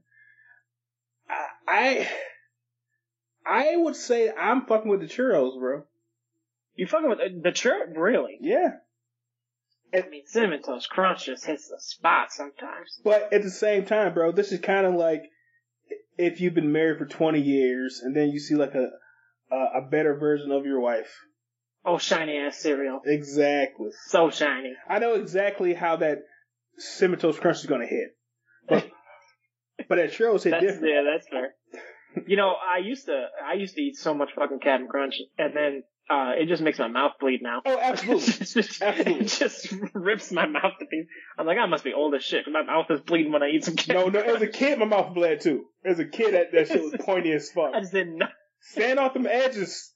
I 1.67 2.07
I, 3.45 3.71
I 3.73 3.75
would 3.77 3.95
say 3.95 4.31
I'm 4.31 4.65
fucking 4.65 4.89
with 4.89 5.01
the 5.01 5.07
churros, 5.07 5.59
bro. 5.59 5.83
You 6.75 6.87
fucking 6.87 7.09
with 7.09 7.19
uh, 7.19 7.23
the, 7.33 7.41
the 7.41 7.49
churro? 7.51 7.95
Really? 7.95 8.37
Yeah. 8.41 8.77
I 9.93 10.07
mean, 10.09 10.25
cinnamon 10.25 10.61
toast 10.61 10.89
crunch 10.89 11.25
just 11.25 11.45
hits 11.45 11.69
the 11.69 11.79
spot 11.79 12.31
sometimes. 12.31 12.99
But 13.03 13.31
at 13.31 13.43
the 13.43 13.49
same 13.49 13.85
time, 13.85 14.13
bro, 14.13 14.31
this 14.31 14.51
is 14.51 14.59
kind 14.59 14.85
of 14.85 14.95
like 14.95 15.23
if 16.17 16.41
you've 16.41 16.53
been 16.53 16.71
married 16.71 16.97
for 16.97 17.05
20 17.05 17.39
years 17.39 18.01
and 18.03 18.15
then 18.15 18.29
you 18.29 18.39
see 18.39 18.55
like 18.55 18.75
a 18.75 18.89
a, 19.51 19.79
a 19.79 19.81
better 19.89 20.15
version 20.15 20.51
of 20.51 20.65
your 20.65 20.79
wife. 20.79 21.13
Oh, 21.85 21.97
shiny 21.97 22.37
ass 22.37 22.57
cereal. 22.57 23.01
Exactly. 23.05 23.91
So 24.07 24.31
shiny. 24.31 24.73
I 24.89 24.99
know 24.99 25.13
exactly 25.13 25.73
how 25.73 25.97
that 25.97 26.23
cinnamon 26.77 27.19
toast 27.19 27.39
crunch 27.39 27.59
is 27.59 27.67
gonna 27.67 27.85
hit, 27.85 28.17
but 28.67 28.89
but 29.89 29.99
at 29.99 30.11
churros 30.11 30.43
hit 30.43 30.51
That's, 30.51 30.63
different. 30.65 30.85
yeah, 30.87 31.01
that's 31.11 31.27
fair. 31.27 31.53
You 32.27 32.37
know, 32.37 32.49
I 32.53 32.77
used 32.79 33.07
to, 33.07 33.25
I 33.45 33.53
used 33.55 33.75
to 33.75 33.81
eat 33.81 33.97
so 33.97 34.13
much 34.13 34.29
fucking 34.35 34.59
Captain 34.59 34.87
Crunch, 34.87 35.15
and 35.37 35.53
then 35.53 35.83
uh, 36.09 36.31
it 36.37 36.47
just 36.47 36.61
makes 36.61 36.79
my 36.79 36.87
mouth 36.87 37.13
bleed 37.19 37.41
now. 37.41 37.61
Oh, 37.65 37.77
absolutely. 37.77 38.33
It's 38.39 38.53
just, 38.53 38.81
Absolutely. 38.81 39.25
It 39.25 39.27
just 39.27 39.73
rips 39.93 40.31
my 40.31 40.45
mouth 40.47 40.73
to 40.79 40.85
pieces. 40.85 41.09
I'm 41.37 41.45
like, 41.45 41.57
I 41.57 41.65
must 41.65 41.83
be 41.83 41.93
old 41.93 42.15
as 42.15 42.23
shit. 42.23 42.45
My 42.49 42.63
mouth 42.63 42.85
is 42.89 43.01
bleeding 43.01 43.33
when 43.33 43.43
I 43.43 43.49
eat 43.49 43.65
some 43.65 43.75
No, 43.89 44.05
Captain 44.05 44.13
no. 44.13 44.35
As 44.35 44.41
a 44.41 44.47
kid, 44.47 44.79
my 44.79 44.85
mouth 44.85 45.13
bled 45.13 45.41
too. 45.41 45.65
As 45.83 45.99
a 45.99 46.05
kid, 46.05 46.33
that, 46.35 46.51
that 46.53 46.67
shit 46.69 46.81
was 46.81 46.95
pointy 47.01 47.33
as 47.33 47.49
fuck. 47.51 47.73
I 47.75 47.81
just 47.81 47.91
didn't 47.91 48.17
know. 48.17 48.27
Stand 48.61 48.97
off 48.97 49.13
them 49.13 49.27
edges, 49.27 49.93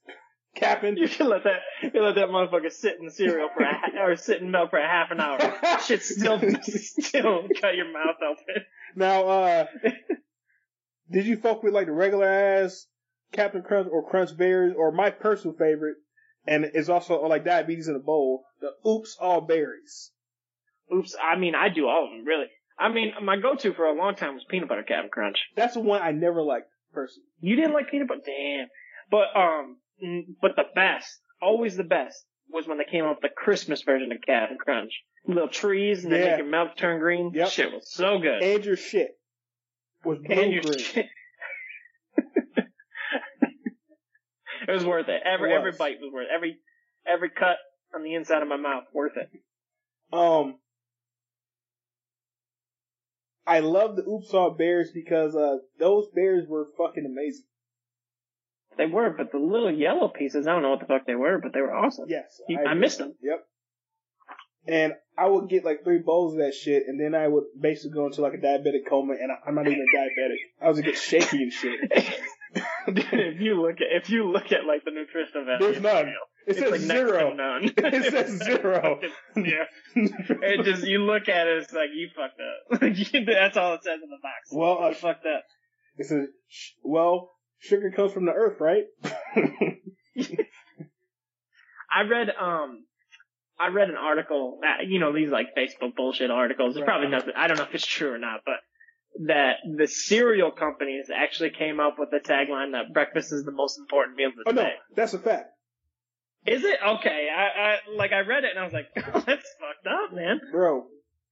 Captain. 0.54 0.96
You 0.96 1.08
can 1.08 1.28
let 1.28 1.44
that, 1.44 1.60
you 1.82 2.02
let 2.02 2.16
that 2.16 2.28
motherfucker 2.28 2.72
sit 2.72 2.98
in 3.00 3.10
cereal 3.10 3.48
for 3.54 3.62
a, 3.62 3.72
ha- 3.72 4.02
or 4.04 4.16
sit 4.16 4.42
in 4.42 4.50
milk 4.50 4.70
for 4.70 4.78
a 4.78 4.86
half 4.86 5.10
an 5.10 5.20
hour. 5.20 5.38
Shit 5.86 6.02
still, 6.02 6.40
still 6.62 7.48
cut 7.60 7.76
your 7.76 7.92
mouth 7.92 8.16
open. 8.22 8.64
Now, 8.96 9.28
uh, 9.28 9.66
did 11.10 11.26
you 11.26 11.36
fuck 11.36 11.62
with 11.62 11.72
like 11.72 11.86
the 11.86 11.92
regular 11.92 12.28
ass 12.28 12.86
Captain 13.32 13.62
Crunch 13.62 13.88
or 13.90 14.08
Crunch 14.08 14.36
Berries 14.36 14.74
or 14.76 14.90
my 14.92 15.10
personal 15.10 15.56
favorite, 15.56 15.96
and 16.46 16.64
it's 16.64 16.88
also 16.88 17.20
like 17.26 17.44
diabetes 17.44 17.88
in 17.88 17.94
a 17.94 18.00
bowl, 18.00 18.44
the 18.60 18.72
Oops 18.88 19.16
All 19.20 19.40
Berries. 19.40 20.10
Oops, 20.92 21.14
I 21.22 21.36
mean, 21.36 21.54
I 21.54 21.68
do 21.68 21.86
all 21.86 22.04
of 22.04 22.10
them, 22.10 22.24
really. 22.24 22.46
I 22.78 22.88
mean, 22.88 23.12
my 23.22 23.36
go-to 23.36 23.74
for 23.74 23.84
a 23.84 23.94
long 23.94 24.16
time 24.16 24.34
was 24.34 24.44
peanut 24.48 24.68
butter 24.68 24.82
Captain 24.82 25.10
Crunch. 25.10 25.36
That's 25.54 25.74
the 25.74 25.80
one 25.80 26.02
I 26.02 26.12
never 26.12 26.42
liked 26.42 26.70
personally. 26.92 27.28
You 27.40 27.54
didn't 27.54 27.74
like 27.74 27.90
peanut 27.90 28.08
butter? 28.08 28.22
Damn. 28.24 28.68
But, 29.10 29.38
um, 29.38 29.76
but 30.40 30.56
the 30.56 30.64
best, 30.74 31.20
always 31.40 31.76
the 31.76 31.84
best, 31.84 32.24
was 32.50 32.66
when 32.66 32.78
they 32.78 32.84
came 32.84 33.04
out 33.04 33.16
with 33.22 33.30
the 33.30 33.34
Christmas 33.34 33.82
version 33.82 34.10
of 34.12 34.18
Captain 34.26 34.58
Crunch. 34.58 34.92
Little 35.26 35.48
trees 35.48 36.04
and 36.04 36.12
they 36.12 36.24
make 36.24 36.38
your 36.38 36.46
mouth 36.46 36.76
turn 36.76 36.98
green. 36.98 37.32
Yep. 37.34 37.48
Shit 37.50 37.72
was 37.72 37.90
so 37.92 38.18
good. 38.18 38.42
And 38.42 38.64
your 38.64 38.76
shit 38.76 39.18
was 40.04 40.18
And 40.28 40.52
your 40.52 40.62
green. 40.62 40.78
shit. 40.78 41.06
it 44.68 44.72
was 44.72 44.84
worth 44.84 45.08
it. 45.08 45.20
Every 45.24 45.52
It 45.52 45.56
every 45.56 45.72
bite 45.72 45.98
was 46.00 46.12
worth 46.12 46.26
it. 46.26 46.34
Every 46.34 46.58
every 47.06 47.30
cut 47.30 47.56
on 47.94 48.02
the 48.02 48.14
inside 48.14 48.42
of 48.42 48.48
my 48.48 48.56
mouth 48.56 48.84
worth 48.94 49.16
it. 49.16 49.30
Um, 50.12 50.56
I 53.46 53.60
love 53.60 53.96
the 53.96 54.02
Oops 54.02 54.32
All 54.32 54.50
Bears 54.50 54.90
because 54.92 55.34
uh 55.36 55.58
those 55.78 56.08
bears 56.14 56.46
were 56.48 56.66
fucking 56.78 57.04
amazing. 57.04 57.44
They 58.78 58.86
were, 58.86 59.10
but 59.10 59.32
the 59.32 59.38
little 59.38 59.70
yellow 59.72 60.08
pieces, 60.08 60.46
I 60.46 60.52
don't 60.52 60.62
know 60.62 60.70
what 60.70 60.80
the 60.80 60.86
fuck 60.86 61.06
they 61.06 61.14
were, 61.14 61.38
but 61.42 61.52
they 61.52 61.60
were 61.60 61.74
awesome. 61.74 62.06
Yes, 62.08 62.40
You- 62.48 62.58
I 62.58 62.62
agree. 62.70 62.80
missed 62.80 62.98
them. 62.98 63.14
Yep. 63.22 63.44
And 64.68 64.92
I 65.18 65.26
would 65.26 65.48
get 65.48 65.64
like 65.64 65.84
three 65.84 65.98
bowls 65.98 66.34
of 66.34 66.40
that 66.40 66.54
shit, 66.54 66.84
and 66.86 67.00
then 67.00 67.14
I 67.14 67.26
would 67.26 67.44
basically 67.58 67.92
go 67.94 68.06
into 68.06 68.20
like 68.20 68.34
a 68.34 68.38
diabetic 68.38 68.86
coma, 68.88 69.14
and 69.14 69.32
I- 69.32 69.38
I'm 69.48 69.54
not 69.54 69.66
even 69.66 69.84
diabetic. 69.94 70.36
I 70.62 70.68
was 70.68 70.78
gonna 70.78 70.92
get 70.92 70.98
shaky 71.00 71.42
and 71.44 71.52
shit. 71.52 71.80
Dude, 72.86 73.06
if 73.12 73.40
you 73.40 73.60
look 73.62 73.76
at 73.80 73.86
if 74.02 74.10
you 74.10 74.30
look 74.30 74.50
at 74.52 74.64
like 74.66 74.84
the 74.84 74.90
nutrition 74.90 75.46
value, 75.46 75.60
There's 75.60 75.80
none. 75.82 76.12
It 76.46 76.56
says 76.56 76.70
like 76.70 76.80
zero. 76.80 77.32
none. 77.32 77.64
It 77.76 78.10
says 78.12 78.42
zero. 78.42 78.98
yeah. 79.36 79.64
It 79.94 80.64
just 80.64 80.84
you 80.86 80.98
look 81.04 81.28
at 81.28 81.46
it, 81.46 81.62
it's 81.62 81.72
like 81.72 81.90
you 81.94 82.08
fucked 82.14 82.40
up. 82.40 82.82
Like, 82.82 83.12
you- 83.12 83.24
That's 83.24 83.56
all 83.56 83.74
it 83.74 83.84
says 83.84 84.00
in 84.02 84.10
the 84.10 84.18
box. 84.22 84.48
well, 84.52 84.78
You 84.80 84.86
uh, 84.86 84.94
fucked 84.94 85.26
up. 85.26 85.44
it 85.96 86.06
says, 86.06 86.26
well, 86.82 87.30
sugar 87.60 87.90
comes 87.94 88.12
from 88.12 88.24
the 88.26 88.32
earth, 88.32 88.58
right? 88.60 88.84
I 91.90 92.02
read 92.08 92.28
um 92.30 92.84
I 93.58 93.68
read 93.68 93.88
an 93.90 93.96
article 93.96 94.60
uh, 94.64 94.82
you 94.86 94.98
know 95.00 95.12
these 95.14 95.30
like 95.30 95.48
Facebook 95.56 95.94
bullshit 95.96 96.30
articles. 96.30 96.76
It's 96.76 96.80
Right. 96.80 96.86
probably 96.86 97.08
nothing. 97.08 97.34
I 97.36 97.46
don't 97.48 97.56
know 97.58 97.64
if 97.64 97.74
it's 97.74 97.86
true 97.86 98.12
or 98.12 98.18
not, 98.18 98.40
but 98.44 98.56
that 99.26 99.56
the 99.76 99.86
cereal 99.86 100.50
companies 100.52 101.10
actually 101.14 101.50
came 101.50 101.80
up 101.80 101.96
with 101.98 102.10
the 102.10 102.18
tagline 102.20 102.72
that 102.72 102.92
breakfast 102.94 103.32
is 103.32 103.44
the 103.44 103.52
most 103.52 103.78
important 103.78 104.16
meal 104.16 104.28
of 104.28 104.34
the 104.36 104.44
oh 104.46 104.52
no, 104.52 104.62
day. 104.62 104.72
that's 104.94 105.14
a 105.14 105.18
fact, 105.18 105.50
Is 106.46 106.62
it 106.64 106.78
okay? 106.80 107.28
I, 107.28 107.42
I 107.42 107.78
like 107.96 108.12
I 108.12 108.20
read 108.20 108.44
it 108.44 108.50
and 108.50 108.58
I 108.60 108.64
was 108.64 108.72
like, 108.72 108.86
that's 108.94 109.26
fucked 109.58 109.86
up, 109.86 110.12
man. 110.14 110.40
bro. 110.52 110.86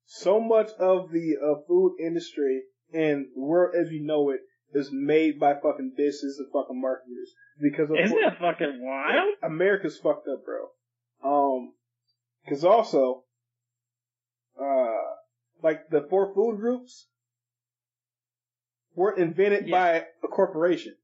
So 0.06 0.40
much 0.40 0.70
of 0.78 1.12
the 1.12 1.36
uh, 1.42 1.60
food 1.68 1.96
industry 2.00 2.62
and 2.92 3.26
world 3.36 3.74
as 3.78 3.90
we 3.90 4.00
know 4.00 4.30
it 4.30 4.40
is 4.74 4.90
made 4.92 5.40
by 5.40 5.54
fucking 5.54 5.92
businesses 5.96 6.38
and 6.38 6.48
fucking 6.52 6.80
marketers 6.80 7.32
because 7.60 7.90
of 7.90 7.96
Isn't 8.02 8.20
that 8.22 8.38
fucking 8.38 8.78
wild? 8.82 9.34
America's 9.42 9.98
fucked 9.98 10.28
up, 10.28 10.44
bro. 10.44 10.68
Um, 11.24 11.72
cause 12.48 12.64
also, 12.64 13.24
uh, 14.60 14.96
like 15.62 15.88
the 15.90 16.06
four 16.10 16.34
food 16.34 16.58
groups 16.58 17.06
were 18.94 19.16
invented 19.16 19.66
Yeah. 19.68 19.70
by 19.76 20.04
a 20.24 20.28
corporation 20.28 20.94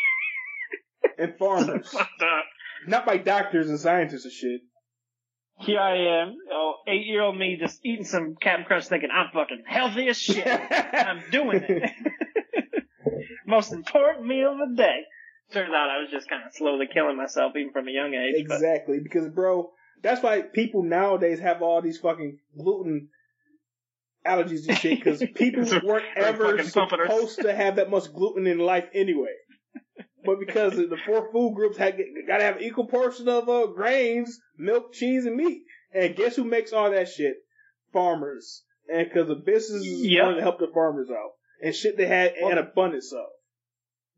and 1.18 1.34
farmers, 1.38 1.88
fucked 1.90 2.22
up. 2.22 2.44
not 2.86 3.06
by 3.06 3.16
doctors 3.18 3.68
and 3.68 3.78
scientists 3.78 4.24
and 4.24 4.32
shit. 4.32 4.60
Here 5.58 5.80
I 5.80 6.22
am, 6.22 6.36
oh, 6.52 6.74
eight 6.86 7.06
year 7.06 7.22
old 7.22 7.36
me 7.38 7.56
just 7.58 7.80
eating 7.84 8.04
some 8.04 8.36
Captain 8.40 8.66
Crunch 8.66 8.88
thinking 8.88 9.08
I'm 9.10 9.30
fucking 9.32 9.62
healthy 9.66 10.08
as 10.08 10.18
shit. 10.18 10.46
I'm 10.70 11.22
doing 11.30 11.62
it. 11.62 11.90
Most 13.46 13.72
important 13.72 14.26
meal 14.26 14.52
of 14.60 14.70
the 14.70 14.76
day. 14.76 15.00
Turns 15.52 15.72
out 15.72 15.88
I 15.90 16.00
was 16.00 16.10
just 16.10 16.28
kind 16.28 16.42
of 16.44 16.52
slowly 16.52 16.86
killing 16.92 17.16
myself 17.16 17.52
even 17.56 17.72
from 17.72 17.86
a 17.86 17.92
young 17.92 18.12
age. 18.14 18.44
But 18.48 18.54
Exactly, 18.56 18.98
because 19.00 19.28
bro, 19.28 19.70
that's 20.02 20.22
why 20.22 20.42
people 20.42 20.82
nowadays 20.82 21.38
have 21.38 21.62
all 21.62 21.80
these 21.80 21.98
fucking 21.98 22.38
gluten 22.58 23.08
allergies 24.26 24.66
and 24.66 24.76
shit. 24.76 24.98
Because 24.98 25.22
people 25.34 25.62
weren't 25.84 26.04
ever 26.16 26.56
fucking 26.56 26.70
pumping 26.72 27.00
us. 27.00 27.06
supposed 27.06 27.40
to 27.42 27.54
have 27.54 27.76
that 27.76 27.90
much 27.90 28.12
gluten 28.12 28.48
in 28.48 28.58
life 28.58 28.88
anyway. 28.92 29.34
But 30.24 30.40
because 30.40 30.74
the 30.74 30.96
four 31.06 31.30
food 31.30 31.54
groups 31.54 31.76
had 31.76 31.96
got 32.26 32.38
to 32.38 32.44
have 32.44 32.60
equal 32.60 32.86
portion 32.88 33.28
of 33.28 33.48
uh, 33.48 33.66
grains, 33.66 34.40
milk, 34.58 34.92
cheese, 34.92 35.24
and 35.24 35.36
meat, 35.36 35.62
and 35.94 36.16
guess 36.16 36.34
who 36.34 36.42
makes 36.42 36.72
all 36.72 36.90
that 36.90 37.08
shit? 37.08 37.36
Farmers, 37.92 38.64
and 38.92 39.08
because 39.08 39.28
the 39.28 39.36
businesses 39.36 40.04
Yep. 40.04 40.24
wanted 40.24 40.36
to 40.36 40.42
help 40.42 40.58
the 40.58 40.66
farmers 40.74 41.08
out 41.10 41.30
and 41.62 41.74
shit 41.74 41.96
they 41.96 42.06
had 42.06 42.34
an 42.34 42.58
abundance 42.58 43.12
of. 43.12 43.26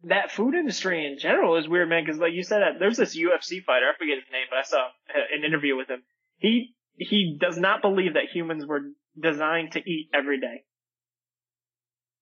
That 0.04 0.30
food 0.30 0.54
industry 0.54 1.06
in 1.06 1.18
general 1.18 1.56
is 1.56 1.68
weird, 1.68 1.88
man. 1.88 2.04
Because 2.04 2.20
like 2.20 2.32
you 2.32 2.42
said, 2.42 2.60
there's 2.78 2.96
this 2.96 3.16
UFC 3.16 3.62
fighter. 3.64 3.86
I 3.92 3.96
forget 3.98 4.16
his 4.18 4.30
name, 4.32 4.46
but 4.50 4.58
I 4.58 4.62
saw 4.62 4.86
an 5.34 5.44
interview 5.44 5.76
with 5.76 5.88
him. 5.88 6.02
He 6.38 6.74
he 6.96 7.36
does 7.40 7.58
not 7.58 7.82
believe 7.82 8.14
that 8.14 8.24
humans 8.32 8.66
were 8.66 8.80
designed 9.20 9.72
to 9.72 9.80
eat 9.80 10.10
every 10.14 10.40
day. 10.40 10.64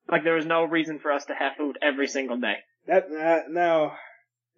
Like 0.09 0.25
there 0.25 0.35
was 0.35 0.47
no 0.47 0.65
reason 0.65 0.99
for 0.99 1.12
us 1.12 1.25
to 1.27 1.35
have 1.35 1.57
food 1.57 1.79
every 1.83 2.07
single 2.09 2.39
day. 2.39 2.57
That 2.87 3.07
uh, 3.11 3.49
now, 3.51 3.97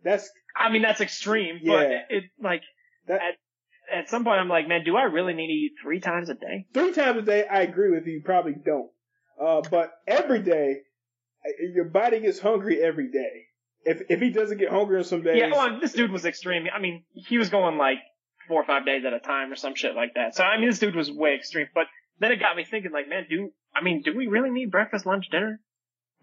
that's 0.05 0.31
I 0.57 0.71
mean, 0.71 0.83
that's 0.83 1.01
extreme, 1.01 1.61
but 1.65 1.89
Yeah. 1.91 2.01
it, 2.11 2.25
like 2.41 2.63
That- 3.07 3.21
at 3.23 3.35
at 3.91 4.11
some 4.11 4.23
point, 4.23 4.39
I'm 4.39 4.49
like, 4.51 4.69
man, 4.69 4.85
do 4.85 4.97
I 4.97 5.05
really 5.05 5.33
need 5.33 5.47
to 5.47 5.53
eat 5.53 5.73
three 5.83 5.99
times 6.01 6.29
a 6.29 6.35
day? 6.35 6.67
three 6.75 6.93
times 6.93 7.19
a 7.19 7.23
day, 7.23 7.47
I 7.47 7.63
agree 7.63 7.91
with 7.91 8.07
you. 8.07 8.15
You 8.15 8.23
probably 8.23 8.53
don't. 8.63 8.91
Uh, 9.41 9.63
but 9.71 9.93
every 10.07 10.41
day, 10.41 10.73
uh, 10.73 10.88
your 11.75 11.87
body 11.87 12.21
gets 12.21 12.39
hungry 12.39 12.83
every 12.83 13.11
day. 13.11 13.47
If 13.85 14.03
if 14.11 14.21
he 14.21 14.31
doesn't 14.31 14.59
get 14.59 14.71
hungry 14.71 14.99
on 14.99 15.05
some 15.05 15.23
days, 15.23 15.37
Yeah, 15.37 15.51
well, 15.51 15.81
this 15.81 15.93
dude 15.93 16.11
was 16.11 16.25
extreme. 16.25 16.67
I 16.75 16.81
mean, 16.81 17.05
he 17.13 17.39
was 17.39 17.49
going 17.49 17.79
like 17.79 17.99
four 18.49 18.61
or 18.61 18.67
five 18.67 18.85
days 18.85 19.05
at 19.05 19.13
a 19.13 19.21
time 19.21 19.53
or 19.53 19.57
some 19.57 19.75
shit 19.75 19.95
like 19.95 20.15
that. 20.15 20.35
So 20.35 20.45
I 20.45 20.59
mean, 20.59 20.69
this 20.69 20.79
dude 20.79 20.97
was 20.97 21.11
way 21.11 21.35
extreme. 21.35 21.69
But 21.75 21.87
then 22.19 22.33
it 22.33 22.41
got 22.41 22.57
me 22.57 22.65
thinking, 22.65 22.93
like, 22.93 23.09
man, 23.09 23.27
do 23.31 23.53
I 23.75 23.83
mean, 23.83 24.03
do 24.03 24.17
we 24.17 24.27
really 24.27 24.51
need 24.51 24.71
breakfast, 24.71 25.07
lunch, 25.07 25.31
dinner, 25.31 25.61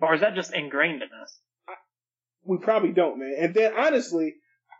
or 0.01 0.13
is 0.13 0.21
that 0.21 0.35
just 0.35 0.53
ingrained 0.53 1.01
in 1.01 1.09
us? 1.21 1.39
we 2.45 2.57
probably 2.57 2.91
don't, 2.91 3.19
man. 3.19 3.35
And 3.39 3.53
then 3.53 3.73
honestly, 3.75 4.35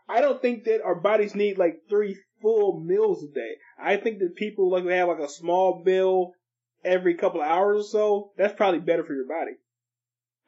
I 0.08 0.22
don't 0.22 0.42
think 0.42 0.66
that 0.66 0.84
our 0.84 0.96
bodies 0.96 1.36
need 1.36 1.58
like 1.58 1.82
three 1.90 2.18
full 2.42 2.80
meals 2.80 3.24
a 3.24 3.34
day. 3.34 3.56
I 3.82 3.98
think 3.98 4.20
that 4.20 4.36
people 4.36 4.72
like 4.72 4.84
to 4.84 4.96
have 4.96 5.08
like 5.08 5.20
a 5.20 5.30
small 5.30 5.82
meal 5.84 6.34
every 6.84 7.16
couple 7.16 7.42
of 7.42 7.48
hours 7.48 7.86
or 7.86 7.90
so. 7.90 8.32
That's 8.38 8.54
probably 8.54 8.80
better 8.80 9.04
for 9.04 9.16
your 9.16 9.28
body. 9.28 9.54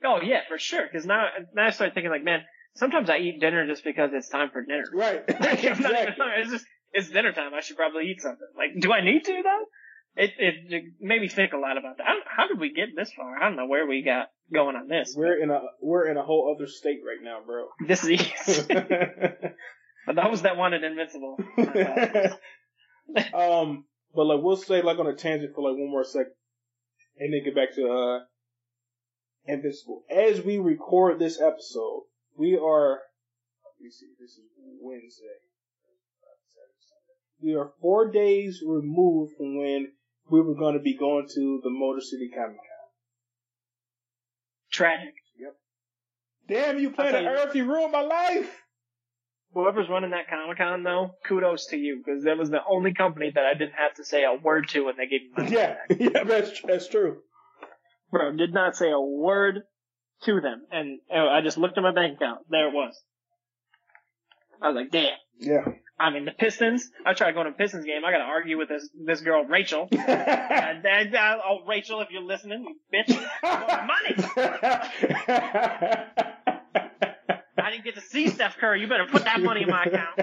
Oh 0.04 0.20
yeah, 0.24 0.42
for 0.48 0.58
sure. 0.58 0.84
Because 0.86 1.06
now, 1.06 1.26
now 1.56 1.68
I 1.68 1.70
start 1.72 1.94
thinking, 1.94 2.12
like, 2.12 2.24
man, 2.24 2.42
sometimes 2.76 3.10
I 3.10 3.18
eat 3.18 3.40
dinner 3.40 3.66
just 3.68 3.84
because 3.84 4.12
it's 4.14 4.30
time 4.30 4.50
for 4.52 4.64
dinner. 4.64 4.84
Right. 4.94 5.24
Like, 5.28 5.42
not 5.42 5.54
exactly. 5.64 6.16
hungry. 6.18 6.42
It's 6.42 6.52
just 6.52 6.66
it's 6.94 7.10
dinner 7.10 7.34
time. 7.34 7.54
I 7.54 7.62
should 7.62 7.78
probably 7.78 8.06
eat 8.06 8.22
something. 8.22 8.48
Like, 8.58 8.80
do 8.80 8.92
I 8.94 9.04
need 9.04 9.24
to 9.26 9.42
though? 9.44 9.66
It 10.24 10.32
it, 10.40 10.56
it 10.70 10.84
made 11.00 11.22
me 11.22 11.28
think 11.28 11.54
a 11.54 11.58
lot 11.58 11.78
about 11.78 11.98
that. 11.98 12.08
I 12.08 12.14
don't, 12.14 12.24
how 12.28 12.48
did 12.48 12.60
we 12.60 12.74
get 12.74 12.90
this 12.96 13.12
far? 13.16 13.38
I 13.38 13.48
don't 13.48 13.56
know 13.56 13.68
where 13.68 13.86
we 13.86 14.04
got 14.04 14.28
going 14.52 14.76
on 14.76 14.88
this. 14.88 15.14
We're 15.16 15.42
in 15.42 15.52
a 15.52 15.60
we're 15.82 16.08
in 16.08 16.18
a 16.18 16.24
whole 16.24 16.56
other 16.56 16.68
state 16.68 17.00
right 17.06 17.22
now, 17.24 17.40
bro. 17.46 17.68
This 17.88 18.04
is, 18.04 18.66
but 18.68 20.16
that 20.16 20.32
was 20.32 20.42
that 20.44 20.58
one 20.58 20.74
at 20.74 20.84
Invincible. 20.84 21.38
um, 23.34 23.86
but 24.16 24.26
like 24.26 24.40
we'll 24.42 24.56
stay 24.58 24.82
like 24.82 24.98
on 25.00 25.08
a 25.08 25.16
tangent 25.16 25.54
for 25.54 25.62
like 25.70 25.78
one 25.78 25.92
more 25.92 26.04
second, 26.04 26.32
and 27.20 27.34
then 27.34 27.44
get 27.44 27.56
back 27.56 27.76
to 27.76 27.88
uh, 27.88 28.20
Invincible. 29.48 30.04
As 30.10 30.42
we 30.42 30.58
record 30.58 31.20
this 31.20 31.40
episode, 31.42 32.04
we 32.38 32.56
are. 32.58 33.00
Let 33.64 33.82
me 33.82 33.90
see. 33.90 34.08
This 34.20 34.32
is 34.32 34.46
Wednesday. 34.82 35.26
We 37.42 37.56
are 37.56 37.72
four 37.82 38.10
days 38.12 38.64
removed 38.66 39.34
from 39.38 39.58
when 39.58 39.92
we 40.30 40.42
were 40.42 40.56
going 40.56 40.74
to 40.74 40.80
be 40.82 40.98
going 40.98 41.28
to 41.34 41.60
the 41.64 41.70
Motor 41.70 42.02
City 42.02 42.30
Comic 42.34 42.58
Con. 42.58 42.90
Tragic. 44.72 45.14
Yep. 45.40 45.56
Damn 46.48 46.80
you, 46.80 46.90
you- 46.90 46.96
Earth! 46.98 47.56
You 47.56 47.66
ruined 47.66 47.92
my 47.92 48.02
life. 48.02 48.50
Whoever's 49.54 49.88
running 49.90 50.12
that 50.12 50.30
Comic 50.30 50.58
Con 50.58 50.84
though, 50.84 51.12
kudos 51.26 51.68
to 51.68 51.78
you 51.78 52.02
because 52.04 52.24
that 52.26 52.38
was 52.38 52.50
the 52.50 52.60
only 52.70 52.94
company 52.94 53.32
that 53.34 53.46
I 53.46 53.54
didn't 53.54 53.74
have 53.74 53.94
to 53.96 54.04
say 54.04 54.24
a 54.24 54.34
word 54.34 54.68
to, 54.70 54.86
when 54.86 54.98
they 54.98 55.08
gave 55.08 55.22
me 55.22 55.30
money. 55.38 55.52
Yeah, 55.56 55.78
yeah, 55.98 56.24
that's 56.26 56.62
that's 56.62 56.88
true. 56.88 57.20
Bro, 58.12 58.36
did 58.38 58.54
not 58.54 58.76
say 58.76 58.92
a 58.92 59.00
word 59.00 59.64
to 60.24 60.42
them, 60.42 60.64
and 60.72 61.00
uh, 61.14 61.28
I 61.28 61.42
just 61.42 61.58
looked 61.58 61.78
at 61.78 61.82
my 61.82 61.94
bank 61.94 62.18
account. 62.18 62.42
There 62.50 62.68
it 62.68 62.74
was. 62.74 63.02
I 64.62 64.68
was 64.70 64.76
like, 64.76 64.92
damn. 64.92 65.14
Yeah. 65.40 65.66
I 66.00 66.12
mean, 66.12 66.26
the 66.26 66.32
Pistons. 66.32 66.92
I 67.06 67.14
tried 67.14 67.34
going 67.34 67.46
to 67.48 67.54
a 67.54 67.56
Pistons 67.56 67.86
game. 67.86 68.06
I 68.06 68.12
got 68.12 68.20
to 68.20 68.24
argue 68.24 68.56
with 68.58 68.70
this 68.70 68.88
this 69.04 69.22
girl 69.22 69.44
Rachel. 69.46 69.90
And, 69.98 70.86
and, 70.86 71.16
uh, 71.16 71.38
oh, 71.46 71.64
Rachel, 71.66 72.02
if 72.02 72.10
you're 72.12 72.22
listening, 72.22 72.64
you 72.64 72.76
bitch, 72.94 73.10
I 73.44 73.88
money. 73.88 74.16
I 77.58 77.72
didn't 77.72 77.86
get 77.86 77.96
to 77.96 78.02
see 78.02 78.28
Steph 78.30 78.58
Curry. 78.58 78.82
You 78.82 78.88
better 78.88 79.08
put 79.10 79.24
that 79.24 79.42
money 79.42 79.64
in 79.64 79.70
my 79.70 79.86
account. 79.86 80.20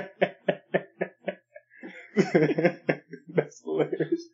That's 3.34 3.60
hilarious. 3.62 4.28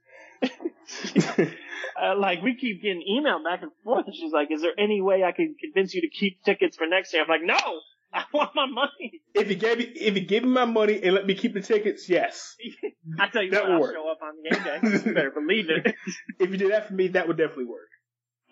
Uh, 2.00 2.16
like 2.18 2.42
we 2.42 2.56
keep 2.56 2.82
getting 2.82 3.02
email 3.02 3.42
back 3.42 3.62
and 3.62 3.70
forth, 3.84 4.06
and 4.06 4.14
she's 4.14 4.32
like, 4.32 4.48
"Is 4.50 4.62
there 4.62 4.72
any 4.78 5.02
way 5.02 5.22
I 5.24 5.32
can 5.32 5.54
convince 5.60 5.94
you 5.94 6.00
to 6.02 6.08
keep 6.08 6.42
tickets 6.44 6.76
for 6.76 6.86
next 6.86 7.12
year?" 7.12 7.22
I'm 7.22 7.28
like, 7.28 7.42
"No, 7.42 7.56
I 8.12 8.24
want 8.32 8.50
my 8.54 8.66
money. 8.66 9.20
If 9.34 9.48
you 9.50 9.56
gave 9.56 9.78
me, 9.78 9.84
if 9.84 10.14
you 10.14 10.20
give 10.22 10.42
me 10.44 10.50
my 10.50 10.64
money 10.64 11.00
and 11.02 11.14
let 11.14 11.26
me 11.26 11.34
keep 11.34 11.54
the 11.54 11.60
tickets, 11.60 12.08
yes. 12.08 12.56
I 13.18 13.28
tell 13.28 13.42
you 13.42 13.50
That 13.50 13.62
what, 13.62 13.68
will 13.68 13.74
I'll 13.74 13.80
work. 13.80 13.94
show 13.94 14.10
up 14.10 14.18
on 14.22 14.32
the 14.42 14.50
game 14.50 14.62
day. 14.64 15.08
You 15.08 15.14
better 15.14 15.30
believe 15.30 15.66
it. 15.70 15.94
If 16.38 16.50
you 16.50 16.56
did 16.56 16.72
that 16.72 16.88
for 16.88 16.94
me, 16.94 17.08
that 17.08 17.28
would 17.28 17.36
definitely 17.36 17.66
work. 17.66 17.88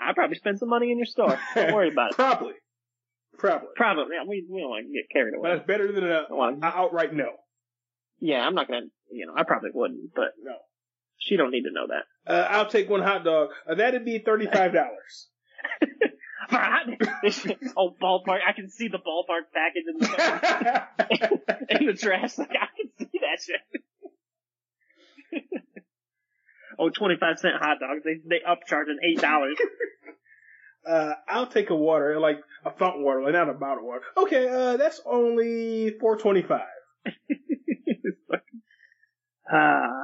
I'll 0.01 0.15
probably 0.15 0.37
spend 0.37 0.59
some 0.61 0.69
money 0.69 0.93
in 0.93 0.99
your 0.99 1.07
store. 1.07 1.39
Don't 1.57 1.75
worry 1.75 1.91
about 1.91 2.11
it. 2.13 2.15
Probably, 2.17 2.53
probably. 3.37 3.69
Probably. 3.75 4.15
Yeah, 4.15 4.29
we, 4.29 4.47
we 4.49 4.61
don't 4.61 4.71
want 4.71 4.87
to 4.87 4.93
get 4.93 5.11
carried 5.13 5.33
But 5.41 5.49
away. 5.49 5.57
it's 5.59 5.67
better 5.67 5.91
than 5.91 6.05
a, 6.05 6.27
I 6.33 6.51
a 6.53 6.65
outright 6.79 7.13
no. 7.15 7.31
yeah, 8.21 8.47
I'm 8.47 8.55
not 8.55 8.69
gonna, 8.69 8.87
you 9.11 9.27
know, 9.27 9.33
I 9.37 9.43
probably 9.43 9.71
wouldn't, 9.75 10.15
but 10.15 10.35
No. 10.43 10.53
She 11.19 11.37
don't 11.37 11.51
need 11.51 11.65
to 11.65 11.73
know 11.73 11.87
that. 11.89 12.33
Uh, 12.33 12.47
I'll 12.49 12.69
take 12.69 12.89
one 12.89 13.03
hot 13.03 13.25
dog. 13.25 13.51
Uh, 13.69 13.75
that'd 13.75 14.05
be 14.05 14.19
thirty-five 14.19 14.73
dollars. 14.73 15.29
oh, 16.51 17.95
ballpark. 18.03 18.39
I 18.47 18.53
can 18.55 18.71
see 18.71 18.89
the 18.89 18.99
ballpark 18.99 19.53
package 19.53 19.85
in 19.87 19.99
the, 19.99 20.11
in 21.81 21.87
the 21.87 21.93
trash. 21.93 22.39
Like, 22.39 22.51
I 22.51 22.69
can 22.77 22.91
see 22.99 23.19
that 23.21 23.43
shit. 23.45 23.61
oh, 26.79 26.89
25 26.89 27.39
cent 27.39 27.55
hot 27.61 27.79
dogs. 27.81 28.03
They, 28.05 28.21
they 28.27 28.41
upcharging 28.49 28.97
$8. 29.19 29.55
uh, 30.89 31.15
I'll 31.29 31.49
take 31.49 31.69
a 31.71 31.77
water, 31.77 32.19
like 32.19 32.41
a 32.65 32.71
fountain 32.71 33.05
water, 33.05 33.23
like 33.23 33.35
not 33.35 33.51
a 33.51 33.55
bottled 33.55 33.87
water. 33.87 34.03
Okay, 34.17 34.49
uh, 34.49 34.79
that's 34.79 35.03
only 35.05 35.99
four 36.01 36.17
twenty-five. 36.17 36.61
Ah. 39.51 40.03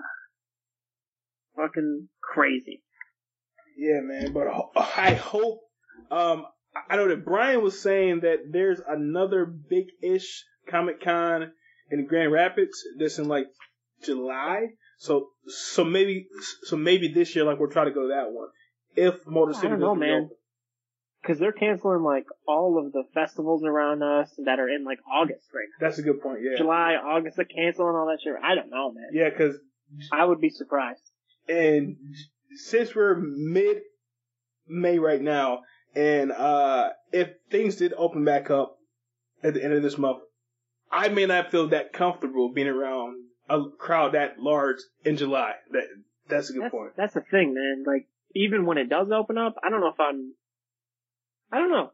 Fucking 1.57 2.09
crazy. 2.23 2.83
Yeah, 3.77 4.01
man. 4.03 4.33
But 4.33 4.47
I 4.77 5.15
hope. 5.15 5.61
Um, 6.11 6.47
I 6.89 6.97
know 6.97 7.09
that 7.09 7.25
Brian 7.25 7.63
was 7.63 7.81
saying 7.81 8.21
that 8.21 8.39
there's 8.51 8.81
another 8.87 9.47
big-ish 9.47 10.45
Comic 10.69 11.03
Con 11.03 11.53
in 11.91 12.07
Grand 12.07 12.33
Rapids 12.33 12.83
that's 12.99 13.19
in 13.19 13.29
like 13.29 13.47
July. 14.03 14.67
So, 14.99 15.29
so 15.47 15.85
maybe, 15.85 16.27
so 16.63 16.77
maybe 16.77 17.09
this 17.09 17.35
year, 17.35 17.45
like 17.45 17.59
we're 17.59 17.73
trying 17.73 17.87
to 17.87 17.93
go 17.93 18.03
to 18.03 18.09
that 18.09 18.33
one. 18.33 18.49
If 18.97 19.27
Motor 19.27 19.55
City. 19.55 19.67
I 19.69 19.71
don't 19.71 19.81
know, 19.81 19.95
man. 19.95 20.31
Cause 21.27 21.39
they're 21.39 21.53
canceling 21.53 22.03
like 22.03 22.27
all 22.47 22.85
of 22.85 22.93
the 22.93 23.05
festivals 23.15 23.65
around 23.65 24.03
us 24.03 24.31
that 24.45 24.59
are 24.61 24.69
in 24.69 24.85
like 24.85 24.99
August 25.11 25.49
right 25.55 25.67
now. 25.81 25.87
That's 25.89 25.99
a 25.99 26.03
good 26.03 26.21
point. 26.21 26.41
Yeah. 26.43 26.59
July, 26.59 26.97
August, 27.03 27.37
they're 27.37 27.47
canceling 27.47 27.97
all 27.97 28.07
that 28.07 28.19
shit. 28.23 28.35
I 28.43 28.55
don't 28.55 28.69
know, 28.69 28.93
man. 28.93 29.09
Yeah, 29.11 29.31
because 29.31 29.57
I 30.13 30.27
would 30.27 30.41
be 30.41 30.51
surprised. 30.51 31.01
And 31.49 31.97
since 32.57 32.95
we're 32.95 33.17
mid 33.17 33.79
May 34.67 34.99
right 34.99 35.21
now, 35.21 35.61
and 35.95 36.33
uh 36.33 36.91
if 37.13 37.31
things 37.51 37.77
did 37.77 37.93
open 37.97 38.25
back 38.25 38.51
up 38.51 38.77
at 39.43 39.55
the 39.55 39.63
end 39.63 39.73
of 39.75 39.83
this 39.83 39.99
month, 39.99 40.23
I 40.91 41.09
may 41.09 41.27
not 41.27 41.51
feel 41.51 41.69
that 41.69 41.93
comfortable 41.93 42.53
being 42.53 42.69
around 42.69 43.17
a 43.49 43.63
crowd 43.79 44.13
that 44.13 44.39
large 44.39 44.79
in 45.05 45.17
July. 45.17 45.53
That 45.73 45.85
that's 46.29 46.49
a 46.51 46.55
good 46.55 46.63
That's, 46.63 46.73
point. 46.73 46.93
that's 46.97 47.15
the 47.15 47.21
thing, 47.21 47.53
man. 47.55 47.85
Like, 47.87 48.07
even 48.35 48.65
when 48.65 48.79
it 48.79 48.89
does 48.89 49.09
open 49.11 49.37
up, 49.37 49.57
I 49.63 49.69
don't 49.69 49.81
know 49.81 49.89
if 49.89 50.01
I'm, 50.01 50.33
I 51.53 51.59
don't 51.59 51.71
know. 51.71 51.91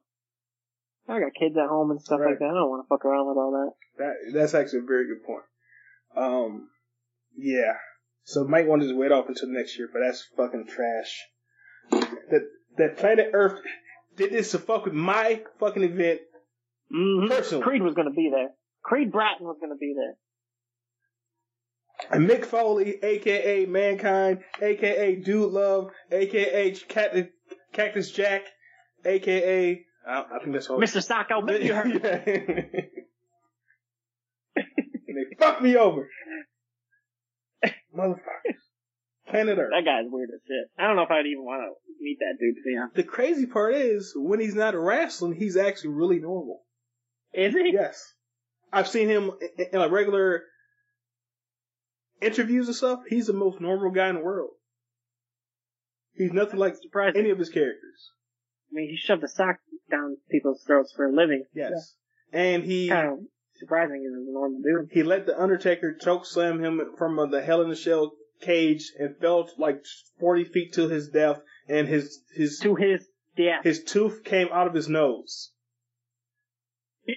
I 1.08 1.18
got 1.18 1.34
kids 1.34 1.56
at 1.56 1.68
home 1.68 1.90
and 1.90 2.00
stuff 2.00 2.20
Right. 2.20 2.30
like 2.30 2.38
that. 2.38 2.44
I 2.44 2.54
don't 2.54 2.70
want 2.70 2.84
to 2.84 2.88
fuck 2.88 3.04
around 3.04 3.26
with 3.26 3.36
all 3.36 3.50
that. 3.50 3.72
That 3.98 4.32
that's 4.32 4.54
actually 4.54 4.78
a 4.80 4.82
very 4.82 5.08
good 5.08 5.24
point. 5.26 5.42
Um, 6.16 6.68
yeah. 7.36 7.72
So 8.24 8.44
might 8.44 8.66
want 8.66 8.82
to 8.82 8.88
just 8.88 8.98
wait 8.98 9.12
off 9.12 9.28
until 9.28 9.48
next 9.48 9.78
year, 9.78 9.88
but 9.92 10.00
that's 10.04 10.26
fucking 10.36 10.66
trash. 10.68 11.20
That 11.90 12.42
that 12.78 12.96
Planet 12.98 13.30
Earth 13.32 13.60
did 14.16 14.32
this 14.32 14.52
to 14.52 14.58
fuck 14.58 14.84
with 14.84 14.94
my 14.94 15.42
fucking 15.58 15.82
event. 15.82 16.20
Mm-hmm. 16.94 17.28
Personally. 17.28 17.64
Creed 17.64 17.82
was 17.82 17.94
gonna 17.94 18.10
be 18.10 18.30
there. 18.32 18.50
Creed 18.82 19.10
Bratton 19.10 19.46
was 19.46 19.56
gonna 19.60 19.76
be 19.76 19.94
there. 19.96 20.16
And 22.10 22.28
Mick 22.28 22.46
Foley, 22.46 22.98
aka 23.02 23.66
Mankind, 23.66 24.40
aka 24.60 25.16
Dude 25.16 25.52
Love, 25.52 25.90
aka 26.10 26.72
Cactus, 26.72 27.26
Cactus 27.72 28.10
Jack, 28.10 28.42
aka 29.04 29.84
I, 30.06 30.24
I 30.34 30.38
think 30.40 30.52
that's 30.52 30.68
all. 30.68 30.78
Mr. 30.78 31.06
Socko, 31.06 31.44
maybe 31.44 31.66
you 31.66 31.74
heard. 31.74 31.88
Yeah. 31.88 32.22
and 34.56 35.16
they 35.16 35.36
fucked 35.38 35.62
me 35.62 35.76
over, 35.76 36.08
motherfuckers. 37.96 38.56
Planet 39.28 39.58
Earth. 39.58 39.70
That 39.72 39.84
guy's 39.84 40.10
weird 40.10 40.30
as 40.34 40.40
shit. 40.46 40.70
I 40.78 40.86
don't 40.86 40.96
know 40.96 41.02
if 41.02 41.10
I'd 41.10 41.26
even 41.26 41.44
want 41.44 41.62
to 41.62 42.02
meet 42.02 42.18
that 42.18 42.36
dude, 42.40 42.56
to 42.56 42.62
be 42.64 42.76
honest. 42.76 42.96
The 42.96 43.04
crazy 43.04 43.46
part 43.46 43.74
is 43.74 44.12
when 44.16 44.40
he's 44.40 44.54
not 44.56 44.74
wrestling, 44.74 45.34
he's 45.34 45.56
actually 45.56 45.90
really 45.90 46.18
normal. 46.18 46.62
Is 47.32 47.54
he? 47.54 47.70
Yes, 47.72 48.12
I've 48.72 48.88
seen 48.88 49.08
him 49.08 49.30
in, 49.58 49.66
in 49.72 49.78
like 49.78 49.92
regular 49.92 50.42
interviews 52.20 52.66
and 52.66 52.76
stuff. 52.76 53.00
He's 53.08 53.26
the 53.28 53.32
most 53.32 53.60
normal 53.60 53.90
guy 53.92 54.08
in 54.08 54.16
the 54.16 54.20
world. 54.20 54.50
He's 56.14 56.32
nothing 56.32 56.58
like 56.58 56.74
Surprising. 56.76 57.20
any 57.20 57.30
of 57.30 57.38
his 57.38 57.50
characters. 57.50 58.10
I 58.70 58.74
mean, 58.74 58.90
he 58.90 58.96
shoved 58.96 59.22
a 59.22 59.28
sock 59.28 59.56
down 59.90 60.16
people's 60.30 60.62
throats 60.66 60.92
for 60.92 61.06
a 61.06 61.12
living. 61.12 61.44
Yes, 61.54 61.94
and 62.32 62.64
he 62.64 62.88
Kind 62.88 63.08
of 63.08 63.18
surprising 63.60 64.04
as 64.06 64.28
a 64.28 64.32
normal 64.32 64.60
dude. 64.62 64.90
he 64.92 65.02
let 65.02 65.26
the 65.26 65.40
Undertaker 65.40 65.94
choke 66.00 66.26
slam 66.26 66.62
him 66.64 66.80
from 66.98 67.16
the 67.30 67.42
Hell 67.42 67.62
in 67.62 67.68
the 67.68 67.76
Cell 67.76 68.12
cage 68.40 68.90
and 68.98 69.16
fell 69.18 69.48
like 69.58 69.84
forty 70.18 70.44
feet 70.44 70.72
to 70.74 70.88
his 70.88 71.08
death, 71.10 71.40
and 71.68 71.86
his 71.86 72.20
his 72.34 72.58
To 72.60 72.74
his 72.74 73.06
death. 73.36 73.62
his 73.62 73.84
tooth 73.84 74.24
came 74.24 74.48
out 74.52 74.66
of 74.66 74.74
his 74.74 74.88
nose. 74.88 75.52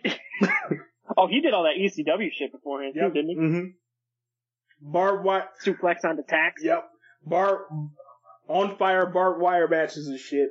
oh, 1.18 1.28
he 1.28 1.42
did 1.42 1.54
all 1.54 1.64
that 1.64 1.80
ECW 1.80 2.30
shit 2.38 2.52
beforehand 2.52 2.94
too, 2.96 3.10
didn't 3.14 3.30
he? 3.30 3.36
Mm-hmm. 3.36 4.92
Barbed 4.92 5.24
wire. 5.24 5.50
Suplex 5.66 6.04
onto 6.04 6.24
tacks. 6.28 6.62
Yep. 6.64 6.84
Bar 7.26 7.66
on 8.48 8.76
fire 8.78 9.06
barbed 9.06 9.42
wire 9.42 9.68
matches 9.68 10.08
and 10.08 10.20
shit. 10.20 10.50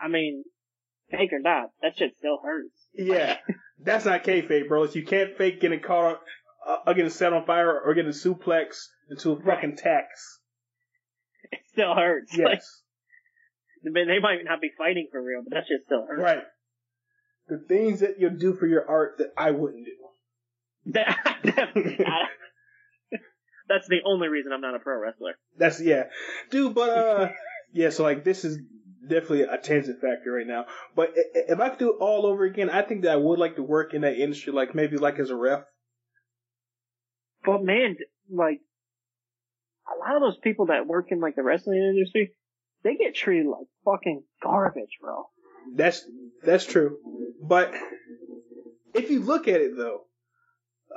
I 0.00 0.08
mean, 0.08 0.44
fake 1.10 1.32
or 1.32 1.40
not, 1.40 1.70
that 1.82 1.96
shit 1.96 2.12
still 2.18 2.38
hurts. 2.42 2.86
Yeah, 2.94 3.36
that's 3.82 4.04
not 4.04 4.24
kayfabe, 4.24 4.68
bro. 4.68 4.84
You 4.84 5.04
can't 5.04 5.36
fake 5.36 5.60
getting 5.60 5.80
caught, 5.80 6.20
uh, 6.66 6.92
getting 6.92 7.10
set 7.10 7.32
on 7.32 7.44
fire, 7.46 7.80
or 7.80 7.94
getting 7.94 8.12
suplex 8.12 8.86
into 9.10 9.32
a 9.32 9.40
fucking 9.40 9.76
tacks. 9.76 10.40
It 11.52 11.60
still 11.72 11.94
hurts. 11.94 12.36
Yes, 12.36 12.82
Like, 13.84 13.94
they 13.94 14.18
might 14.20 14.44
not 14.44 14.60
be 14.60 14.70
fighting 14.76 15.08
for 15.12 15.22
real, 15.22 15.42
but 15.48 15.54
that 15.54 15.64
shit 15.68 15.82
still 15.84 16.04
hurts. 16.08 16.20
right. 16.22 16.42
The 17.48 17.58
things 17.58 18.00
that 18.00 18.18
you'll 18.18 18.30
do 18.36 18.54
for 18.54 18.66
your 18.66 18.88
art 18.90 19.18
that 19.18 19.28
I 19.38 19.52
wouldn't 19.52 19.84
do. 19.84 19.92
That- 20.92 21.16
I- 21.26 22.28
that's 23.68 23.88
the 23.88 23.98
only 24.04 24.28
reason 24.28 24.52
I'm 24.52 24.60
not 24.60 24.74
a 24.74 24.78
pro 24.78 25.00
wrestler. 25.00 25.32
That's 25.58 25.80
yeah, 25.80 26.04
dude. 26.50 26.74
But 26.74 26.90
uh, 26.90 27.28
yeah. 27.72 27.90
So 27.90 28.02
like, 28.04 28.24
this 28.24 28.44
is 28.44 28.58
definitely 29.08 29.42
a 29.42 29.58
tangent 29.58 30.00
factor 30.00 30.32
right 30.32 30.46
now. 30.46 30.66
But 30.94 31.12
if 31.14 31.58
I 31.60 31.68
could 31.70 31.78
do 31.78 31.90
it 31.90 31.96
all 32.00 32.26
over 32.26 32.44
again, 32.44 32.70
I 32.70 32.82
think 32.82 33.02
that 33.02 33.12
I 33.12 33.16
would 33.16 33.38
like 33.38 33.56
to 33.56 33.62
work 33.62 33.94
in 33.94 34.02
that 34.02 34.16
industry, 34.16 34.52
like 34.52 34.74
maybe 34.74 34.96
like 34.96 35.18
as 35.18 35.30
a 35.30 35.36
ref. 35.36 35.64
But 37.44 37.62
man, 37.62 37.96
like, 38.30 38.60
a 39.86 39.98
lot 39.98 40.16
of 40.16 40.22
those 40.22 40.38
people 40.42 40.66
that 40.66 40.86
work 40.86 41.12
in 41.12 41.20
like 41.20 41.36
the 41.36 41.42
wrestling 41.42 41.78
industry, 41.78 42.32
they 42.82 42.96
get 42.96 43.14
treated 43.14 43.46
like 43.46 43.66
fucking 43.84 44.24
garbage, 44.42 44.98
bro. 45.00 45.28
That's 45.74 46.04
that's 46.44 46.66
true. 46.66 46.98
But 47.42 47.72
if 48.94 49.10
you 49.10 49.20
look 49.20 49.46
at 49.48 49.60
it 49.60 49.76
though, 49.76 50.02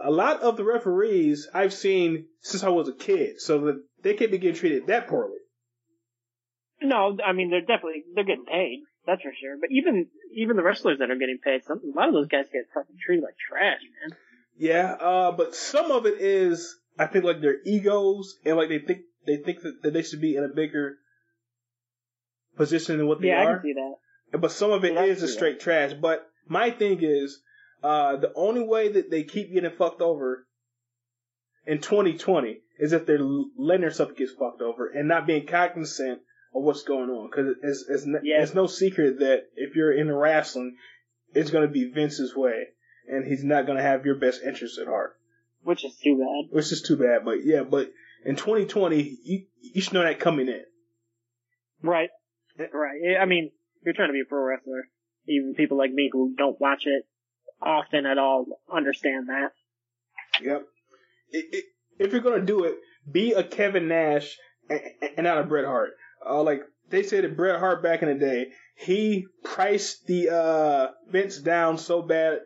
a 0.03 0.11
lot 0.11 0.41
of 0.41 0.57
the 0.57 0.63
referees 0.63 1.47
I've 1.53 1.73
seen 1.73 2.25
since 2.41 2.63
I 2.63 2.69
was 2.69 2.87
a 2.87 2.93
kid, 2.93 3.39
so 3.39 3.59
that 3.61 3.83
they 4.01 4.13
can't 4.13 4.31
be 4.31 4.37
getting 4.37 4.59
treated 4.59 4.87
that 4.87 5.07
poorly. 5.07 5.37
No, 6.81 7.17
I 7.25 7.33
mean 7.33 7.49
they're 7.49 7.61
definitely 7.61 8.03
they're 8.15 8.23
getting 8.23 8.45
paid. 8.45 8.83
That's 9.05 9.21
for 9.21 9.31
sure. 9.39 9.57
But 9.59 9.71
even 9.71 10.07
even 10.33 10.55
the 10.55 10.63
wrestlers 10.63 10.99
that 10.99 11.09
are 11.11 11.15
getting 11.17 11.39
paid, 11.43 11.63
some 11.65 11.79
a 11.83 11.97
lot 11.97 12.07
of 12.07 12.13
those 12.13 12.27
guys 12.27 12.45
get 12.51 12.65
fucking 12.73 12.97
treated 13.03 13.23
like 13.23 13.35
trash, 13.37 13.81
man. 14.01 14.17
Yeah, 14.57 14.91
uh, 14.93 15.31
but 15.31 15.55
some 15.55 15.91
of 15.91 16.05
it 16.05 16.21
is 16.21 16.77
I 16.97 17.05
think 17.07 17.25
like 17.25 17.41
their 17.41 17.57
egos 17.65 18.37
and 18.45 18.57
like 18.57 18.69
they 18.69 18.79
think 18.79 19.01
they 19.25 19.37
think 19.37 19.61
that, 19.61 19.81
that 19.83 19.93
they 19.93 20.03
should 20.03 20.21
be 20.21 20.35
in 20.35 20.43
a 20.43 20.47
bigger 20.49 20.97
position 22.55 22.97
than 22.97 23.07
what 23.07 23.21
they 23.21 23.27
Yeah, 23.29 23.41
I 23.41 23.45
are. 23.45 23.53
can 23.59 23.63
see 23.63 23.73
that. 23.73 24.39
But 24.39 24.51
some 24.51 24.71
of 24.71 24.83
it 24.85 24.93
Yeah, 24.93 25.03
is 25.03 25.19
see 25.19 25.23
a 25.25 25.27
that. 25.27 25.33
straight 25.33 25.59
trash. 25.59 25.93
But 25.93 26.27
my 26.47 26.71
thing 26.71 26.99
is, 27.01 27.41
uh, 27.83 28.17
the 28.17 28.31
only 28.35 28.61
way 28.63 28.89
that 28.89 29.09
they 29.09 29.23
keep 29.23 29.53
getting 29.53 29.71
fucked 29.71 30.01
over 30.01 30.45
in 31.65 31.79
2020 31.79 32.59
is 32.79 32.93
if 32.93 33.05
they're 33.05 33.17
l- 33.19 33.49
letting 33.57 33.81
themselves 33.81 34.13
get 34.17 34.29
fucked 34.37 34.61
over 34.61 34.87
and 34.87 35.07
not 35.07 35.25
being 35.27 35.45
cognizant 35.45 36.19
of 36.55 36.63
what's 36.63 36.83
going 36.83 37.09
on. 37.09 37.29
Because 37.29 37.55
it's, 37.63 37.85
it's, 37.89 38.03
n- 38.05 38.21
Yeah. 38.23 38.41
it's 38.41 38.53
no 38.53 38.67
secret 38.67 39.19
that 39.19 39.43
if 39.55 39.75
you're 39.75 39.91
in 39.91 40.11
wrestling, 40.11 40.77
it's 41.33 41.51
going 41.51 41.67
to 41.67 41.71
be 41.71 41.91
Vince's 41.91 42.35
way. 42.35 42.67
And 43.07 43.25
he's 43.25 43.43
not 43.43 43.65
going 43.65 43.77
to 43.77 43.83
have 43.83 44.05
your 44.05 44.15
best 44.15 44.41
interest 44.43 44.77
at 44.79 44.87
heart. 44.87 45.15
Which 45.63 45.83
is 45.83 45.95
too 45.97 46.17
bad. 46.17 46.55
Which 46.55 46.71
is 46.71 46.81
too 46.81 46.97
bad. 46.97 47.25
But 47.25 47.43
yeah, 47.43 47.63
but 47.63 47.91
in 48.25 48.35
2020, 48.35 49.17
you, 49.23 49.45
you 49.61 49.81
should 49.81 49.93
know 49.93 50.03
that 50.03 50.19
coming 50.19 50.47
in. 50.47 50.63
Right. 51.81 52.09
Right. 52.57 53.17
I 53.19 53.25
mean, 53.25 53.51
you're 53.83 53.93
trying 53.93 54.09
to 54.09 54.13
be 54.13 54.21
a 54.21 54.25
pro 54.29 54.41
wrestler, 54.43 54.87
even 55.27 55.53
people 55.55 55.77
like 55.77 55.91
me 55.91 56.09
who 56.11 56.33
don't 56.37 56.59
watch 56.59 56.83
it 56.85 57.03
often 57.61 58.05
at 58.05 58.17
all 58.17 58.45
understand 58.73 59.27
that. 59.29 59.51
Yep. 60.41 60.65
It, 61.31 61.45
it, 61.51 61.65
if 61.99 62.11
you're 62.11 62.21
gonna 62.21 62.41
do 62.45 62.63
it, 62.65 62.75
be 63.09 63.33
a 63.33 63.43
Kevin 63.43 63.87
Nash 63.87 64.37
and, 64.69 64.81
and 65.17 65.23
not 65.25 65.37
a 65.39 65.43
Bret 65.43 65.65
Hart. 65.65 65.91
Uh, 66.27 66.43
like 66.43 66.61
they 66.89 67.03
said 67.03 67.23
that 67.23 67.37
Bret 67.37 67.59
Hart 67.59 67.83
back 67.83 68.01
in 68.01 68.09
the 68.09 68.15
day, 68.15 68.47
he 68.75 69.27
priced 69.43 70.05
the 70.07 70.29
uh, 70.29 70.87
Vince 71.11 71.37
down 71.39 71.77
so 71.77 72.01
bad 72.01 72.39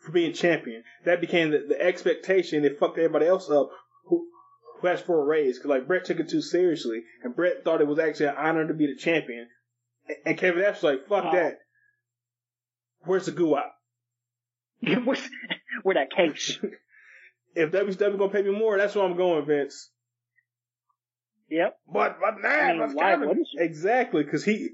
for 0.00 0.12
being 0.12 0.32
champion 0.32 0.82
that 1.04 1.20
became 1.20 1.50
the, 1.50 1.64
the 1.68 1.80
expectation. 1.80 2.64
It 2.64 2.78
fucked 2.78 2.98
everybody 2.98 3.26
else 3.26 3.50
up 3.50 3.70
who 4.06 4.26
who 4.80 4.88
asked 4.88 5.06
for 5.06 5.20
a 5.20 5.24
raise 5.24 5.58
because 5.58 5.70
like 5.70 5.86
Bret 5.86 6.04
took 6.04 6.20
it 6.20 6.28
too 6.28 6.42
seriously, 6.42 7.02
and 7.22 7.34
Bret 7.34 7.64
thought 7.64 7.80
it 7.80 7.86
was 7.88 7.98
actually 7.98 8.26
an 8.26 8.36
honor 8.38 8.66
to 8.66 8.74
be 8.74 8.86
the 8.86 8.96
champion. 8.96 9.48
And, 10.08 10.16
and 10.26 10.38
Kevin 10.38 10.62
Nash 10.62 10.76
was 10.76 10.82
like, 10.84 11.08
"Fuck 11.08 11.24
Oh. 11.26 11.32
that." 11.36 11.58
Where's 13.04 13.26
the 13.26 13.32
goo 13.32 13.56
out? 13.56 13.70
with, 14.82 15.28
with 15.84 15.96
that 15.96 16.10
case. 16.10 16.58
If 17.54 17.72
WCW 17.72 18.18
gonna 18.18 18.30
pay 18.30 18.42
me 18.42 18.50
more, 18.56 18.76
that's 18.78 18.94
where 18.94 19.04
I'm 19.04 19.16
going, 19.16 19.44
Vince. 19.46 19.90
Yep. 21.50 21.78
But 21.92 22.18
but 22.20 22.40
Nash, 22.42 22.60
I 22.60 22.72
mean, 22.72 22.78
but 22.80 22.94
why 22.94 23.10
Kevin- 23.12 23.44
exactly 23.56 24.22
because 24.22 24.44
he 24.44 24.70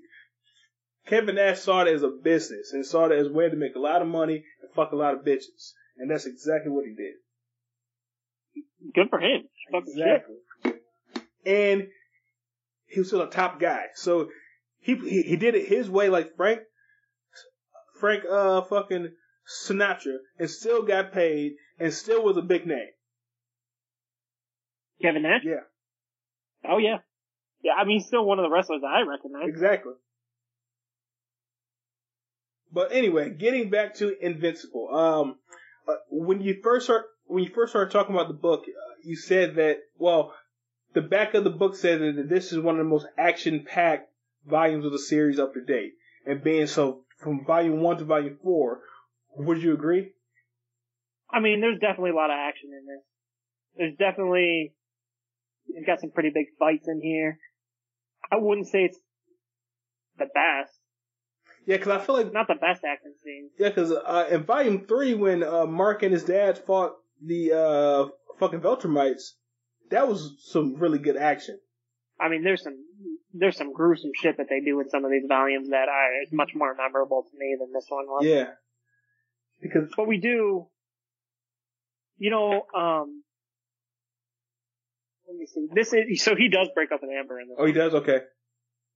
Kevin 1.07 1.37
Nash 1.37 1.61
saw 1.61 1.83
it 1.83 1.89
as 1.89 2.03
a 2.03 2.09
business 2.09 2.73
and 2.73 2.85
saw 2.85 3.07
it 3.07 3.13
as 3.13 3.29
a 3.29 3.33
way 3.33 3.49
to 3.49 3.57
make 3.57 3.77
a 3.77 3.81
lot 3.81 4.03
of 4.03 4.09
money 4.09 4.45
and 4.63 4.71
fuck 4.75 4.93
a 4.93 4.97
lot 4.97 5.15
of 5.15 5.21
bitches, 5.21 5.73
and 5.99 6.11
that's 6.11 6.27
exactly 6.27 6.73
what 6.73 6.85
he 6.85 6.95
did. 6.95 7.15
Good 8.95 9.11
for 9.11 9.21
him. 9.21 9.43
Fucking 9.73 9.95
shit. 9.95 10.25
Exactly. 10.65 10.81
And 11.47 11.89
he 12.87 13.01
was 13.01 13.09
still 13.09 13.23
a 13.23 13.31
top 13.31 13.61
guy, 13.61 13.87
so 13.95 14.29
he, 14.81 14.97
he 14.97 15.23
he 15.23 15.37
did 15.37 15.55
it 15.55 15.69
his 15.69 15.89
way, 15.89 16.09
like 16.09 16.37
Frank 16.37 16.61
Frank 18.01 18.25
uh 18.31 18.63
fucking 18.63 19.13
Sinatra, 19.67 20.17
and 20.39 20.51
still 20.51 20.83
got 20.83 21.13
paid 21.13 21.53
and 21.79 21.93
still 21.93 22.25
was 22.25 22.37
a 22.37 22.43
big 22.43 22.67
name. 22.67 22.89
Kevin 25.03 25.23
Nash? 25.23 25.43
Yeah, 25.45 25.65
Oh 26.69 26.79
yeah. 26.79 26.99
Yeah, 27.63 27.73
I 27.79 27.85
mean, 27.85 27.99
he's 27.99 28.07
still 28.07 28.25
one 28.25 28.39
of 28.39 28.43
the 28.43 28.51
wrestlers 28.51 28.83
I 28.87 29.03
recognize. 29.03 29.49
exactly. 29.49 29.95
But 32.71 32.93
anyway, 32.93 33.31
getting 33.31 33.71
back 33.71 33.95
to 33.97 34.15
Invincible. 34.25 34.95
Um, 34.95 35.37
uh, 35.89 35.95
when 36.11 36.41
you 36.41 36.61
first 36.63 36.87
start 36.87 37.07
when 37.27 37.43
you 37.43 37.51
first 37.51 37.73
started 37.73 37.91
talking 37.93 38.15
about 38.15 38.29
the 38.29 38.35
book, 38.35 38.65
uh, 38.69 38.95
you 39.03 39.17
said 39.17 39.57
that 39.57 39.79
well, 39.99 40.35
the 40.93 41.03
back 41.03 41.35
of 41.35 41.45
the 41.45 41.51
book 41.51 41.77
said 41.77 42.01
that 42.01 42.29
this 42.29 42.53
is 42.53 42.59
one 42.59 42.79
of 42.79 42.85
the 42.85 42.91
most 42.91 43.07
action 43.17 43.65
packed 43.67 44.11
volumes 44.47 44.85
of 44.85 44.93
the 44.93 44.99
series 44.99 45.39
up 45.39 45.55
to 45.55 45.61
date, 45.61 45.93
and 46.27 46.43
being 46.43 46.67
so 46.67 47.05
from 47.19 47.45
volume 47.45 47.81
one 47.81 47.97
to 47.99 48.05
volume 48.05 48.39
four, 48.43 48.81
would 49.37 49.63
you 49.63 49.73
agree? 49.73 50.13
I 51.31 51.41
mean, 51.41 51.61
there's 51.61 51.81
definitely 51.81 52.11
a 52.11 52.15
lot 52.15 52.31
of 52.31 52.37
action 52.39 52.71
in 52.71 52.87
this. 52.87 53.03
There's 53.77 53.97
definitely, 53.97 54.73
you've 55.67 55.87
got 55.87 56.01
some 56.01 56.11
pretty 56.11 56.31
big 56.35 56.47
fights 56.59 56.89
in 56.89 57.01
here. 57.01 57.39
I 58.31 58.37
wouldn't 58.37 58.69
say 58.69 58.85
it's 58.85 58.99
the 60.19 60.27
best. 60.27 60.73
Yeah, 61.67 61.77
because 61.77 61.93
I 61.93 62.05
feel 62.05 62.17
like 62.17 62.33
Not 62.33 62.47
the 62.49 62.55
best 62.55 62.83
action 62.85 63.15
scene. 63.23 63.51
yeah, 63.59 63.69
because 63.69 63.91
uh, 63.91 64.29
in 64.31 64.45
volume 64.45 64.87
three 64.87 65.15
when 65.15 65.43
uh, 65.43 65.67
Mark 65.67 66.03
and 66.03 66.13
his 66.13 66.25
dad 66.25 66.59
fought 66.59 66.93
the 67.25 67.53
uh, 67.53 68.09
fucking 68.39 68.61
Viltrumites, 68.61 69.33
that 69.91 70.07
was 70.09 70.37
some 70.41 70.77
really 70.77 70.99
good 70.99 71.17
action. 71.17 71.59
I 72.21 72.29
mean, 72.29 72.45
there's 72.45 72.63
some, 72.63 72.77
there's 73.33 73.57
some 73.57 73.73
gruesome 73.73 74.13
shit 74.15 74.37
that 74.37 74.47
they 74.49 74.61
do 74.61 74.79
in 74.81 74.89
some 74.89 75.05
of 75.05 75.11
these 75.11 75.25
volumes 75.29 75.71
that 75.71 75.89
are 75.89 76.23
is 76.23 76.33
much 76.33 76.53
more 76.55 76.75
memorable 76.75 77.23
to 77.23 77.39
me 77.39 77.57
than 77.59 77.73
this 77.73 77.87
one 77.89 78.07
was. 78.07 78.25
Yeah, 78.25 78.51
because 79.61 79.91
But 79.97 80.07
we 80.07 80.19
do, 80.21 80.67
you 82.19 82.31
know, 82.31 82.67
um, 82.75 82.85
let 82.95 83.03
me 83.05 83.21
see. 83.21 83.24
This 85.75 85.93
is, 85.93 86.23
so 86.23 86.35
he 86.37 86.49
does 86.49 86.69
break 86.75 86.93
up 86.93 87.01
with 87.03 87.11
Amber 87.11 87.41
in 87.41 87.49
this. 87.49 87.57
oh 87.59 87.67
he 87.67 87.73
does 87.73 87.95
okay. 87.95 88.21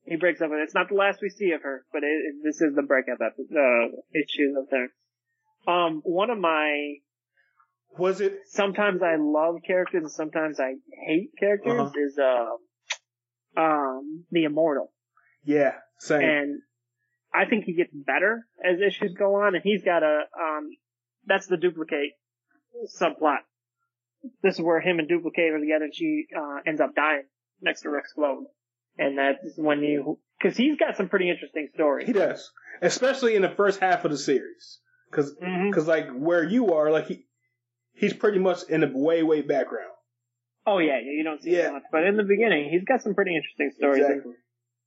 He 0.04 0.16
breaks 0.16 0.40
up 0.40 0.50
with 0.50 0.60
It's 0.62 0.74
not 0.74 0.88
the 0.88 0.94
last 0.94 1.18
we 1.20 1.28
see 1.28 1.50
of 1.52 1.62
her, 1.62 1.84
but 1.92 2.02
it, 2.02 2.06
it- 2.06 2.42
this 2.44 2.60
is 2.60 2.74
the 2.74 2.82
breakup 2.82 3.18
episode, 3.24 3.56
uh, 3.56 3.88
issue 4.14 4.58
of 4.58 4.68
there. 4.70 4.88
Um, 5.72 6.00
one 6.04 6.30
of 6.30 6.38
my, 6.38 6.94
Was 7.98 8.20
it? 8.20 8.40
sometimes 8.46 9.02
I 9.02 9.16
love 9.18 9.56
characters 9.66 10.02
and 10.04 10.10
sometimes 10.10 10.58
I 10.60 10.74
hate 11.06 11.30
characters 11.38 11.80
Uh-huh. 11.80 12.00
is, 12.06 12.18
uh, 12.18 13.60
um, 13.60 14.24
the 14.30 14.44
Immortal. 14.44 14.92
Yeah, 15.44 15.74
same. 15.98 16.22
And 16.22 16.60
I 17.34 17.44
think 17.46 17.64
he 17.64 17.74
gets 17.74 17.90
better 17.92 18.46
as 18.64 18.80
issues 18.80 19.14
go 19.18 19.34
on, 19.36 19.54
and 19.54 19.62
he's 19.62 19.82
got 19.84 20.02
a 20.02 20.20
um 20.40 20.70
that's 21.26 21.46
the 21.46 21.56
Dupli-Kate 21.56 22.12
subplot. 23.00 23.38
This 24.42 24.54
is 24.56 24.60
where 24.60 24.80
him 24.80 24.98
and 24.98 25.08
Dupli-Kate 25.08 25.52
are 25.52 25.58
together, 25.60 25.84
and 25.84 25.94
she 25.94 26.26
uh, 26.36 26.58
ends 26.66 26.80
up 26.80 26.94
dying 26.94 27.24
next 27.60 27.82
to 27.82 27.90
Rex 27.90 28.12
Splode, 28.16 28.44
and 28.98 29.16
that's 29.18 29.38
when 29.56 29.80
you 29.82 30.18
because 30.40 30.56
he's 30.56 30.76
got 30.76 30.96
some 30.96 31.08
pretty 31.08 31.30
interesting 31.30 31.68
stories. 31.74 32.06
he 32.06 32.12
does, 32.12 32.50
especially 32.82 33.34
in 33.36 33.42
the 33.42 33.50
first 33.50 33.80
half 33.80 34.04
of 34.04 34.10
the 34.10 34.18
series, 34.18 34.80
because 35.10 35.34
Mhm. 35.36 35.86
like 35.86 36.08
where 36.10 36.42
you 36.44 36.74
are, 36.74 36.90
like 36.90 37.06
he 37.06 37.26
he's 37.94 38.12
pretty 38.12 38.38
much 38.38 38.62
in 38.68 38.80
the 38.80 38.90
way 38.92 39.22
way 39.22 39.42
background. 39.42 39.90
Oh 40.66 40.78
yeah, 40.78 40.98
yeah, 40.98 41.12
you 41.12 41.24
don't 41.24 41.42
see 41.42 41.56
Yeah. 41.56 41.70
much, 41.70 41.82
but 41.90 42.04
in 42.04 42.16
the 42.16 42.22
beginning, 42.24 42.68
he's 42.70 42.84
got 42.84 43.02
some 43.02 43.14
pretty 43.14 43.34
interesting 43.36 43.70
stories. 43.76 44.04
Exactly. 44.04 44.34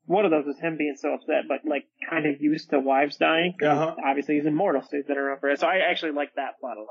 One 0.06 0.26
of 0.26 0.32
those 0.32 0.46
is 0.48 0.60
him 0.60 0.78
being 0.78 0.96
so 0.98 1.14
upset, 1.14 1.44
but 1.48 1.60
like 1.66 1.86
kind 2.10 2.26
of 2.26 2.42
used 2.42 2.70
to 2.72 2.80
wives 2.80 3.18
dying. 3.18 3.54
Uh-huh. 3.62 3.96
Obviously, 4.06 4.36
he's 4.36 4.46
immortal, 4.46 4.82
so 4.82 4.98
he's 4.98 5.06
been 5.06 5.18
around 5.18 5.40
for 5.40 5.50
it. 5.50 5.60
So 5.60 5.68
I 5.68 5.78
actually 5.90 6.12
like 6.14 6.34
that 6.36 6.60
plot 6.60 6.78
a 6.78 6.82
lot. 6.82 6.88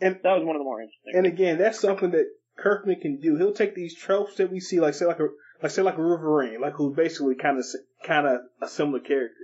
And- 0.00 0.20
that 0.22 0.34
was 0.36 0.44
one 0.44 0.56
of 0.56 0.60
the 0.60 0.64
more 0.64 0.80
interesting. 0.80 1.12
And 1.14 1.26
again, 1.26 1.58
that's 1.58 1.78
something 1.80 2.10
that 2.12 2.26
Kirkman 2.56 3.00
can 3.00 3.20
do. 3.20 3.36
He'll 3.36 3.52
take 3.52 3.74
these 3.74 3.94
tropes 3.94 4.36
that 4.36 4.50
we 4.50 4.60
see, 4.60 4.80
like 4.80 4.94
say 4.94 5.06
like 5.06 5.20
a 5.20 5.28
like 5.62 5.70
say 5.72 5.82
like 5.82 5.98
a 5.98 6.02
Wolverine, 6.02 6.60
like 6.60 6.74
who's 6.74 6.96
basically 6.96 7.34
kind 7.34 7.58
of 7.58 7.64
kind 8.04 8.26
of 8.26 8.40
a 8.62 8.68
similar 8.68 9.00
character, 9.00 9.34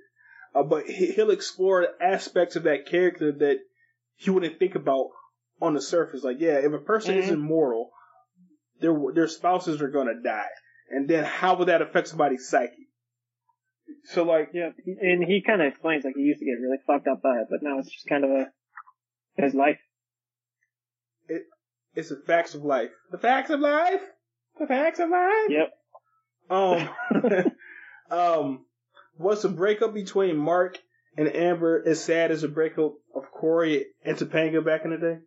uh, 0.54 0.62
but 0.62 0.86
he, 0.86 1.12
he'll 1.12 1.30
explore 1.30 1.86
aspects 2.00 2.57
of 2.57 2.62
that 2.64 2.86
character 2.86 3.32
that 3.32 3.59
you 4.18 4.32
wouldn't 4.32 4.59
think 4.59 4.74
about 4.74 5.09
on 5.61 5.74
the 5.74 5.80
surface. 5.80 6.22
Like, 6.24 6.36
yeah, 6.40 6.54
if 6.59 6.72
a 6.72 6.78
person 6.78 7.16
is 7.18 7.28
Mhm. 7.30 7.34
immortal, 7.34 7.90
their 8.80 8.94
their 9.14 9.28
spouses 9.28 9.80
are 9.82 9.88
gonna 9.90 10.20
die, 10.22 10.48
and 10.90 11.09
then 11.09 11.24
how 11.24 11.57
would 11.57 11.68
that 11.68 11.82
affect 11.82 12.09
somebody's 12.09 12.48
psyche? 12.48 12.88
So 14.04 14.24
like, 14.24 14.50
Yeah, 14.52 14.70
and 15.00 15.24
he 15.24 15.42
kind 15.42 15.61
of 15.62 15.68
explains 15.68 16.04
like 16.04 16.14
he 16.16 16.22
used 16.22 16.40
to 16.40 16.44
get 16.46 16.61
really 16.61 16.78
fucked 16.86 17.09
up 17.09 17.22
by 17.22 17.40
it, 17.40 17.46
but 17.50 17.62
now 17.62 17.78
it's 17.78 17.90
just 17.90 18.07
kind 18.09 18.24
of 18.24 18.30
a 18.30 18.52
his 19.36 19.54
life. 19.54 19.78
It's 21.96 22.10
the 22.10 22.22
facts 22.26 22.54
of 22.54 22.62
life. 22.62 22.90
The 23.10 23.18
facts 23.18 23.50
of 23.50 23.60
life. 23.60 24.02
The 24.58 24.66
facts 24.66 25.00
of 25.00 25.10
life. 25.10 25.48
Yep. 25.48 25.72
Um, 26.50 26.88
um, 28.10 28.66
was 29.18 29.42
the 29.42 29.48
breakup 29.48 29.94
between 29.94 30.36
Mark 30.36 30.78
and 31.16 31.34
Amber 31.34 31.82
as 31.86 32.02
sad 32.02 32.30
as 32.30 32.42
the 32.42 32.48
breakup 32.48 32.94
of 33.14 33.30
Corey 33.32 33.86
and 34.04 34.16
Topanga 34.16 34.64
back 34.64 34.84
in 34.84 34.90
the 34.90 34.98
day? 34.98 35.18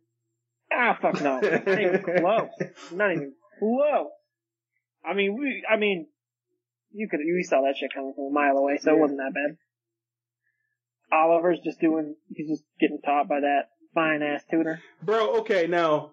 Ah, 0.72 0.98
fuck 1.02 1.20
no, 1.22 1.40
not 1.42 1.68
even 1.68 2.04
close. 2.04 2.50
Not 2.92 3.12
even 3.12 3.34
close. 3.58 4.12
I 5.04 5.14
mean, 5.16 5.36
we. 5.40 5.64
I 5.68 5.78
mean, 5.78 6.08
you 6.92 7.08
could 7.10 7.22
you 7.22 7.44
saw 7.44 7.62
that 7.62 7.76
shit 7.78 7.92
coming 7.94 8.14
from 8.16 8.26
a 8.26 8.32
mile 8.32 8.58
away, 8.58 8.78
so 8.78 8.94
it 8.94 9.00
wasn't 9.00 9.20
that 9.20 9.34
bad. 9.34 9.58
Oliver's 11.12 11.60
just 11.64 11.80
doing. 11.80 12.16
He's 12.36 12.50
just 12.50 12.64
getting 12.80 13.00
taught 13.04 13.28
by 13.28 13.40
that 13.40 13.70
fine 13.94 14.22
ass 14.22 14.44
tutor. 14.50 14.82
Bro, 15.02 15.40
okay, 15.40 15.68
now, 15.68 16.12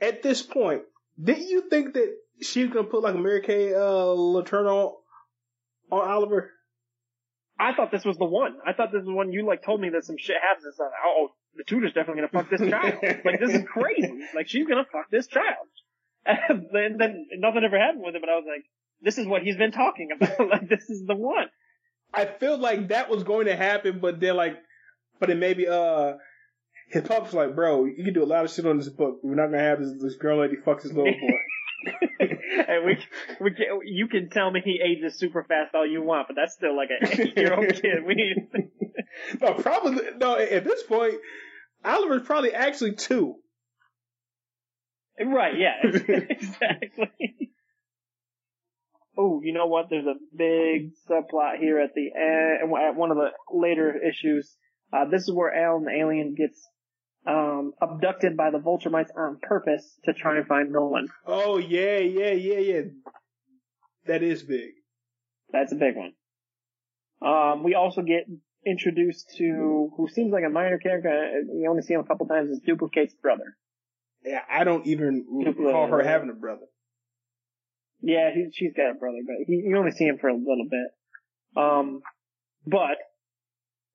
at 0.00 0.22
this 0.22 0.42
point, 0.42 0.82
didn't 1.22 1.48
you 1.48 1.68
think 1.68 1.94
that 1.94 2.14
she 2.42 2.64
was 2.64 2.72
gonna 2.72 2.86
put 2.86 3.02
like 3.02 3.14
a 3.14 3.18
Mary 3.18 3.40
Kay, 3.40 3.74
uh, 3.74 3.78
Letourneau 3.78 4.94
on 5.90 6.08
Oliver? 6.08 6.50
I 7.58 7.72
thought 7.74 7.90
this 7.90 8.04
was 8.04 8.18
the 8.18 8.26
one. 8.26 8.56
I 8.66 8.72
thought 8.74 8.92
this 8.92 9.04
was 9.04 9.14
one 9.14 9.32
you 9.32 9.46
like 9.46 9.62
told 9.62 9.80
me 9.80 9.88
that 9.90 10.04
some 10.04 10.18
shit 10.18 10.36
happens. 10.40 10.66
And 10.66 10.74
stuff. 10.74 10.90
Oh, 11.04 11.28
the 11.56 11.64
tutor's 11.64 11.94
definitely 11.94 12.22
gonna 12.22 12.44
fuck 12.44 12.50
this 12.50 12.60
child. 12.70 12.94
like 13.24 13.40
this 13.40 13.54
is 13.54 13.64
crazy. 13.64 14.12
Like 14.34 14.48
she's 14.48 14.66
gonna 14.66 14.86
fuck 14.90 15.10
this 15.10 15.26
child. 15.26 15.68
And 16.26 16.66
then, 16.72 16.96
then 16.98 17.26
nothing 17.38 17.62
ever 17.64 17.78
happened 17.78 18.02
with 18.04 18.16
it. 18.16 18.20
But 18.20 18.28
I 18.28 18.34
was 18.34 18.44
like, 18.46 18.64
this 19.00 19.16
is 19.16 19.26
what 19.26 19.42
he's 19.42 19.56
been 19.56 19.70
talking 19.72 20.08
about. 20.14 20.40
like 20.50 20.68
this 20.68 20.90
is 20.90 21.04
the 21.06 21.14
one. 21.14 21.46
I 22.12 22.24
feel 22.24 22.58
like 22.58 22.88
that 22.88 23.08
was 23.08 23.22
going 23.24 23.46
to 23.46 23.56
happen, 23.56 24.00
but 24.00 24.20
then 24.20 24.36
like, 24.36 24.56
but 25.20 25.28
then 25.28 25.38
maybe, 25.38 25.68
uh, 25.68 26.14
his 26.88 27.02
pops 27.02 27.32
like, 27.32 27.54
bro, 27.54 27.84
you 27.84 28.04
can 28.04 28.14
do 28.14 28.22
a 28.22 28.26
lot 28.26 28.44
of 28.44 28.50
shit 28.50 28.66
on 28.66 28.78
this 28.78 28.88
book. 28.88 29.18
We're 29.22 29.34
not 29.34 29.46
gonna 29.46 29.62
have 29.62 29.80
this, 29.80 29.92
this 30.00 30.16
girl 30.16 30.40
lady 30.40 30.56
fuck 30.56 30.82
this 30.82 30.92
little 30.92 31.12
boy. 31.12 31.12
and 32.20 32.84
we, 32.84 32.98
we 33.40 33.50
can, 33.52 33.66
you 33.84 34.08
can 34.08 34.30
tell 34.30 34.50
me 34.50 34.60
he 34.64 34.80
ages 34.82 35.18
super 35.18 35.44
fast 35.44 35.74
all 35.74 35.86
you 35.86 36.02
want, 36.02 36.26
but 36.28 36.36
that's 36.36 36.54
still 36.54 36.76
like 36.76 36.88
an 36.90 37.20
eight 37.20 37.36
year 37.36 37.54
old 37.54 37.68
kid. 37.82 38.04
We 38.04 38.14
need, 38.14 38.48
no, 39.40 39.54
probably 39.54 40.02
no. 40.18 40.36
At 40.36 40.64
this 40.64 40.82
point, 40.82 41.14
Oliver's 41.84 42.26
probably 42.26 42.54
actually 42.54 42.94
two. 42.94 43.36
right? 45.24 45.54
Yeah, 45.56 45.74
exactly. 45.82 47.10
Oh, 49.18 49.40
you 49.42 49.54
know 49.54 49.66
what? 49.66 49.86
There's 49.88 50.06
a 50.06 50.14
big 50.36 50.92
subplot 51.08 51.58
here 51.58 51.80
at 51.80 51.94
the 51.94 52.10
end, 52.14 52.72
at 52.72 52.96
one 52.96 53.10
of 53.10 53.16
the 53.16 53.30
later 53.50 53.94
issues. 53.96 54.54
Uh, 54.92 55.06
this 55.10 55.22
is 55.22 55.32
where 55.32 55.54
Allen 55.54 55.84
the 55.84 55.90
alien 55.90 56.34
gets 56.34 56.68
um, 57.26 57.72
abducted 57.80 58.36
by 58.36 58.50
the 58.50 58.58
Viltrumites 58.58 59.10
on 59.16 59.38
purpose 59.42 59.98
to 60.04 60.12
try 60.12 60.36
and 60.36 60.46
find 60.46 60.70
Nolan. 60.70 61.08
Oh 61.26 61.58
yeah, 61.58 61.98
yeah, 61.98 62.32
yeah, 62.32 62.58
yeah. 62.58 62.80
That 64.06 64.22
is 64.22 64.42
big. 64.42 64.70
That's 65.50 65.72
a 65.72 65.76
big 65.76 65.96
one. 65.96 66.12
Um, 67.22 67.62
we 67.64 67.74
also 67.74 68.02
get 68.02 68.26
introduced 68.64 69.34
to 69.38 69.90
who 69.96 70.08
seems 70.12 70.32
like 70.32 70.44
a 70.46 70.50
minor 70.50 70.78
character. 70.78 71.42
We 71.52 71.66
only 71.66 71.82
see 71.82 71.94
him 71.94 72.00
a 72.00 72.04
couple 72.04 72.26
times. 72.26 72.50
Is 72.50 72.60
Dupli-Kate's 72.60 73.14
brother. 73.14 73.56
Yeah, 74.24 74.40
I 74.50 74.64
don't 74.64 74.86
even 74.86 75.24
recall 75.30 75.86
her 75.86 76.02
having 76.02 76.30
a 76.30 76.34
brother. 76.34 76.66
Yeah, 78.00 78.30
he, 78.34 78.48
she's 78.52 78.72
got 78.76 78.90
a 78.90 78.94
brother, 78.94 79.18
but 79.26 79.36
he, 79.46 79.62
you 79.66 79.76
only 79.76 79.92
see 79.92 80.04
him 80.04 80.18
for 80.18 80.28
a 80.28 80.34
little 80.34 80.66
bit. 80.70 80.88
Um, 81.56 82.00
but 82.66 82.98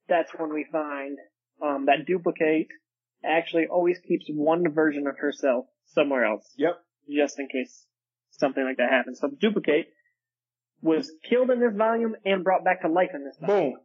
that's 0.07 0.31
when 0.37 0.53
we 0.53 0.65
find 0.71 1.17
um, 1.61 1.85
that 1.85 2.07
Dupli-Kate 2.07 2.69
actually 3.23 3.67
always 3.67 3.99
keeps 3.99 4.25
one 4.29 4.71
version 4.73 5.07
of 5.07 5.17
herself 5.17 5.65
somewhere 5.85 6.25
else, 6.25 6.53
Yep. 6.57 6.77
just 7.09 7.39
in 7.39 7.47
case 7.47 7.85
something 8.31 8.63
like 8.63 8.77
that 8.77 8.89
happens. 8.89 9.19
So 9.19 9.27
Dupli-Kate 9.29 9.87
was 10.81 11.11
killed 11.29 11.51
in 11.51 11.59
this 11.59 11.75
volume 11.75 12.15
and 12.25 12.43
brought 12.43 12.63
back 12.63 12.81
to 12.81 12.87
life 12.87 13.11
in 13.13 13.23
this 13.23 13.37
volume. 13.39 13.73
Boom. 13.73 13.79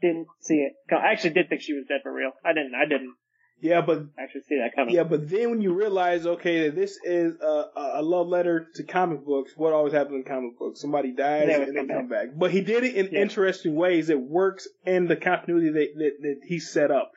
Didn't 0.00 0.26
see 0.40 0.56
it. 0.56 0.72
I 0.92 1.12
actually 1.12 1.30
did 1.34 1.48
think 1.48 1.62
she 1.62 1.72
was 1.74 1.84
dead 1.88 2.00
for 2.02 2.12
real. 2.12 2.32
I 2.44 2.52
didn't. 2.52 2.74
I 2.74 2.84
didn't 2.86 3.14
Yeah, 3.60 3.80
but 3.80 4.04
actually 4.18 4.42
see 4.42 4.58
that 4.58 4.74
coming. 4.76 4.94
yeah, 4.94 5.04
but 5.04 5.28
then 5.30 5.48
when 5.50 5.60
you 5.62 5.72
realize, 5.72 6.26
okay, 6.26 6.64
that 6.68 6.74
this 6.76 6.98
is 7.02 7.34
a, 7.40 7.64
a 7.94 8.02
love 8.02 8.26
letter 8.28 8.66
to 8.74 8.82
comic 8.82 9.24
books, 9.24 9.52
what 9.56 9.72
always 9.72 9.94
happens 9.94 10.16
in 10.16 10.24
comic 10.24 10.58
books? 10.58 10.80
Somebody 10.82 11.12
dies 11.12 11.46
They 11.46 11.54
and 11.54 11.68
they 11.68 11.74
come 11.80 11.88
come 11.88 12.08
back. 12.08 12.26
But 12.36 12.50
he 12.50 12.60
did 12.60 12.84
it 12.84 12.94
in 12.94 13.08
Yeah. 13.12 13.20
interesting 13.20 13.74
ways 13.74 14.10
It 14.10 14.20
works 14.20 14.68
in 14.84 15.06
the 15.06 15.16
continuity 15.16 15.70
that, 15.70 15.88
that, 15.98 16.12
that 16.22 16.40
he 16.46 16.58
set 16.60 16.90
up. 16.90 17.12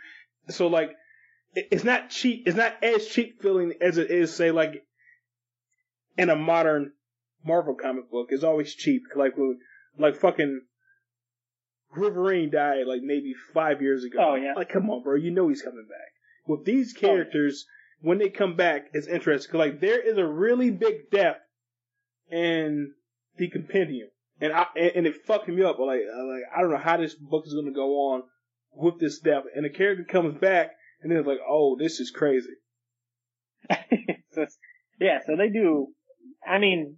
So 0.49 0.67
like, 0.67 0.91
it- 1.53 1.67
it's 1.71 1.83
not 1.83 2.09
cheap. 2.11 2.43
It's 2.47 2.55
not 2.55 2.81
as 2.81 3.07
cheap 3.07 3.41
feeling 3.41 3.73
as 3.81 3.97
it 3.97 4.09
is, 4.09 4.33
say, 4.33 4.51
like 4.51 4.83
in 6.17 6.29
a 6.29 6.35
modern 6.35 6.93
Marvel 7.45 7.75
comic 7.75 8.09
book. 8.09 8.27
It's 8.29 8.43
always 8.43 8.73
cheap. 8.73 9.01
Like 9.17 9.35
when, 9.37 9.59
like 9.99 10.15
fucking 10.15 10.61
Wolverine 11.95 12.51
died 12.51 12.85
like 12.87 13.01
maybe 13.01 13.33
five 13.53 13.81
years 13.81 14.03
ago. 14.03 14.19
Oh, 14.21 14.35
yeah. 14.35 14.53
Like, 14.55 14.69
come 14.69 14.89
on, 14.89 15.03
bro. 15.03 15.15
You 15.15 15.31
know 15.31 15.47
he's 15.49 15.61
coming 15.61 15.85
back. 15.89 16.13
With 16.47 16.65
these 16.65 16.93
characters, 16.93 17.65
when 18.01 18.17
they 18.17 18.29
come 18.29 18.55
back, 18.55 18.87
it's 18.93 19.07
interesting. 19.07 19.51
'cause, 19.51 19.59
like, 19.59 19.79
there 19.79 19.99
is 19.99 20.17
a 20.17 20.25
really 20.25 20.71
big 20.71 21.09
depth 21.11 21.41
in 22.31 22.93
the 23.37 23.49
compendium, 23.49 24.09
and 24.41 24.53
I 24.53 24.67
and, 24.75 25.07
it 25.07 25.15
fucked 25.25 25.47
me 25.47 25.63
up. 25.63 25.79
Like, 25.79 26.01
uh, 26.01 26.25
like 26.25 26.43
I 26.55 26.61
don't 26.61 26.71
know 26.71 26.77
how 26.77 26.97
this 26.97 27.15
book 27.15 27.45
is 27.45 27.53
going 27.53 27.65
to 27.65 27.71
go 27.71 28.11
on 28.11 28.23
with 28.73 28.99
this 28.99 29.19
depth, 29.19 29.47
and 29.55 29.65
the 29.65 29.69
character 29.69 30.03
comes 30.03 30.39
back, 30.39 30.71
and 31.01 31.11
then 31.11 31.19
it's 31.19 31.27
like, 31.27 31.39
oh, 31.47 31.75
this 31.77 31.99
is 31.99 32.11
crazy. 32.11 32.55
yeah, 34.99 35.19
so 35.25 35.35
they 35.35 35.49
do. 35.49 35.87
I 36.45 36.59
mean, 36.59 36.97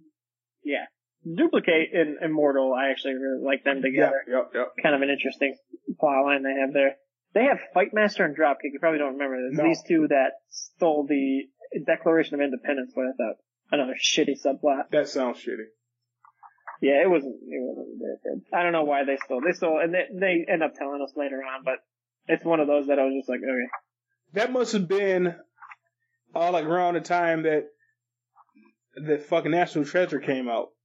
yeah, 0.62 0.86
Dupli-Kate 1.26 1.92
and 1.94 2.18
immortal. 2.22 2.72
I 2.74 2.90
actually 2.90 3.14
really 3.14 3.42
like 3.44 3.64
them 3.64 3.82
together. 3.82 4.22
Yep, 4.28 4.50
yep. 4.54 4.72
Kind 4.82 4.94
of 4.94 5.02
an 5.02 5.10
interesting 5.10 5.56
plot 5.98 6.24
line 6.24 6.42
they 6.42 6.54
have 6.60 6.72
there. 6.72 6.96
They 7.32 7.44
have 7.44 7.58
Fightmaster 7.74 8.24
and 8.24 8.36
Dropkick. 8.36 8.72
You 8.72 8.80
probably 8.80 8.98
don't 8.98 9.12
remember. 9.18 9.36
No. 9.50 9.64
These 9.64 9.82
two 9.86 10.08
that 10.08 10.32
stole 10.48 11.06
the 11.08 11.42
Declaration 11.86 12.34
of 12.34 12.40
Independence. 12.40 12.90
What 12.94 13.06
I 13.06 13.12
thought 13.12 13.36
another 13.70 13.94
shitty 14.00 14.36
subplot. 14.44 14.90
That 14.90 15.08
sounds 15.08 15.38
shitty. 15.38 15.66
Yeah, 16.82 17.02
it 17.02 17.10
wasn't. 17.10 17.36
It 17.42 17.60
wasn't 17.60 17.98
very 18.00 18.16
good. 18.24 18.56
I 18.56 18.62
don't 18.62 18.72
know 18.72 18.84
why 18.84 19.04
they 19.04 19.18
stole. 19.24 19.40
They 19.46 19.52
stole, 19.52 19.78
and 19.80 19.92
they, 19.92 20.06
they 20.12 20.46
end 20.50 20.62
up 20.62 20.74
telling 20.74 21.02
us 21.02 21.12
later 21.14 21.36
on. 21.36 21.62
But 21.64 21.74
it's 22.26 22.44
one 22.44 22.58
of 22.60 22.66
those 22.66 22.86
that 22.86 22.98
I 22.98 23.04
was 23.04 23.14
just 23.18 23.28
like, 23.28 23.40
okay. 23.40 23.68
That 24.32 24.52
must 24.52 24.72
have 24.72 24.88
been 24.88 25.34
all 26.34 26.52
like 26.52 26.64
around 26.64 26.94
the 26.94 27.00
time 27.00 27.42
that 27.42 27.66
the 28.94 29.18
fucking 29.18 29.50
National 29.50 29.84
Treasure 29.84 30.20
came 30.20 30.48
out. 30.48 30.68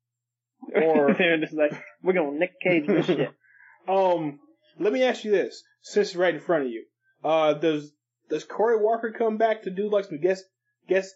Or- 0.76 1.14
they're 1.14 1.38
just 1.40 1.54
like, 1.54 1.74
we're 2.02 2.14
gonna 2.14 2.32
Nick 2.32 2.60
Cage 2.62 2.88
this 2.88 3.06
shit. 3.06 3.30
Um, 3.88 4.40
let 4.80 4.92
me 4.92 5.04
ask 5.04 5.24
you 5.24 5.30
this, 5.30 5.64
since 5.86 6.10
it's 6.10 6.16
right 6.16 6.34
in 6.34 6.42
front 6.42 6.66
of 6.66 6.72
you. 6.72 6.84
Uh, 7.24 7.54
does 7.54 7.94
does 8.30 8.44
Corey 8.44 8.78
Walker 8.78 9.14
come 9.16 9.38
back 9.38 9.64
to 9.64 9.70
do 9.70 9.90
like 9.90 10.06
some 10.06 10.20
guest 10.20 10.44
guest 10.90 11.14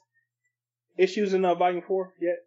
issues 0.95 1.33
in 1.33 1.43
uh, 1.43 1.55
Volume 1.55 1.81
Four 1.81 2.13
yet? 2.21 2.37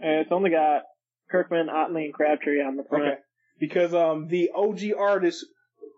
And 0.00 0.20
it's 0.20 0.30
only 0.30 0.50
got 0.50 0.82
Kirkman, 1.30 1.68
Ottley, 1.68 2.04
and 2.04 2.14
Crabtree 2.14 2.62
on 2.62 2.76
the 2.76 2.84
front. 2.84 3.04
Okay, 3.04 3.18
because 3.58 3.92
um 3.92 4.28
the 4.28 4.50
OG 4.54 4.92
artist 4.96 5.44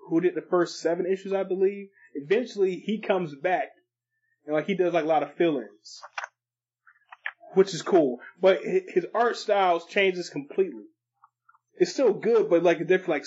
who 0.08 0.20
did 0.22 0.34
the 0.34 0.42
first 0.42 0.80
seven 0.80 1.06
issues, 1.06 1.34
I 1.34 1.42
believe, 1.42 1.88
eventually 2.14 2.76
he 2.76 3.00
comes 3.00 3.34
back 3.34 3.68
and 4.46 4.54
like 4.54 4.66
he 4.66 4.74
does 4.74 4.94
like 4.94 5.04
a 5.04 5.08
lot 5.08 5.22
of 5.22 5.34
fill-ins, 5.34 6.00
which 7.52 7.74
is 7.74 7.82
cool. 7.82 8.18
But 8.40 8.60
his 8.62 9.06
art 9.14 9.36
styles 9.36 9.86
changes 9.86 10.30
completely. 10.30 10.84
It's 11.80 11.92
still 11.92 12.12
good, 12.12 12.48
but 12.50 12.62
like 12.62 12.78
a 12.80 12.84
different 12.84 13.08
like 13.08 13.24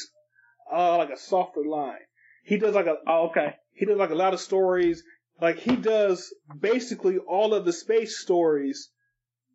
uh 0.73 0.97
like 0.97 1.09
a 1.09 1.17
softer 1.17 1.63
line. 1.65 2.05
He 2.43 2.57
does 2.57 2.75
like 2.75 2.85
a 2.85 2.95
Oh, 3.07 3.27
okay. 3.31 3.55
he 3.73 3.85
does 3.85 3.97
like 3.97 4.11
a 4.11 4.15
lot 4.15 4.33
of 4.33 4.39
stories. 4.39 5.03
Like 5.41 5.57
he 5.57 5.75
does 5.75 6.33
basically 6.57 7.17
all 7.17 7.53
of 7.53 7.65
the 7.65 7.73
space 7.73 8.19
stories, 8.19 8.89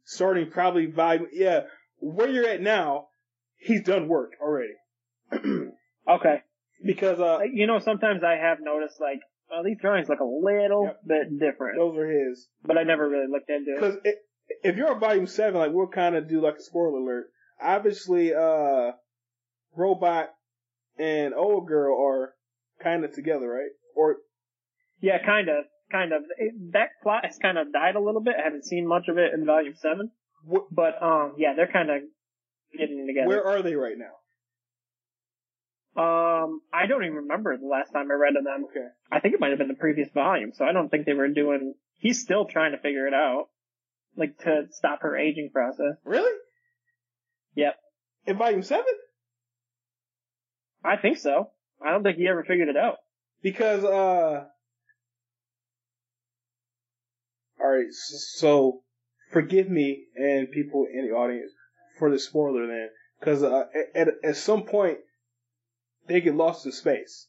starting 0.05 0.51
probably 0.51 0.87
volume. 0.87 1.29
Yeah, 1.33 1.61
where 2.01 2.29
you're 2.29 2.49
at 2.49 2.61
now, 2.61 3.09
he's 3.57 3.83
done 3.85 4.09
work 4.09 4.33
already. 4.43 4.75
Okay. 6.09 6.43
because 6.85 7.21
uh, 7.21 7.41
You 7.53 7.67
know, 7.67 7.79
sometimes 7.81 8.23
I 8.25 8.37
have 8.37 8.59
noticed 8.63 8.99
like, 8.99 9.21
well, 9.51 9.63
these 9.63 9.77
drawings 9.79 10.09
look 10.09 10.21
a 10.21 10.25
little 10.25 10.85
Yep. 10.85 11.01
bit 11.07 11.39
different, 11.39 11.77
those 11.79 11.97
are 11.99 12.09
his. 12.09 12.49
but 12.65 12.79
I 12.79 12.83
never 12.85 13.07
really 13.09 13.31
looked 13.31 13.51
into 13.51 13.73
it. 13.73 13.75
Because 13.75 14.15
if 14.65 14.77
you're 14.77 14.91
on 14.91 15.01
volume 15.01 15.27
seven, 15.27 15.61
like 15.61 15.73
we'll 15.73 15.89
kind 15.89 16.17
of 16.17 16.29
do 16.29 16.41
like 16.41 16.57
a 16.57 16.63
spoiler 16.63 16.97
alert. 16.99 17.27
Obviously, 17.61 18.35
uh, 18.35 18.93
robot 19.77 20.31
and 20.99 21.35
old 21.35 21.67
girl 21.69 22.01
are 22.01 22.35
kind 22.83 23.05
of 23.05 23.13
together, 23.13 23.49
right? 23.49 23.71
Or 23.97 24.17
Yeah, 25.01 25.19
kind 25.25 25.49
of, 25.49 25.65
kind 25.91 26.13
of. 26.13 26.23
It, 26.39 26.55
that 26.73 26.91
plot 27.03 27.25
has 27.25 27.39
kind 27.39 27.59
of 27.59 27.73
died 27.73 27.97
a 27.97 28.01
little 28.01 28.21
bit. 28.21 28.35
I 28.39 28.45
haven't 28.45 28.65
seen 28.65 28.87
much 28.87 29.09
of 29.09 29.19
it 29.19 29.33
in 29.35 29.45
volume 29.47 29.75
seven, 29.77 30.11
wh- 30.49 30.69
but 30.71 31.03
um, 31.03 31.35
yeah, 31.39 31.55
they're 31.57 31.71
kind 31.73 31.91
of 31.91 32.03
getting 32.77 33.07
together. 33.07 33.29
where 33.29 33.47
are 33.47 33.63
they 33.63 33.75
right 33.75 33.97
now? 33.97 34.15
Um, 35.97 36.61
I 36.73 36.87
don't 36.87 37.03
even 37.03 37.17
remember 37.17 37.57
the 37.57 37.67
last 37.67 37.91
time 37.93 38.09
I 38.11 38.15
read 38.15 38.37
of 38.37 38.45
them. 38.45 38.67
Okay. 38.71 38.87
I 39.11 39.19
think 39.19 39.35
it 39.35 39.41
might 39.41 39.51
have 39.51 39.59
been 39.59 39.69
the 39.69 39.75
previous 39.75 40.09
volume, 40.13 40.53
so 40.55 40.65
I 40.65 40.73
don't 40.73 40.89
think 40.91 41.07
they 41.07 41.13
were 41.13 41.29
doing. 41.29 41.75
He's 41.97 42.21
still 42.23 42.45
trying 42.45 42.71
to 42.73 42.79
figure 42.79 43.09
it 43.09 43.15
out, 43.15 43.47
like 44.17 44.39
to 44.45 44.67
stop 44.71 45.03
her 45.03 45.17
aging 45.17 45.51
process. 45.53 45.97
Really? 46.05 46.31
Yep, 47.55 47.75
In 48.27 48.37
volume 48.39 48.63
seven? 48.63 48.85
I 50.85 50.97
think 50.97 51.19
so. 51.19 51.51
I 51.85 51.91
don't 51.91 52.03
think 52.03 52.17
he 52.19 52.29
ever 52.29 52.45
figured 52.45 52.69
it 52.69 52.77
out. 52.77 52.97
because 53.43 53.85
uh 53.85 54.45
all 57.61 57.67
right 57.69 57.93
so 57.93 58.83
forgive 59.33 59.69
me 59.69 60.05
and 60.17 60.51
people 60.51 60.87
in 60.93 61.07
the 61.09 61.15
audience 61.15 61.51
for 61.99 62.11
the 62.11 62.19
spoiler 62.19 62.67
then 62.67 62.89
because 63.19 63.43
uh, 63.43 63.65
at, 63.95 64.09
at 64.25 64.37
some 64.37 64.63
point 64.63 64.99
they 66.07 66.21
get 66.21 66.35
lost 66.35 66.65
in 66.67 66.73
space 66.73 67.27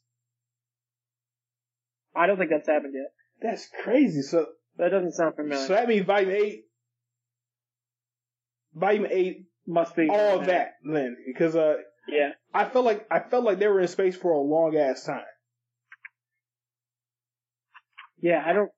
I 2.15 2.27
don't 2.27 2.37
think 2.37 2.49
that's 2.51 2.67
happened 2.67 2.93
yet. 2.95 3.11
that's 3.41 3.67
crazy 3.83 4.21
so 4.21 4.45
That 4.77 4.89
doesn't 4.89 5.13
sound 5.13 5.35
familiar. 5.35 5.65
so 5.65 5.73
that 5.73 5.87
means 5.87 6.05
volume 6.05 6.29
8 6.31 6.63
volume 8.75 9.07
8 9.09 9.45
Must 9.69 9.95
be 9.95 10.09
all 10.09 10.39
that 10.39 10.73
then 10.83 11.15
because 11.27 11.55
uh 11.55 11.75
Yeah. 12.07 12.31
i 12.53 12.65
felt 12.65 12.85
like 12.85 13.05
i 13.11 13.19
felt 13.19 13.43
like 13.45 13.59
they 13.59 13.67
were 13.67 13.79
in 13.81 13.87
space 13.87 14.15
for 14.15 14.31
a 14.31 14.39
long 14.39 14.75
ass 14.75 15.05
time 15.05 15.23
Yeah, 18.21 18.43
I 18.45 18.53
don't. 18.53 18.71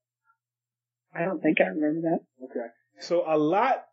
I 1.15 1.25
don't 1.25 1.41
think 1.41 1.59
I 1.59 1.65
remember 1.65 2.01
that. 2.09 2.45
Okay. 2.45 2.67
So 2.99 3.23
a 3.27 3.37
lot 3.37 3.83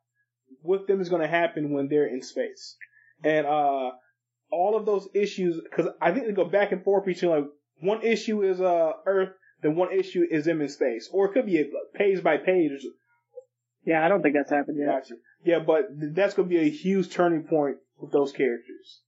with 0.63 0.87
them 0.87 1.01
is 1.01 1.09
going 1.09 1.23
to 1.23 1.29
happen 1.29 1.73
when 1.73 1.89
they're 1.89 2.07
in 2.07 2.23
space, 2.23 2.77
and 3.25 3.47
uh, 3.47 3.91
all 4.51 4.77
of 4.77 4.85
those 4.87 5.09
issues 5.15 5.61
because 5.63 5.87
I 6.01 6.13
think 6.13 6.27
they 6.27 6.33
go 6.33 6.45
back 6.45 6.73
and 6.73 6.85
forth 6.85 7.07
between 7.07 7.31
like 7.31 7.45
one 7.81 8.03
issue 8.03 8.43
is 8.43 8.61
uh 8.61 8.93
Earth, 9.07 9.31
then 9.63 9.75
one 9.77 9.93
issue 9.93 10.25
is 10.31 10.45
them 10.45 10.61
in 10.61 10.69
space, 10.69 11.09
or 11.13 11.27
it 11.27 11.33
could 11.33 11.47
be 11.47 11.61
a 11.61 11.65
page 11.97 12.23
by 12.23 12.37
page. 12.37 12.73
Yeah, 13.85 14.05
I 14.05 14.09
don't 14.09 14.23
think 14.23 14.35
that's 14.35 14.51
happened 14.51 14.79
yet. 14.79 14.89
Gotcha. 15.01 15.15
Yeah, 15.45 15.61
but 15.61 15.87
that's 15.91 16.35
going 16.35 16.49
to 16.49 16.55
be 16.55 16.61
a 16.61 16.71
huge 16.71 17.11
turning 17.11 17.45
point 17.45 17.77
with 18.01 18.13
those 18.13 18.33
characters. 18.33 19.03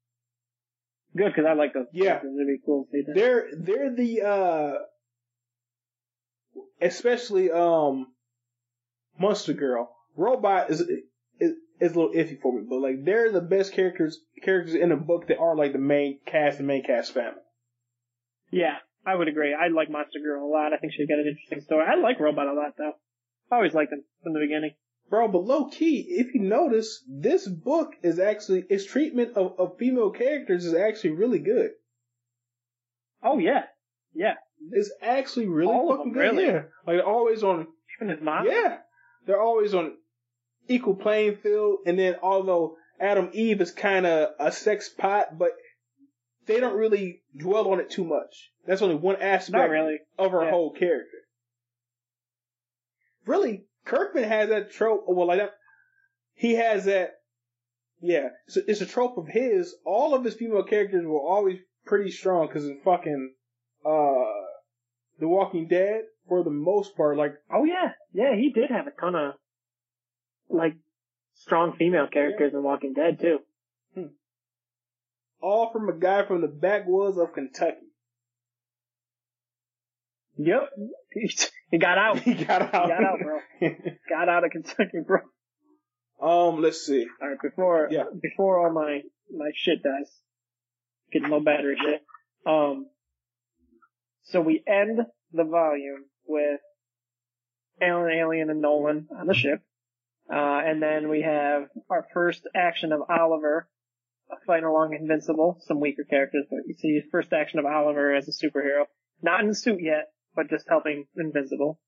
Good, 1.16 1.26
because 1.26 1.45
I 1.49 1.55
like 1.55 1.74
those. 1.74 1.87
Yeah. 1.93 2.18
characters. 2.20 2.37
It'd 2.41 2.61
cool 2.64 2.85
to 2.85 2.91
see 2.93 3.03
that. 3.07 3.14
They're 3.14 3.49
they're 3.57 3.95
the 3.95 4.22
uh, 4.22 4.74
especially 6.81 7.51
um, 7.51 8.07
Monster 9.18 9.53
Girl. 9.53 9.91
Robot 10.16 10.70
is 10.70 10.81
is, 10.81 11.55
is 11.81 11.93
a 11.95 12.01
little 12.01 12.12
iffy 12.14 12.41
for 12.41 12.53
me. 12.53 12.64
But 12.68 12.81
like 12.81 13.05
they're 13.05 13.33
the 13.33 13.41
best 13.41 13.72
characters 13.72 14.20
characters 14.43 14.74
in 14.74 14.91
the 14.91 14.97
book 14.97 15.28
that 15.28 15.39
are 15.39 15.57
like 15.57 15.72
the 15.72 15.78
main 15.78 16.20
cast 16.26 16.59
and 16.59 16.68
main 16.68 16.85
cast 16.85 17.12
family. 17.12 17.43
Yeah, 18.53 18.76
I 19.05 19.14
would 19.14 19.28
agree. 19.28 19.55
I 19.55 19.68
like 19.68 19.91
Monster 19.91 20.20
Girl 20.20 20.45
a 20.45 20.51
lot. 20.51 20.72
I 20.72 20.76
think 20.78 20.93
she's 20.93 21.09
got 21.09 21.18
an 21.18 21.26
interesting 21.26 21.61
story. 21.62 21.87
I 21.87 22.01
like 22.01 22.20
Robot 22.20 22.47
a 22.47 22.53
lot 22.53 22.74
though. 22.78 22.93
I 23.51 23.57
always 23.57 23.74
liked 23.74 23.93
him 23.93 24.05
from 24.22 24.33
the 24.33 24.41
beginning. 24.41 24.72
Bro, 25.11 25.29
but 25.29 25.45
low 25.45 25.67
key, 25.67 26.07
if 26.09 26.35
you 26.35 26.41
notice, 26.41 27.03
this 27.09 27.47
book 27.49 27.95
is 28.03 28.21
actually 28.21 28.65
its 28.71 28.85
treatment 28.87 29.37
of, 29.37 29.55
of 29.59 29.77
female 29.77 30.11
characters 30.11 30.65
is 30.65 30.73
actually 30.75 31.11
really 31.11 31.41
good. 31.41 31.73
Oh 33.23 33.39
yeah, 33.39 33.65
yeah. 34.15 34.35
It's 34.73 34.93
actually 35.03 35.47
really 35.49 35.73
All 35.73 35.89
fucking 35.89 36.13
them, 36.13 36.13
good. 36.13 36.21
really. 36.21 36.47
Yeah, 36.47 36.63
like 36.87 36.97
they're 36.97 37.07
always 37.07 37.43
on. 37.43 37.67
Even 37.99 38.09
his 38.15 38.23
mom. 38.23 38.47
Yeah, 38.47 38.79
they're 39.27 39.41
always 39.41 39.75
on 39.75 39.97
equal 40.69 40.95
playing 40.95 41.37
field. 41.37 41.79
And 41.87 41.99
then 41.99 42.17
although 42.23 42.77
Atom 43.01 43.31
Eve 43.33 43.61
is 43.61 43.73
kind 43.73 44.07
of 44.07 44.31
a 44.39 44.53
sex 44.53 44.89
pot, 44.89 45.37
but 45.39 45.51
they 46.47 46.61
don't 46.61 46.77
really 46.79 47.23
dwell 47.37 47.69
on 47.73 47.81
it 47.81 47.91
too 47.91 48.05
much. 48.05 48.53
That's 48.67 48.81
only 48.83 48.95
one 48.95 49.17
aspect 49.21 49.71
really. 49.71 49.99
of 50.19 50.31
her 50.31 50.45
Yeah. 50.45 50.51
whole 50.51 50.73
character. 50.73 51.17
Really, 53.27 53.65
Kirkman 53.85 54.24
has 54.24 54.49
that 54.49 54.70
trope. 54.70 55.05
Well, 55.07 55.26
like 55.26 55.39
that, 55.39 55.55
he 56.35 56.55
has 56.55 56.85
that. 56.85 57.14
Yeah, 58.01 58.28
it's 58.47 58.57
a, 58.57 58.70
it's 58.70 58.81
a 58.81 58.87
trope 58.87 59.18
of 59.18 59.28
his. 59.28 59.74
All 59.85 60.14
of 60.14 60.24
his 60.24 60.35
female 60.35 60.62
characters 60.62 61.05
were 61.05 61.20
always 61.20 61.59
pretty 61.85 62.11
strong 62.11 62.47
because 62.47 62.64
in 62.64 62.81
fucking 62.85 63.35
uh, 63.85 64.24
The 65.18 65.28
Walking 65.28 65.68
Dead, 65.68 66.05
for 66.28 66.43
the 66.43 66.51
most 66.51 66.97
part, 66.97 67.16
like 67.16 67.35
Oh 67.53 67.64
yeah, 67.64 67.93
yeah. 68.12 68.35
He 68.37 68.53
did 68.53 68.70
have 68.70 68.87
a 68.87 68.93
ton 68.99 69.14
of 69.14 69.35
like 70.49 70.76
strong 71.35 71.74
female 71.76 72.07
characters 72.11 72.53
in 72.55 72.62
Walking 72.62 72.95
Dead 72.95 73.20
too. 73.20 73.39
all 75.43 75.72
from 75.72 75.89
a 75.89 75.99
guy 75.99 76.24
from 76.26 76.41
the 76.41 76.49
backwoods 76.49 77.18
of 77.18 77.33
Kentucky. 77.33 77.89
Yep. 80.43 80.70
he 81.70 81.78
got 81.78 81.99
out. 81.99 82.18
he 82.20 82.34
got 82.34 82.62
out. 82.62 82.88
Got 82.88 83.05
out, 83.05 83.18
bro. 83.20 83.38
Got 84.09 84.28
out 84.28 84.45
of 84.45 84.51
Kentucky, 84.51 84.99
bro. 85.07 85.20
um, 86.22 86.62
let's 86.62 86.84
see. 86.86 87.07
All 87.20 87.28
right, 87.28 87.38
before 87.43 87.88
Yeah. 87.91 88.05
before 88.22 88.59
all 88.66 88.72
my 88.72 89.01
my 89.34 89.51
shit 89.55 89.82
dies, 89.82 90.11
getting 91.12 91.28
low 91.28 91.41
battery 91.41 91.76
shit. 91.80 92.01
Um, 92.47 92.86
so 94.24 94.41
we 94.41 94.62
end 94.66 95.01
the 95.32 95.45
volume 95.45 96.05
with 96.26 96.61
Allen, 97.82 98.11
Alien, 98.12 98.51
and 98.51 98.61
Nolan 98.61 99.09
on 99.18 99.26
the 99.26 99.34
ship, 99.34 99.61
uh, 100.32 100.61
and 100.64 100.82
then 100.82 101.09
we 101.09 101.22
have 101.22 101.64
our 101.91 102.07
first 102.14 102.43
action 102.55 102.93
of 102.93 103.01
Oliver 103.11 103.68
fighting 104.47 104.64
along 104.64 104.95
Invincible. 104.95 105.59
Some 105.66 105.80
weaker 105.80 106.05
characters, 106.09 106.47
but 106.51 106.61
you 106.66 106.74
see 106.78 106.95
his 106.95 107.05
first 107.11 107.32
action 107.32 107.59
of 107.59 107.66
Oliver 107.66 108.14
as 108.14 108.28
a 108.28 108.32
superhero, 108.32 108.84
not 109.22 109.41
in 109.41 109.49
the 109.49 109.55
suit 109.55 109.80
yet, 109.82 110.07
but 110.41 110.49
just 110.49 110.66
helping 110.68 111.05
Invincible. 111.16 111.78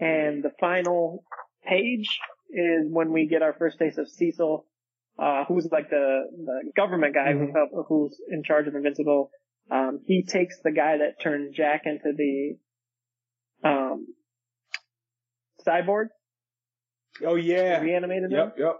And 0.00 0.42
the 0.42 0.50
final 0.60 1.24
page 1.66 2.18
is 2.50 2.86
when 2.90 3.12
we 3.12 3.26
get 3.28 3.42
our 3.42 3.54
first 3.58 3.78
taste 3.78 3.98
of 3.98 4.08
Cecil, 4.08 4.66
uh, 5.18 5.44
who's 5.46 5.68
like 5.70 5.90
the, 5.90 6.22
the 6.32 6.72
government 6.76 7.14
guy 7.14 7.32
who 7.32 7.46
Mhm. 7.48 7.52
help, 7.54 7.86
who's 7.88 8.18
in 8.30 8.42
charge 8.42 8.66
of 8.68 8.74
Invincible. 8.74 9.30
Um, 9.70 10.00
he 10.06 10.24
takes 10.24 10.60
the 10.62 10.70
guy 10.70 10.98
that 10.98 11.20
turned 11.22 11.54
Jack 11.54 11.82
into 11.84 12.12
the, 12.16 13.68
um, 13.68 14.06
cyborg, 15.66 16.06
Oh 17.24 17.34
yeah. 17.34 17.80
reanimated 17.80 18.24
him. 18.30 18.38
Yep. 18.38 18.54
Yep. 18.58 18.76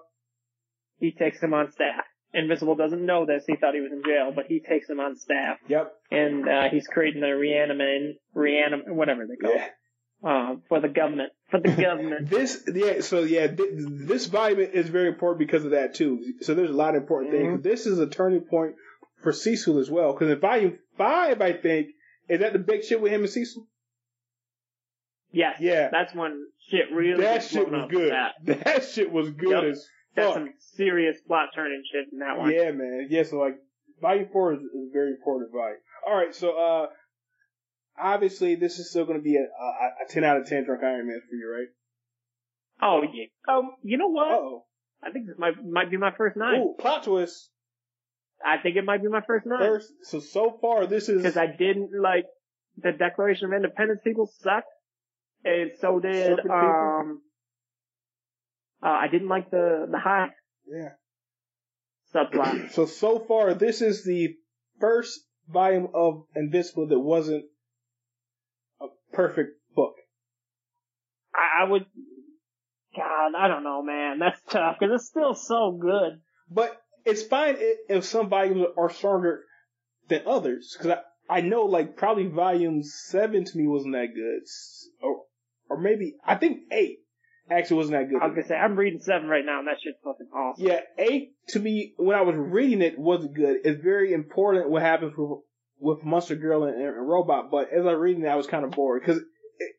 He 0.99 1.13
takes 1.13 1.43
him 1.43 1.53
on 1.55 1.73
staff. 1.73 2.05
Invincible 2.37 2.77
doesn't 2.77 3.05
know 3.05 3.27
this. 3.27 3.45
He 3.47 3.57
thought 3.57 3.75
he 3.75 3.81
was 3.81 3.91
in 3.93 4.03
jail, 4.05 4.33
but 4.35 4.47
he 4.47 4.61
takes 4.61 4.89
him 4.89 5.01
on 5.01 5.17
staff, 5.17 5.59
Yep. 5.69 5.93
and 6.11 6.49
uh, 6.49 6.69
he's 6.71 6.87
creating 6.87 7.23
a 7.25 7.37
reanimate, 7.37 8.17
reanim, 8.37 8.89
whatever 8.89 9.27
they 9.27 9.37
call 9.37 9.55
Yeah. 9.55 9.65
it, 9.67 9.73
uh, 10.25 10.57
for 10.69 10.81
the 10.81 10.89
government, 10.89 11.33
for 11.51 11.61
the 11.61 11.71
government. 11.83 12.29
This, 12.31 12.63
yeah, 12.73 13.01
so 13.01 13.21
yeah, 13.25 13.47
th- 13.49 13.71
this 13.75 14.27
volume 14.27 14.61
is 14.61 14.89
very 14.89 15.09
important 15.09 15.39
because 15.39 15.65
of 15.65 15.71
that 15.73 15.95
too. 15.95 16.35
So 16.43 16.55
there's 16.55 16.71
a 16.71 16.75
lot 16.75 16.95
of 16.95 17.03
important 17.03 17.33
Mm-hmm. 17.35 17.53
things. 17.55 17.65
This 17.65 17.87
is 17.87 17.99
a 17.99 18.07
turning 18.07 18.43
point 18.43 18.75
for 19.23 19.33
Cecil 19.33 19.79
as 19.79 19.91
well. 19.91 20.13
Because 20.13 20.31
in 20.31 20.39
volume 20.41 20.79
five, 20.99 21.41
I 21.41 21.53
think, 21.55 21.89
is 22.29 22.41
that 22.41 22.53
the 22.53 22.59
big 22.59 22.85
shit 22.85 23.01
with 23.01 23.13
him 23.13 23.23
and 23.23 23.31
Cecil? 23.31 23.67
yes, 25.33 25.57
Yeah. 25.61 25.89
that's 25.91 26.15
when 26.15 26.47
shit 26.69 26.87
really 26.93 27.23
that 27.23 27.43
shit 27.45 27.71
was 27.71 27.89
good. 27.91 28.13
That, 28.13 28.33
That, 28.65 28.85
shit 28.85 29.11
was 29.13 29.31
good 29.31 29.51
Yep. 29.51 29.65
as 29.65 29.87
that's 30.17 30.35
some 30.35 30.53
serious 30.77 31.17
plot 31.27 31.51
turning 31.55 31.83
shit 31.93 32.13
in 32.13 32.19
that 32.21 32.39
one. 32.39 32.53
Yeah, 32.53 32.71
man. 32.73 33.09
Yeah, 33.11 33.23
so 33.23 33.39
like 33.39 33.57
volume 34.01 34.29
four 34.33 34.55
is, 34.55 34.61
is 34.61 34.89
a 34.91 34.93
very 34.93 35.11
important 35.11 35.53
volume. 35.53 35.79
All 36.07 36.17
right, 36.17 36.35
so 36.35 36.51
uh, 36.57 36.87
obviously 38.01 38.55
this 38.55 38.79
is 38.79 38.91
still 38.91 39.05
going 39.05 39.19
to 39.19 39.23
be 39.23 39.37
a, 39.37 39.41
a, 39.41 40.05
a 40.05 40.09
ten 40.09 40.25
out 40.25 40.39
of 40.39 40.47
ten 40.49 40.65
drunk 40.65 40.83
Iron 40.83 41.07
Man 41.07 41.21
for 41.29 41.35
you, 41.35 41.53
right? 41.53 41.69
Oh 42.83 43.03
yeah. 43.03 43.27
Oh, 43.49 43.71
you 43.83 43.99
know 43.99 44.09
what? 44.09 44.29
Oh, 44.33 44.65
I 45.03 45.11
think 45.11 45.27
this 45.27 45.37
might 45.39 45.55
might 45.65 45.91
be 45.91 45.97
my 45.97 46.13
first 46.17 46.37
nine. 46.37 46.61
Ooh, 46.61 46.75
plot 46.79 47.05
twist. 47.05 47.51
I 48.45 48.59
think 48.59 48.77
it 48.77 48.85
might 48.85 49.03
be 49.03 49.09
my 49.09 49.23
first 49.27 49.47
nine 49.47 49.59
First, 49.59 49.93
so 50.03 50.21
so 50.21 50.59
far 50.61 50.87
this 50.87 51.09
is 51.09 51.23
because 51.23 51.37
I 51.39 51.47
didn't 51.47 51.91
like 51.99 52.27
the 52.77 52.93
Declaration 52.93 53.47
of 53.47 53.53
Independence 53.55 54.01
people 54.05 54.31
sucked, 54.41 54.69
and 55.45 55.71
so 55.81 56.01
did 56.01 56.41
um. 56.49 57.23
Uh, 58.83 58.89
I 58.89 59.09
didn't 59.09 59.29
like 59.29 59.51
the 59.51 59.87
the 59.91 59.99
high 59.99 60.29
yeah. 60.67 60.91
subplot. 62.15 62.71
So 62.73 62.87
so 62.87 63.19
far 63.19 63.55
this 63.55 63.83
is 63.83 64.05
the 64.05 64.35
first 64.81 65.21
volume 65.49 65.89
of 65.95 66.25
Invincible 66.35 66.89
that 66.89 66.99
wasn't 66.99 67.45
a 68.81 68.87
perfect 69.13 69.59
book. 69.75 69.95
I, 71.35 71.65
I 71.65 71.71
would. 71.71 71.87
God, 72.97 73.33
I 73.39 73.49
don't 73.49 73.63
know, 73.65 73.83
man. 73.83 74.19
That's 74.19 74.41
tough 74.51 74.77
because 74.79 74.95
it's 74.95 75.09
still 75.09 75.35
so 75.35 75.79
good. 75.81 76.21
But 76.51 76.81
it's 77.05 77.23
fine 77.23 77.57
if 77.59 78.05
some 78.05 78.29
volumes 78.29 78.67
are 78.77 78.91
stronger 78.91 79.45
than 80.09 80.23
others. 80.27 80.77
Because 80.77 80.99
I, 81.29 81.39
I 81.39 81.41
know, 81.41 81.63
like, 81.63 81.97
probably 81.97 82.27
volume 82.27 82.83
7 82.83 83.45
to 83.45 83.59
me 83.59 83.67
wasn't 83.67 83.95
that 83.95 84.15
good. 84.15 84.43
Or, 85.03 85.23
or 85.69 85.81
maybe, 85.81 86.17
I 86.25 86.35
think 86.35 86.61
8 86.71 86.99
actually 87.51 87.77
wasn't 87.77 87.99
that 87.99 88.11
good. 88.11 88.23
I 88.23 88.27
was 88.27 88.35
gonna 88.35 88.47
say 88.47 88.57
I'm 88.57 88.77
reading 88.77 89.01
seven 89.01 89.29
right 89.29 89.45
now, 89.45 89.59
and 89.59 89.69
that 89.69 89.77
shit's 89.83 89.99
fucking 90.03 90.29
awesome. 90.35 90.67
Yeah, 90.67 90.81
8 90.99 91.33
to 91.49 91.61
me, 91.61 91.95
when 91.97 92.17
I 92.17 92.23
was 92.23 92.35
reading 92.37 92.83
it, 92.83 92.99
wasn't 92.99 93.35
good. 93.35 93.59
It's 93.65 93.83
very 93.83 94.13
important 94.13 94.71
what 94.71 94.83
happens 94.83 95.15
with, 95.17 95.41
with 95.79 96.05
Monster 96.05 96.37
Girl 96.37 96.65
and, 96.65 96.81
and 96.81 97.09
Robot, 97.09 97.51
but 97.51 97.69
as 97.73 97.87
I 97.87 97.93
was 97.93 97.99
reading 97.99 98.25
it, 98.25 98.29
I 98.29 98.37
was 98.37 98.47
kind 98.47 98.65
of 98.65 98.73
bored. 98.73 99.03
Because 99.05 99.23
it, 99.59 99.73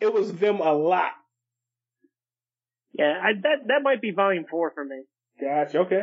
it 0.00 0.14
was 0.14 0.32
them 0.32 0.60
a 0.60 0.72
lot. 0.72 1.12
Yeah, 2.92 3.14
I, 3.22 3.32
that 3.42 3.66
that 3.66 3.82
might 3.82 4.00
be 4.00 4.10
volume 4.10 4.46
four 4.50 4.72
for 4.74 4.84
me. 4.84 5.02
Gotcha. 5.40 5.80
Okay. 5.80 6.02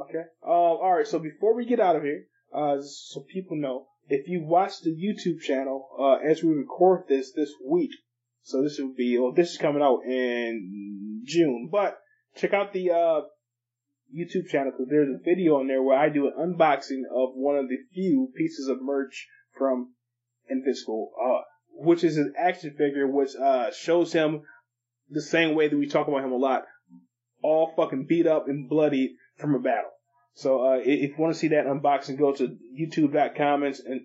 Okay. 0.00 0.24
Um. 0.44 0.52
All 0.52 0.94
right. 0.96 1.06
So 1.06 1.18
before 1.18 1.56
we 1.56 1.66
get 1.66 1.80
out 1.80 1.96
of 1.96 2.02
here, 2.02 2.24
uh, 2.54 2.80
so 2.80 3.24
people 3.32 3.56
know, 3.56 3.86
if 4.08 4.28
you 4.28 4.42
watch 4.44 4.80
the 4.82 4.90
YouTube 4.90 5.40
channel, 5.40 5.88
uh, 5.98 6.16
as 6.24 6.42
we 6.42 6.52
record 6.52 7.04
this 7.08 7.32
this 7.32 7.52
week, 7.66 7.90
so 8.42 8.62
this 8.62 8.78
will 8.78 8.94
be, 8.96 9.18
well, 9.18 9.32
this 9.32 9.50
is 9.50 9.58
coming 9.58 9.82
out 9.82 10.00
in 10.06 11.22
June, 11.24 11.68
but 11.70 11.98
check 12.36 12.52
out 12.52 12.72
the 12.72 12.90
uh 12.90 13.20
YouTube 14.16 14.48
channel 14.48 14.72
because 14.72 14.88
there's 14.90 15.08
a 15.08 15.22
video 15.22 15.56
on 15.56 15.68
there 15.68 15.82
where 15.82 15.98
I 15.98 16.08
do 16.08 16.26
an 16.26 16.34
unboxing 16.38 17.02
of 17.14 17.30
one 17.34 17.56
of 17.56 17.68
the 17.68 17.78
few 17.92 18.32
pieces 18.36 18.68
of 18.68 18.82
merch 18.82 19.28
from 19.56 19.92
Invincible, 20.48 21.12
uh, 21.22 21.42
which 21.74 22.02
is 22.02 22.16
an 22.16 22.34
action 22.36 22.74
figure, 22.76 23.06
which 23.06 23.30
uh 23.36 23.70
shows 23.72 24.12
him 24.12 24.42
the 25.10 25.22
same 25.22 25.54
way 25.54 25.68
that 25.68 25.76
we 25.76 25.86
talk 25.86 26.08
about 26.08 26.24
him 26.24 26.32
a 26.32 26.36
lot, 26.36 26.64
all 27.42 27.72
fucking 27.76 28.06
beat 28.08 28.26
up 28.26 28.48
and 28.48 28.68
bloody 28.68 29.16
from 29.36 29.54
a 29.54 29.58
battle. 29.58 29.90
So 30.34 30.64
uh, 30.64 30.78
if 30.80 31.10
you 31.10 31.14
want 31.18 31.34
to 31.34 31.38
see 31.38 31.48
that 31.48 31.66
unboxing, 31.66 32.18
go 32.18 32.32
to 32.32 32.56
YouTube.com 32.78 33.62
and 33.64 33.76
and- 33.86 34.00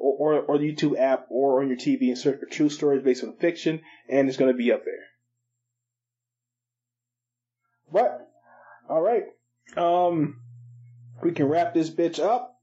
or, 0.00 0.34
or 0.34 0.40
or 0.42 0.58
the 0.58 0.72
YouTube 0.72 0.98
app 0.98 1.26
or 1.30 1.60
on 1.60 1.68
your 1.68 1.76
TV 1.76 2.08
and 2.08 2.18
search 2.18 2.40
for 2.40 2.46
True 2.46 2.70
Stories 2.70 3.02
Based 3.04 3.22
on 3.22 3.36
Fiction, 3.36 3.82
and 4.08 4.28
it's 4.28 4.38
going 4.38 4.50
to 4.50 4.56
be 4.56 4.72
up 4.72 4.84
there. 4.84 5.04
But 7.92 8.28
all 8.88 9.00
right, 9.02 9.24
um, 9.76 10.40
we 11.22 11.32
can 11.32 11.46
wrap 11.46 11.74
this 11.74 11.90
bitch 11.90 12.18
up. 12.18 12.56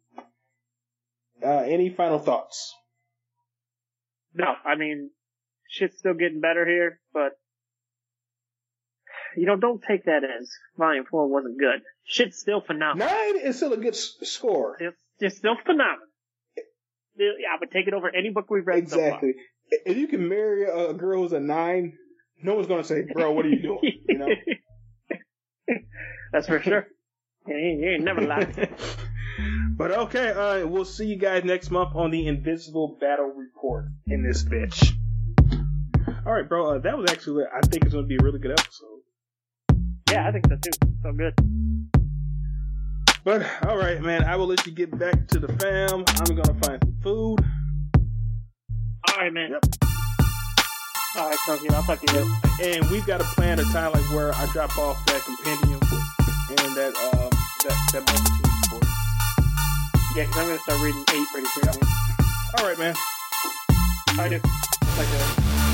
Uh, 1.43 1.47
any 1.65 1.89
final 1.89 2.17
thoughts? 2.17 2.73
No, 4.33 4.53
I 4.65 4.75
mean, 4.75 5.11
shit's 5.69 5.99
still 5.99 6.15
getting 6.15 6.41
better 6.41 6.65
here, 6.65 6.99
but 7.13 7.33
you 9.35 9.45
know, 9.45 9.55
don't 9.55 9.83
take 9.87 10.05
that 10.05 10.23
as 10.23 10.49
volume 10.77 11.05
four 11.09 11.27
wasn't 11.27 11.59
good. 11.59 11.81
Shit's 12.05 12.39
still 12.39 12.61
phenomenal. 12.61 13.07
Nine 13.07 13.37
is 13.39 13.57
still 13.57 13.73
a 13.73 13.77
good 13.77 13.93
s- 13.93 14.15
score. 14.23 14.77
It's, 14.79 14.97
it's 15.19 15.37
still 15.37 15.55
phenomenal. 15.63 16.07
Yeah, 17.17 17.49
I 17.53 17.59
would 17.59 17.71
take 17.71 17.87
it 17.87 17.93
over 17.93 18.13
any 18.13 18.29
book 18.29 18.49
we've 18.49 18.65
read 18.65 18.77
Exactly. 18.77 19.33
If 19.85 19.97
you 19.97 20.07
can 20.07 20.27
marry 20.29 20.63
a 20.63 20.93
girl 20.93 21.23
who's 21.23 21.33
a 21.33 21.39
nine, 21.39 21.97
no 22.41 22.55
one's 22.55 22.67
gonna 22.67 22.83
say, 22.83 23.03
"Bro, 23.11 23.31
what 23.33 23.45
are 23.45 23.49
you 23.49 23.61
doing?" 23.61 23.79
You 24.07 24.17
know. 24.17 24.27
That's 26.31 26.47
for 26.47 26.61
sure. 26.61 26.87
You 27.47 27.55
ain't, 27.55 27.79
you 27.81 27.89
ain't 27.89 28.03
never 28.03 28.21
lied. 28.21 28.69
but 29.77 29.91
okay, 29.91 30.29
uh, 30.29 30.67
we'll 30.67 30.85
see 30.85 31.07
you 31.07 31.17
guys 31.17 31.43
next 31.43 31.71
month 31.71 31.95
on 31.95 32.11
the 32.11 32.27
Invisible 32.27 32.97
Battle 32.99 33.33
Report 33.35 33.85
in 34.05 34.23
this 34.23 34.43
bitch. 34.43 34.93
All 36.25 36.33
right, 36.33 36.47
bro. 36.47 36.75
Uh, 36.75 36.79
that 36.79 36.97
was 36.97 37.09
actually, 37.09 37.45
I 37.45 37.61
think 37.65 37.85
it's 37.85 37.93
going 37.93 38.03
to 38.03 38.07
be 38.07 38.17
a 38.17 38.23
really 38.23 38.39
good 38.39 38.51
episode. 38.51 39.01
Yeah, 40.11 40.27
I 40.27 40.31
think 40.31 40.47
so 40.47 40.55
too. 40.55 40.71
So 41.01 41.13
good. 41.13 41.33
But 43.27 43.45
all 43.67 43.75
right, 43.75 44.01
man. 44.01 44.23
I 44.23 44.37
will 44.37 44.47
let 44.47 44.65
you 44.65 44.71
get 44.71 44.97
back 44.97 45.27
to 45.27 45.39
the 45.39 45.49
fam. 45.59 46.05
I'm 46.07 46.33
gonna 46.33 46.57
find 46.63 46.81
some 46.81 46.95
food. 47.03 47.39
All 49.09 49.17
right, 49.17 49.33
man. 49.33 49.51
Yep. 49.51 49.65
All 51.17 51.29
right, 51.29 51.37
sounds 51.45 51.61
good. 51.61 51.73
I'll 51.73 51.83
talk 51.83 51.99
to 51.99 52.13
you 52.13 52.21
later. 52.21 52.79
And 52.79 52.89
we've 52.89 53.05
got 53.05 53.19
to 53.19 53.25
plan 53.35 53.59
a 53.59 53.63
time 53.63 53.91
like 53.91 54.09
where 54.13 54.33
I 54.33 54.49
drop 54.53 54.77
off 54.77 55.05
that 55.07 55.21
compendium 55.25 55.81
and 56.51 56.77
that 56.77 56.95
um 56.95 57.29
that 57.65 57.75
that 57.91 58.03
multi-team 58.07 58.63
sport. 58.63 58.85
Yeah, 60.15 60.23
'cause 60.23 60.37
I'm 60.37 60.47
gonna 60.47 60.59
start 60.59 60.81
reading 60.81 61.03
eight 61.11 61.27
pretty 61.33 61.47
soon. 61.49 61.83
All 62.59 62.65
right, 62.65 62.79
man. 62.79 62.95
I 64.17 64.29
do. 64.29 64.35
Like 64.95 65.09
that. 65.11 65.66